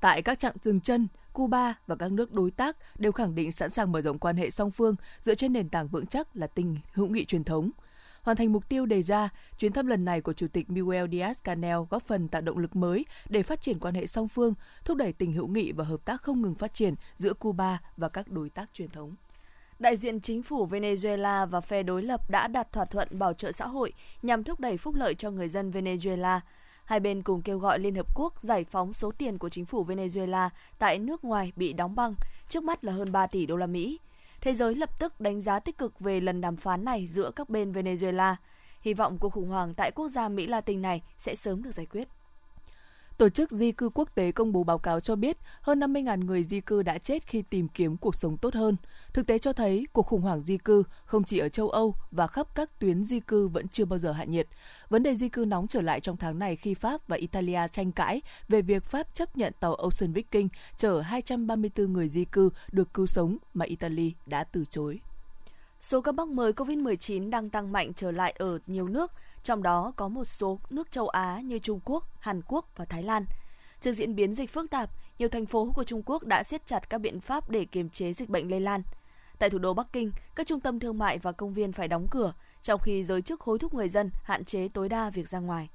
Tại 0.00 0.22
các 0.22 0.38
trạm 0.38 0.54
dừng 0.62 0.80
chân, 0.80 1.08
Cuba 1.32 1.74
và 1.86 1.96
các 1.96 2.12
nước 2.12 2.32
đối 2.32 2.50
tác 2.50 2.76
đều 2.98 3.12
khẳng 3.12 3.34
định 3.34 3.52
sẵn 3.52 3.70
sàng 3.70 3.92
mở 3.92 4.00
rộng 4.00 4.18
quan 4.18 4.36
hệ 4.36 4.50
song 4.50 4.70
phương 4.70 4.96
dựa 5.20 5.34
trên 5.34 5.52
nền 5.52 5.68
tảng 5.68 5.88
vững 5.88 6.06
chắc 6.06 6.36
là 6.36 6.46
tình 6.46 6.76
hữu 6.92 7.08
nghị 7.08 7.24
truyền 7.24 7.44
thống. 7.44 7.70
Hoàn 8.26 8.36
thành 8.36 8.52
mục 8.52 8.68
tiêu 8.68 8.86
đề 8.86 9.02
ra, 9.02 9.28
chuyến 9.58 9.72
thăm 9.72 9.86
lần 9.86 10.04
này 10.04 10.20
của 10.20 10.32
Chủ 10.32 10.46
tịch 10.52 10.70
Miguel 10.70 11.04
Díaz-Canel 11.04 11.86
góp 11.90 12.02
phần 12.02 12.28
tạo 12.28 12.42
động 12.42 12.58
lực 12.58 12.76
mới 12.76 13.06
để 13.28 13.42
phát 13.42 13.60
triển 13.60 13.78
quan 13.78 13.94
hệ 13.94 14.06
song 14.06 14.28
phương, 14.28 14.54
thúc 14.84 14.96
đẩy 14.96 15.12
tình 15.12 15.32
hữu 15.32 15.46
nghị 15.46 15.72
và 15.72 15.84
hợp 15.84 16.04
tác 16.04 16.22
không 16.22 16.42
ngừng 16.42 16.54
phát 16.54 16.74
triển 16.74 16.94
giữa 17.16 17.34
Cuba 17.34 17.80
và 17.96 18.08
các 18.08 18.28
đối 18.28 18.50
tác 18.50 18.68
truyền 18.72 18.88
thống. 18.88 19.14
Đại 19.78 19.96
diện 19.96 20.20
chính 20.20 20.42
phủ 20.42 20.66
Venezuela 20.66 21.46
và 21.46 21.60
phe 21.60 21.82
đối 21.82 22.02
lập 22.02 22.30
đã 22.30 22.48
đạt 22.48 22.72
thỏa 22.72 22.84
thuận 22.84 23.18
bảo 23.18 23.32
trợ 23.32 23.52
xã 23.52 23.66
hội 23.66 23.92
nhằm 24.22 24.44
thúc 24.44 24.60
đẩy 24.60 24.76
phúc 24.76 24.94
lợi 24.94 25.14
cho 25.14 25.30
người 25.30 25.48
dân 25.48 25.70
Venezuela. 25.70 26.40
Hai 26.84 27.00
bên 27.00 27.22
cùng 27.22 27.42
kêu 27.42 27.58
gọi 27.58 27.78
Liên 27.78 27.94
Hợp 27.94 28.06
Quốc 28.14 28.40
giải 28.40 28.64
phóng 28.64 28.92
số 28.92 29.12
tiền 29.18 29.38
của 29.38 29.48
chính 29.48 29.64
phủ 29.64 29.84
Venezuela 29.84 30.48
tại 30.78 30.98
nước 30.98 31.24
ngoài 31.24 31.52
bị 31.56 31.72
đóng 31.72 31.94
băng, 31.94 32.14
trước 32.48 32.64
mắt 32.64 32.84
là 32.84 32.92
hơn 32.92 33.12
3 33.12 33.26
tỷ 33.26 33.46
đô 33.46 33.56
la 33.56 33.66
Mỹ. 33.66 33.98
Thế 34.46 34.54
giới 34.54 34.74
lập 34.74 34.98
tức 34.98 35.20
đánh 35.20 35.40
giá 35.40 35.60
tích 35.60 35.78
cực 35.78 36.00
về 36.00 36.20
lần 36.20 36.40
đàm 36.40 36.56
phán 36.56 36.84
này 36.84 37.06
giữa 37.06 37.30
các 37.30 37.48
bên 37.48 37.72
Venezuela. 37.72 38.34
Hy 38.80 38.94
vọng 38.94 39.18
cuộc 39.18 39.28
khủng 39.28 39.48
hoảng 39.48 39.74
tại 39.74 39.90
quốc 39.90 40.08
gia 40.08 40.28
Mỹ 40.28 40.46
Latin 40.46 40.82
này 40.82 41.02
sẽ 41.18 41.34
sớm 41.34 41.62
được 41.62 41.74
giải 41.74 41.86
quyết. 41.86 42.08
Tổ 43.18 43.28
chức 43.28 43.50
Di 43.50 43.72
cư 43.72 43.90
Quốc 43.94 44.14
tế 44.14 44.32
công 44.32 44.52
bố 44.52 44.64
báo 44.64 44.78
cáo 44.78 45.00
cho 45.00 45.16
biết 45.16 45.36
hơn 45.60 45.80
50.000 45.80 46.24
người 46.24 46.44
di 46.44 46.60
cư 46.60 46.82
đã 46.82 46.98
chết 46.98 47.26
khi 47.26 47.42
tìm 47.42 47.68
kiếm 47.68 47.96
cuộc 47.96 48.14
sống 48.14 48.36
tốt 48.36 48.54
hơn. 48.54 48.76
Thực 49.12 49.26
tế 49.26 49.38
cho 49.38 49.52
thấy 49.52 49.86
cuộc 49.92 50.02
khủng 50.02 50.20
hoảng 50.20 50.42
di 50.42 50.58
cư 50.58 50.82
không 51.04 51.24
chỉ 51.24 51.38
ở 51.38 51.48
châu 51.48 51.70
Âu 51.70 51.94
và 52.10 52.26
khắp 52.26 52.46
các 52.54 52.78
tuyến 52.78 53.04
di 53.04 53.20
cư 53.20 53.48
vẫn 53.48 53.68
chưa 53.68 53.84
bao 53.84 53.98
giờ 53.98 54.12
hạ 54.12 54.24
nhiệt. 54.24 54.48
Vấn 54.88 55.02
đề 55.02 55.14
di 55.14 55.28
cư 55.28 55.44
nóng 55.44 55.66
trở 55.66 55.80
lại 55.80 56.00
trong 56.00 56.16
tháng 56.16 56.38
này 56.38 56.56
khi 56.56 56.74
Pháp 56.74 57.08
và 57.08 57.16
Italia 57.16 57.60
tranh 57.72 57.92
cãi 57.92 58.22
về 58.48 58.62
việc 58.62 58.84
Pháp 58.84 59.14
chấp 59.14 59.36
nhận 59.36 59.52
tàu 59.60 59.74
Ocean 59.74 60.12
Viking 60.12 60.48
chở 60.76 61.00
234 61.00 61.92
người 61.92 62.08
di 62.08 62.24
cư 62.24 62.50
được 62.72 62.94
cứu 62.94 63.06
sống 63.06 63.36
mà 63.54 63.64
Italy 63.64 64.14
đã 64.26 64.44
từ 64.44 64.64
chối. 64.70 65.00
Số 65.86 66.00
ca 66.00 66.12
mắc 66.12 66.28
mới 66.28 66.52
COVID-19 66.52 67.30
đang 67.30 67.50
tăng 67.50 67.72
mạnh 67.72 67.92
trở 67.94 68.10
lại 68.10 68.34
ở 68.38 68.58
nhiều 68.66 68.88
nước, 68.88 69.12
trong 69.44 69.62
đó 69.62 69.92
có 69.96 70.08
một 70.08 70.24
số 70.24 70.58
nước 70.70 70.90
châu 70.90 71.08
Á 71.08 71.40
như 71.44 71.58
Trung 71.58 71.80
Quốc, 71.84 72.04
Hàn 72.18 72.40
Quốc 72.48 72.66
và 72.76 72.84
Thái 72.84 73.02
Lan. 73.02 73.24
Trước 73.80 73.92
diễn 73.92 74.14
biến 74.14 74.34
dịch 74.34 74.50
phức 74.50 74.70
tạp, 74.70 74.90
nhiều 75.18 75.28
thành 75.28 75.46
phố 75.46 75.72
của 75.74 75.84
Trung 75.84 76.02
Quốc 76.06 76.22
đã 76.22 76.42
siết 76.42 76.66
chặt 76.66 76.90
các 76.90 76.98
biện 76.98 77.20
pháp 77.20 77.50
để 77.50 77.64
kiềm 77.64 77.88
chế 77.88 78.12
dịch 78.12 78.28
bệnh 78.28 78.50
lây 78.50 78.60
lan. 78.60 78.82
Tại 79.38 79.50
thủ 79.50 79.58
đô 79.58 79.74
Bắc 79.74 79.86
Kinh, 79.92 80.12
các 80.34 80.46
trung 80.46 80.60
tâm 80.60 80.80
thương 80.80 80.98
mại 80.98 81.18
và 81.18 81.32
công 81.32 81.54
viên 81.54 81.72
phải 81.72 81.88
đóng 81.88 82.06
cửa, 82.10 82.32
trong 82.62 82.80
khi 82.80 83.02
giới 83.02 83.22
chức 83.22 83.40
hối 83.40 83.58
thúc 83.58 83.74
người 83.74 83.88
dân 83.88 84.10
hạn 84.22 84.44
chế 84.44 84.68
tối 84.68 84.88
đa 84.88 85.10
việc 85.10 85.28
ra 85.28 85.38
ngoài. 85.38 85.68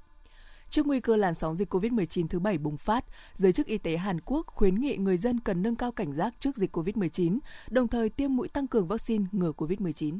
Trước 0.72 0.86
nguy 0.86 1.00
cơ 1.00 1.16
làn 1.16 1.34
sóng 1.34 1.56
dịch 1.56 1.74
COVID-19 1.74 2.28
thứ 2.28 2.38
bảy 2.38 2.58
bùng 2.58 2.76
phát, 2.76 3.04
giới 3.34 3.52
chức 3.52 3.66
y 3.66 3.78
tế 3.78 3.96
Hàn 3.96 4.20
Quốc 4.20 4.46
khuyến 4.46 4.74
nghị 4.74 4.96
người 4.96 5.16
dân 5.16 5.40
cần 5.40 5.62
nâng 5.62 5.76
cao 5.76 5.92
cảnh 5.92 6.12
giác 6.12 6.34
trước 6.40 6.56
dịch 6.56 6.76
COVID-19, 6.76 7.38
đồng 7.70 7.88
thời 7.88 8.08
tiêm 8.08 8.36
mũi 8.36 8.48
tăng 8.48 8.66
cường 8.66 8.88
vaccine 8.88 9.24
ngừa 9.32 9.52
COVID-19. 9.56 10.18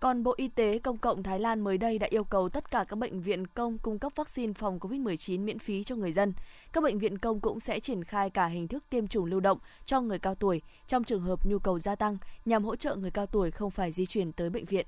Còn 0.00 0.22
Bộ 0.22 0.34
Y 0.36 0.48
tế 0.48 0.78
Công 0.78 0.98
cộng 0.98 1.22
Thái 1.22 1.40
Lan 1.40 1.60
mới 1.60 1.78
đây 1.78 1.98
đã 1.98 2.06
yêu 2.10 2.24
cầu 2.24 2.48
tất 2.48 2.70
cả 2.70 2.84
các 2.88 2.96
bệnh 2.96 3.20
viện 3.20 3.46
công 3.46 3.78
cung 3.78 3.98
cấp 3.98 4.12
vaccine 4.16 4.52
phòng 4.52 4.78
COVID-19 4.78 5.40
miễn 5.40 5.58
phí 5.58 5.84
cho 5.84 5.96
người 5.96 6.12
dân. 6.12 6.32
Các 6.72 6.84
bệnh 6.84 6.98
viện 6.98 7.18
công 7.18 7.40
cũng 7.40 7.60
sẽ 7.60 7.80
triển 7.80 8.04
khai 8.04 8.30
cả 8.30 8.46
hình 8.46 8.68
thức 8.68 8.84
tiêm 8.90 9.06
chủng 9.06 9.24
lưu 9.24 9.40
động 9.40 9.58
cho 9.86 10.00
người 10.00 10.18
cao 10.18 10.34
tuổi 10.34 10.62
trong 10.86 11.04
trường 11.04 11.22
hợp 11.22 11.46
nhu 11.46 11.58
cầu 11.58 11.78
gia 11.78 11.94
tăng 11.94 12.16
nhằm 12.44 12.64
hỗ 12.64 12.76
trợ 12.76 12.96
người 12.96 13.10
cao 13.10 13.26
tuổi 13.26 13.50
không 13.50 13.70
phải 13.70 13.92
di 13.92 14.06
chuyển 14.06 14.32
tới 14.32 14.50
bệnh 14.50 14.64
viện. 14.64 14.86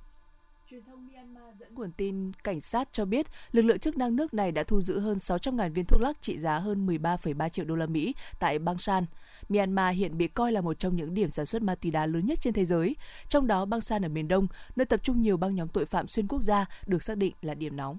Truyền 0.73 0.85
thông 0.85 1.09
Myanmar 1.09 1.45
dẫn 1.61 1.75
nguồn 1.75 1.93
tin 1.93 2.33
cảnh 2.45 2.61
sát 2.61 2.89
cho 2.93 3.05
biết 3.05 3.27
lực 3.53 3.63
lượng 3.63 3.79
chức 3.79 3.97
năng 3.97 4.17
nước 4.17 4.35
này 4.35 4.53
đã 4.53 4.63
thu 4.63 4.81
giữ 4.81 5.01
hơn 5.01 5.17
600.000 5.17 5.73
viên 5.73 5.85
thuốc 5.85 6.01
lắc 6.01 6.23
trị 6.23 6.39
giá 6.39 6.59
hơn 6.59 6.87
13,3 6.87 7.49
triệu 7.49 7.65
đô 7.65 7.75
la 7.75 7.87
Mỹ 7.87 8.15
tại 8.39 8.59
bang 8.59 8.79
San. 8.79 9.07
Myanmar 9.49 9.97
hiện 9.97 10.19
bị 10.19 10.29
coi 10.29 10.53
là 10.53 10.61
một 10.61 10.79
trong 10.79 10.97
những 10.97 11.15
điểm 11.15 11.31
sản 11.31 11.47
xuất 11.47 11.63
ma 11.63 11.75
túy 11.75 11.91
đá 11.91 12.07
lớn 12.07 12.27
nhất 12.27 12.39
trên 12.41 12.53
thế 12.53 12.65
giới. 12.65 12.97
Trong 13.29 13.47
đó, 13.47 13.65
bang 13.65 13.81
San 13.81 14.05
ở 14.05 14.09
miền 14.09 14.29
Đông, 14.29 14.47
nơi 14.77 14.85
tập 14.85 15.01
trung 15.03 15.23
nhiều 15.23 15.37
băng 15.37 15.55
nhóm 15.55 15.69
tội 15.69 15.87
phạm 15.87 16.07
xuyên 16.07 16.29
quốc 16.29 16.43
gia, 16.43 16.67
được 16.87 17.03
xác 17.03 17.19
định 17.19 17.35
là 17.43 17.55
điểm 17.55 17.77
nóng. 17.77 17.99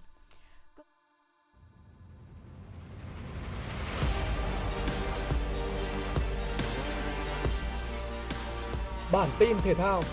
Bản 9.11 9.29
tin 9.39 9.57
thể 9.63 9.73
thao 9.73 10.03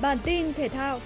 Bản 0.00 0.18
tin 0.24 0.52
thể 0.52 0.68
thao 0.68 1.00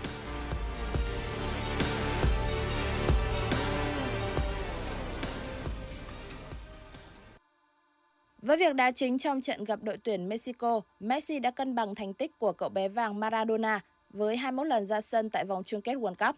Với 8.44 8.56
việc 8.56 8.74
đá 8.74 8.90
chính 8.90 9.18
trong 9.18 9.40
trận 9.40 9.64
gặp 9.64 9.82
đội 9.82 9.98
tuyển 9.98 10.28
Mexico, 10.28 10.80
Messi 11.00 11.38
đã 11.38 11.50
cân 11.50 11.74
bằng 11.74 11.94
thành 11.94 12.14
tích 12.14 12.38
của 12.38 12.52
cậu 12.52 12.68
bé 12.68 12.88
vàng 12.88 13.20
Maradona 13.20 13.80
với 14.10 14.36
21 14.36 14.66
lần 14.66 14.86
ra 14.86 15.00
sân 15.00 15.30
tại 15.30 15.44
vòng 15.44 15.62
chung 15.66 15.80
kết 15.80 15.94
World 15.94 16.26
Cup. 16.26 16.36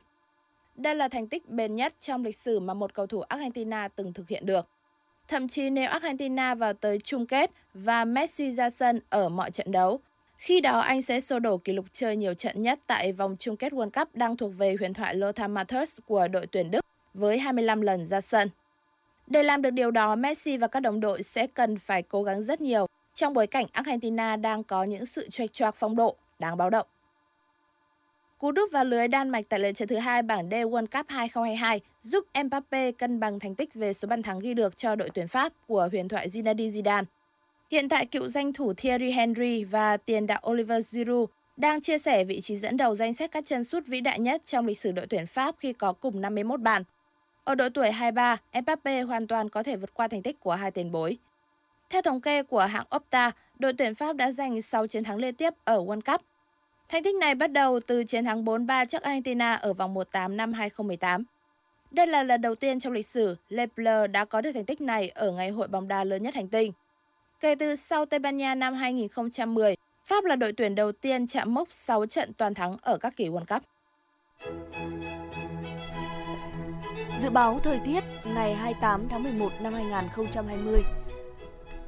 Đây 0.76 0.94
là 0.94 1.08
thành 1.08 1.28
tích 1.28 1.48
bền 1.48 1.76
nhất 1.76 1.94
trong 2.00 2.24
lịch 2.24 2.36
sử 2.36 2.60
mà 2.60 2.74
một 2.74 2.94
cầu 2.94 3.06
thủ 3.06 3.20
Argentina 3.20 3.88
từng 3.88 4.12
thực 4.12 4.28
hiện 4.28 4.46
được. 4.46 4.66
Thậm 5.28 5.48
chí 5.48 5.70
nếu 5.70 5.90
Argentina 5.90 6.54
vào 6.54 6.72
tới 6.72 6.98
chung 6.98 7.26
kết 7.26 7.50
và 7.74 8.04
Messi 8.04 8.52
ra 8.52 8.70
sân 8.70 9.00
ở 9.08 9.28
mọi 9.28 9.50
trận 9.50 9.72
đấu, 9.72 10.00
khi 10.36 10.60
đó 10.60 10.80
anh 10.80 11.02
sẽ 11.02 11.20
xô 11.20 11.38
đổ 11.38 11.58
kỷ 11.58 11.72
lục 11.72 11.86
chơi 11.92 12.16
nhiều 12.16 12.34
trận 12.34 12.62
nhất 12.62 12.78
tại 12.86 13.12
vòng 13.12 13.36
chung 13.38 13.56
kết 13.56 13.72
World 13.72 13.90
Cup 13.90 14.14
đang 14.14 14.36
thuộc 14.36 14.52
về 14.58 14.76
huyền 14.78 14.94
thoại 14.94 15.14
Lothar 15.14 15.50
Matthäus 15.50 15.98
của 16.06 16.28
đội 16.28 16.46
tuyển 16.46 16.70
Đức 16.70 16.86
với 17.14 17.38
25 17.38 17.80
lần 17.80 18.06
ra 18.06 18.20
sân. 18.20 18.48
Để 19.26 19.42
làm 19.42 19.62
được 19.62 19.70
điều 19.70 19.90
đó, 19.90 20.16
Messi 20.16 20.56
và 20.56 20.66
các 20.66 20.80
đồng 20.80 21.00
đội 21.00 21.22
sẽ 21.22 21.46
cần 21.46 21.78
phải 21.78 22.02
cố 22.02 22.22
gắng 22.22 22.42
rất 22.42 22.60
nhiều 22.60 22.86
trong 23.14 23.34
bối 23.34 23.46
cảnh 23.46 23.66
Argentina 23.72 24.36
đang 24.36 24.64
có 24.64 24.84
những 24.84 25.06
sự 25.06 25.28
choạch 25.28 25.52
choạc 25.52 25.74
phong 25.74 25.96
độ 25.96 26.16
đáng 26.38 26.56
báo 26.56 26.70
động. 26.70 26.86
Cú 28.38 28.52
đúp 28.52 28.72
vào 28.72 28.84
lưới 28.84 29.08
Đan 29.08 29.28
Mạch 29.28 29.44
tại 29.48 29.60
lượt 29.60 29.72
trận 29.72 29.88
thứ 29.88 29.96
hai 29.96 30.22
bảng 30.22 30.50
D 30.50 30.52
World 30.52 30.86
Cup 30.86 31.06
2022 31.08 31.80
giúp 32.02 32.24
Mbappe 32.44 32.92
cân 32.92 33.20
bằng 33.20 33.38
thành 33.38 33.54
tích 33.54 33.74
về 33.74 33.92
số 33.92 34.08
bàn 34.08 34.22
thắng 34.22 34.38
ghi 34.38 34.54
được 34.54 34.76
cho 34.76 34.94
đội 34.94 35.10
tuyển 35.14 35.28
Pháp 35.28 35.52
của 35.66 35.88
huyền 35.92 36.08
thoại 36.08 36.28
Zinedine 36.28 36.70
Zidane. 36.70 37.04
Hiện 37.70 37.88
tại 37.88 38.06
cựu 38.06 38.28
danh 38.28 38.52
thủ 38.52 38.72
Thierry 38.74 39.10
Henry 39.10 39.64
và 39.64 39.96
tiền 39.96 40.26
đạo 40.26 40.40
Oliver 40.50 40.88
Giroud 40.88 41.28
đang 41.56 41.80
chia 41.80 41.98
sẻ 41.98 42.24
vị 42.24 42.40
trí 42.40 42.56
dẫn 42.56 42.76
đầu 42.76 42.94
danh 42.94 43.14
sách 43.14 43.30
các 43.30 43.46
chân 43.46 43.64
sút 43.64 43.86
vĩ 43.86 44.00
đại 44.00 44.20
nhất 44.20 44.42
trong 44.44 44.66
lịch 44.66 44.78
sử 44.78 44.92
đội 44.92 45.06
tuyển 45.06 45.26
Pháp 45.26 45.54
khi 45.58 45.72
có 45.72 45.92
cùng 45.92 46.20
51 46.20 46.60
bàn. 46.60 46.82
Ở 47.46 47.54
độ 47.54 47.68
tuổi 47.74 47.90
23, 47.90 48.37
Mbappe 48.62 49.02
hoàn 49.02 49.26
toàn 49.26 49.48
có 49.48 49.62
thể 49.62 49.76
vượt 49.76 49.94
qua 49.94 50.09
thành 50.09 50.22
tích 50.22 50.40
của 50.40 50.54
hai 50.54 50.70
tiền 50.70 50.92
bối. 50.92 51.18
Theo 51.90 52.02
thống 52.02 52.20
kê 52.20 52.42
của 52.42 52.61
hãng 52.61 52.87
Opta, 52.96 53.30
đội 53.59 53.72
tuyển 53.72 53.94
Pháp 53.94 54.16
đã 54.16 54.32
giành 54.32 54.62
6 54.62 54.87
chiến 54.87 55.04
thắng 55.04 55.16
liên 55.16 55.35
tiếp 55.35 55.54
ở 55.64 55.78
World 55.78 56.00
Cup. 56.00 56.20
Thành 56.88 57.02
tích 57.02 57.14
này 57.14 57.35
bắt 57.35 57.52
đầu 57.52 57.80
từ 57.87 58.04
chiến 58.04 58.24
thắng 58.24 58.44
4-3 58.44 58.85
trước 58.85 59.02
Argentina 59.02 59.54
ở 59.54 59.72
vòng 59.72 59.94
1-8 59.94 60.37
năm 60.37 60.52
2018. 60.52 61.24
Đây 61.90 62.06
là 62.06 62.22
lần 62.22 62.40
đầu 62.40 62.54
tiên 62.54 62.80
trong 62.80 62.92
lịch 62.92 63.06
sử 63.06 63.37
Le 63.48 63.66
Bleu 63.76 64.06
đã 64.06 64.24
có 64.24 64.40
được 64.40 64.52
thành 64.52 64.64
tích 64.64 64.80
này 64.80 65.09
ở 65.09 65.30
ngày 65.30 65.50
hội 65.50 65.68
bóng 65.68 65.88
đá 65.88 66.04
lớn 66.04 66.22
nhất 66.22 66.35
hành 66.35 66.48
tinh. 66.48 66.72
Kể 67.40 67.54
từ 67.54 67.76
sau 67.76 68.06
Tây 68.06 68.18
Ban 68.18 68.37
Nha 68.37 68.54
năm 68.54 68.74
2010, 68.74 69.76
Pháp 70.04 70.24
là 70.24 70.37
đội 70.37 70.52
tuyển 70.52 70.74
đầu 70.74 70.92
tiên 70.92 71.26
chạm 71.26 71.54
mốc 71.54 71.72
6 71.72 72.06
trận 72.06 72.32
toàn 72.32 72.54
thắng 72.54 72.76
ở 72.82 72.98
các 72.98 73.16
kỳ 73.16 73.28
World 73.28 73.44
Cup. 73.54 73.62
Dự 77.22 77.31
báo 77.31 77.61
thời 77.62 77.79
tiết 77.79 78.05
ngày 78.24 78.55
28 78.55 79.09
tháng 79.09 79.22
11 79.22 79.52
năm 79.61 79.72
2020 79.74 80.83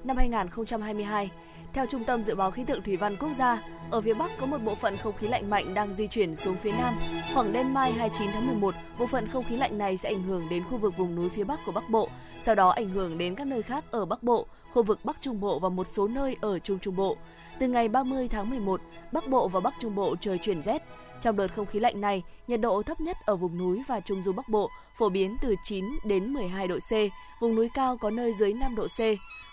năm 0.04 0.16
2022 0.16 1.30
theo 1.72 1.86
Trung 1.86 2.04
tâm 2.04 2.22
Dự 2.22 2.34
báo 2.34 2.50
Khí 2.50 2.64
tượng 2.64 2.82
Thủy 2.82 2.96
văn 2.96 3.16
Quốc 3.16 3.32
gia, 3.36 3.62
ở 3.90 4.00
phía 4.00 4.14
Bắc 4.14 4.30
có 4.38 4.46
một 4.46 4.58
bộ 4.58 4.74
phận 4.74 4.96
không 4.96 5.16
khí 5.16 5.28
lạnh 5.28 5.50
mạnh 5.50 5.74
đang 5.74 5.94
di 5.94 6.06
chuyển 6.06 6.36
xuống 6.36 6.56
phía 6.56 6.72
Nam. 6.72 6.98
Khoảng 7.34 7.52
đêm 7.52 7.74
mai 7.74 7.92
29 7.92 8.30
tháng 8.32 8.46
11, 8.46 8.74
bộ 8.98 9.06
phận 9.06 9.28
không 9.28 9.44
khí 9.44 9.56
lạnh 9.56 9.78
này 9.78 9.96
sẽ 9.96 10.08
ảnh 10.08 10.22
hưởng 10.22 10.48
đến 10.50 10.64
khu 10.70 10.78
vực 10.78 10.96
vùng 10.96 11.14
núi 11.14 11.28
phía 11.28 11.44
Bắc 11.44 11.60
của 11.66 11.72
Bắc 11.72 11.90
Bộ, 11.90 12.08
sau 12.40 12.54
đó 12.54 12.68
ảnh 12.68 12.88
hưởng 12.88 13.18
đến 13.18 13.34
các 13.34 13.46
nơi 13.46 13.62
khác 13.62 13.84
ở 13.90 14.04
Bắc 14.04 14.22
Bộ, 14.22 14.46
khu 14.72 14.82
vực 14.82 15.04
Bắc 15.04 15.22
Trung 15.22 15.40
Bộ 15.40 15.58
và 15.58 15.68
một 15.68 15.88
số 15.88 16.08
nơi 16.08 16.36
ở 16.40 16.58
Trung 16.58 16.78
Trung 16.78 16.96
Bộ. 16.96 17.16
Từ 17.58 17.68
ngày 17.68 17.88
30 17.88 18.28
tháng 18.28 18.50
11, 18.50 18.80
Bắc 19.12 19.28
Bộ 19.28 19.48
và 19.48 19.60
Bắc 19.60 19.74
Trung 19.80 19.94
Bộ 19.94 20.16
trời 20.20 20.38
chuyển 20.38 20.62
rét. 20.62 20.82
Trong 21.20 21.36
đợt 21.36 21.54
không 21.54 21.66
khí 21.66 21.80
lạnh 21.80 22.00
này, 22.00 22.22
nhiệt 22.48 22.60
độ 22.60 22.82
thấp 22.82 23.00
nhất 23.00 23.16
ở 23.26 23.36
vùng 23.36 23.58
núi 23.58 23.82
và 23.88 24.00
trung 24.00 24.22
du 24.22 24.32
Bắc 24.32 24.48
Bộ 24.48 24.70
phổ 24.94 25.08
biến 25.08 25.36
từ 25.42 25.54
9 25.64 25.84
đến 26.04 26.32
12 26.32 26.68
độ 26.68 26.78
C, 26.78 26.92
vùng 27.40 27.54
núi 27.54 27.68
cao 27.74 27.96
có 27.96 28.10
nơi 28.10 28.32
dưới 28.32 28.52
5 28.52 28.76
độ 28.76 28.86
C. 28.86 29.00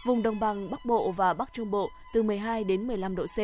Vùng 0.06 0.24
đồng 0.24 0.40
bằng 0.40 0.72
Bắc 0.72 0.86
Bộ 0.86 1.12
và 1.12 1.34
Bắc 1.34 1.54
Trung 1.54 1.72
Bộ 1.72 1.90
từ 2.14 2.24
12 2.24 2.64
đến 2.64 2.88
15 2.88 3.16
độ 3.16 3.26
C. 3.26 3.40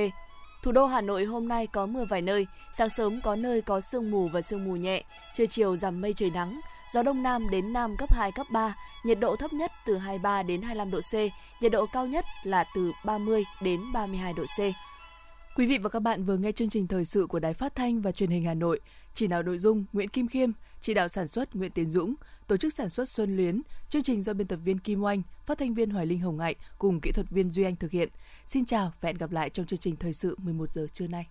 Thủ 0.64 0.72
đô 0.72 0.86
Hà 0.86 1.02
Nội 1.02 1.24
hôm 1.24 1.48
nay 1.48 1.68
có 1.68 1.86
mưa 1.86 2.06
vài 2.06 2.22
nơi, 2.22 2.48
sáng 2.74 2.90
sớm 2.90 3.22
có 3.22 3.36
nơi 3.36 3.62
có 3.62 3.82
sương 3.82 4.12
mù 4.12 4.28
và 4.28 4.42
sương 4.42 4.66
mù 4.66 4.76
nhẹ, 4.76 5.04
trưa 5.34 5.46
chiều 5.46 5.78
giảm 5.78 6.02
mây 6.02 6.14
trời 6.14 6.30
nắng, 6.30 6.60
gió 6.94 7.04
đông 7.04 7.24
nam 7.24 7.50
đến 7.50 7.74
nam 7.74 7.96
cấp 7.98 8.14
2, 8.14 8.32
cấp 8.32 8.48
3, 8.52 8.76
nhiệt 9.04 9.20
độ 9.20 9.36
thấp 9.36 9.54
nhất 9.54 9.72
từ 9.86 9.98
23 9.98 10.44
đến 10.44 10.62
25 10.62 10.92
độ 10.92 11.00
C, 11.00 11.14
nhiệt 11.62 11.72
độ 11.72 11.86
cao 11.86 12.08
nhất 12.08 12.26
là 12.44 12.64
từ 12.76 12.92
30 13.06 13.44
đến 13.62 13.82
32 13.94 14.34
độ 14.34 14.44
C. 14.44 14.60
Quý 15.56 15.66
vị 15.66 15.78
và 15.78 15.90
các 15.90 16.00
bạn 16.00 16.24
vừa 16.24 16.38
nghe 16.38 16.52
chương 16.52 16.70
trình 16.70 16.88
thời 16.88 17.06
sự 17.06 17.26
của 17.28 17.40
Đài 17.40 17.54
Phát 17.54 17.76
thanh 17.76 18.02
và 18.02 18.12
Truyền 18.12 18.30
hình 18.30 18.46
Hà 18.46 18.54
Nội. 18.54 18.80
Chỉ 19.14 19.28
đạo 19.28 19.44
nội 19.44 19.58
dung 19.58 19.86
Nguyễn 19.94 20.10
Kim 20.10 20.28
Khiêm, 20.28 20.52
chỉ 20.82 20.94
đạo 20.94 21.08
sản 21.08 21.28
xuất 21.28 21.56
Nguyễn 21.56 21.72
Tiến 21.72 21.90
Dũng, 21.90 22.14
tổ 22.48 22.58
chức 22.58 22.74
sản 22.74 22.90
xuất 22.90 23.10
Xuân 23.10 23.38
Luyến, 23.38 23.62
chương 23.90 24.02
trình 24.02 24.22
do 24.22 24.34
biên 24.34 24.48
tập 24.48 24.60
viên 24.64 24.80
Kim 24.80 25.04
Oanh, 25.04 25.22
phát 25.46 25.58
thanh 25.58 25.74
viên 25.74 25.90
Hoài 25.90 26.06
Linh 26.06 26.20
Hồng 26.20 26.38
Ngại 26.38 26.56
cùng 26.78 27.00
kỹ 27.02 27.12
thuật 27.12 27.30
viên 27.30 27.50
Duy 27.50 27.64
Anh 27.64 27.76
thực 27.76 27.92
hiện. 27.92 28.10
Xin 28.46 28.66
chào 28.66 28.94
và 29.02 29.08
hẹn 29.08 29.18
gặp 29.18 29.32
lại 29.32 29.50
trong 29.50 29.66
chương 29.66 29.80
trình 29.80 29.96
thời 29.96 30.14
sự 30.14 30.36
11 30.38 30.72
giờ 30.72 30.88
trưa 30.94 31.08
nay. 31.08 31.28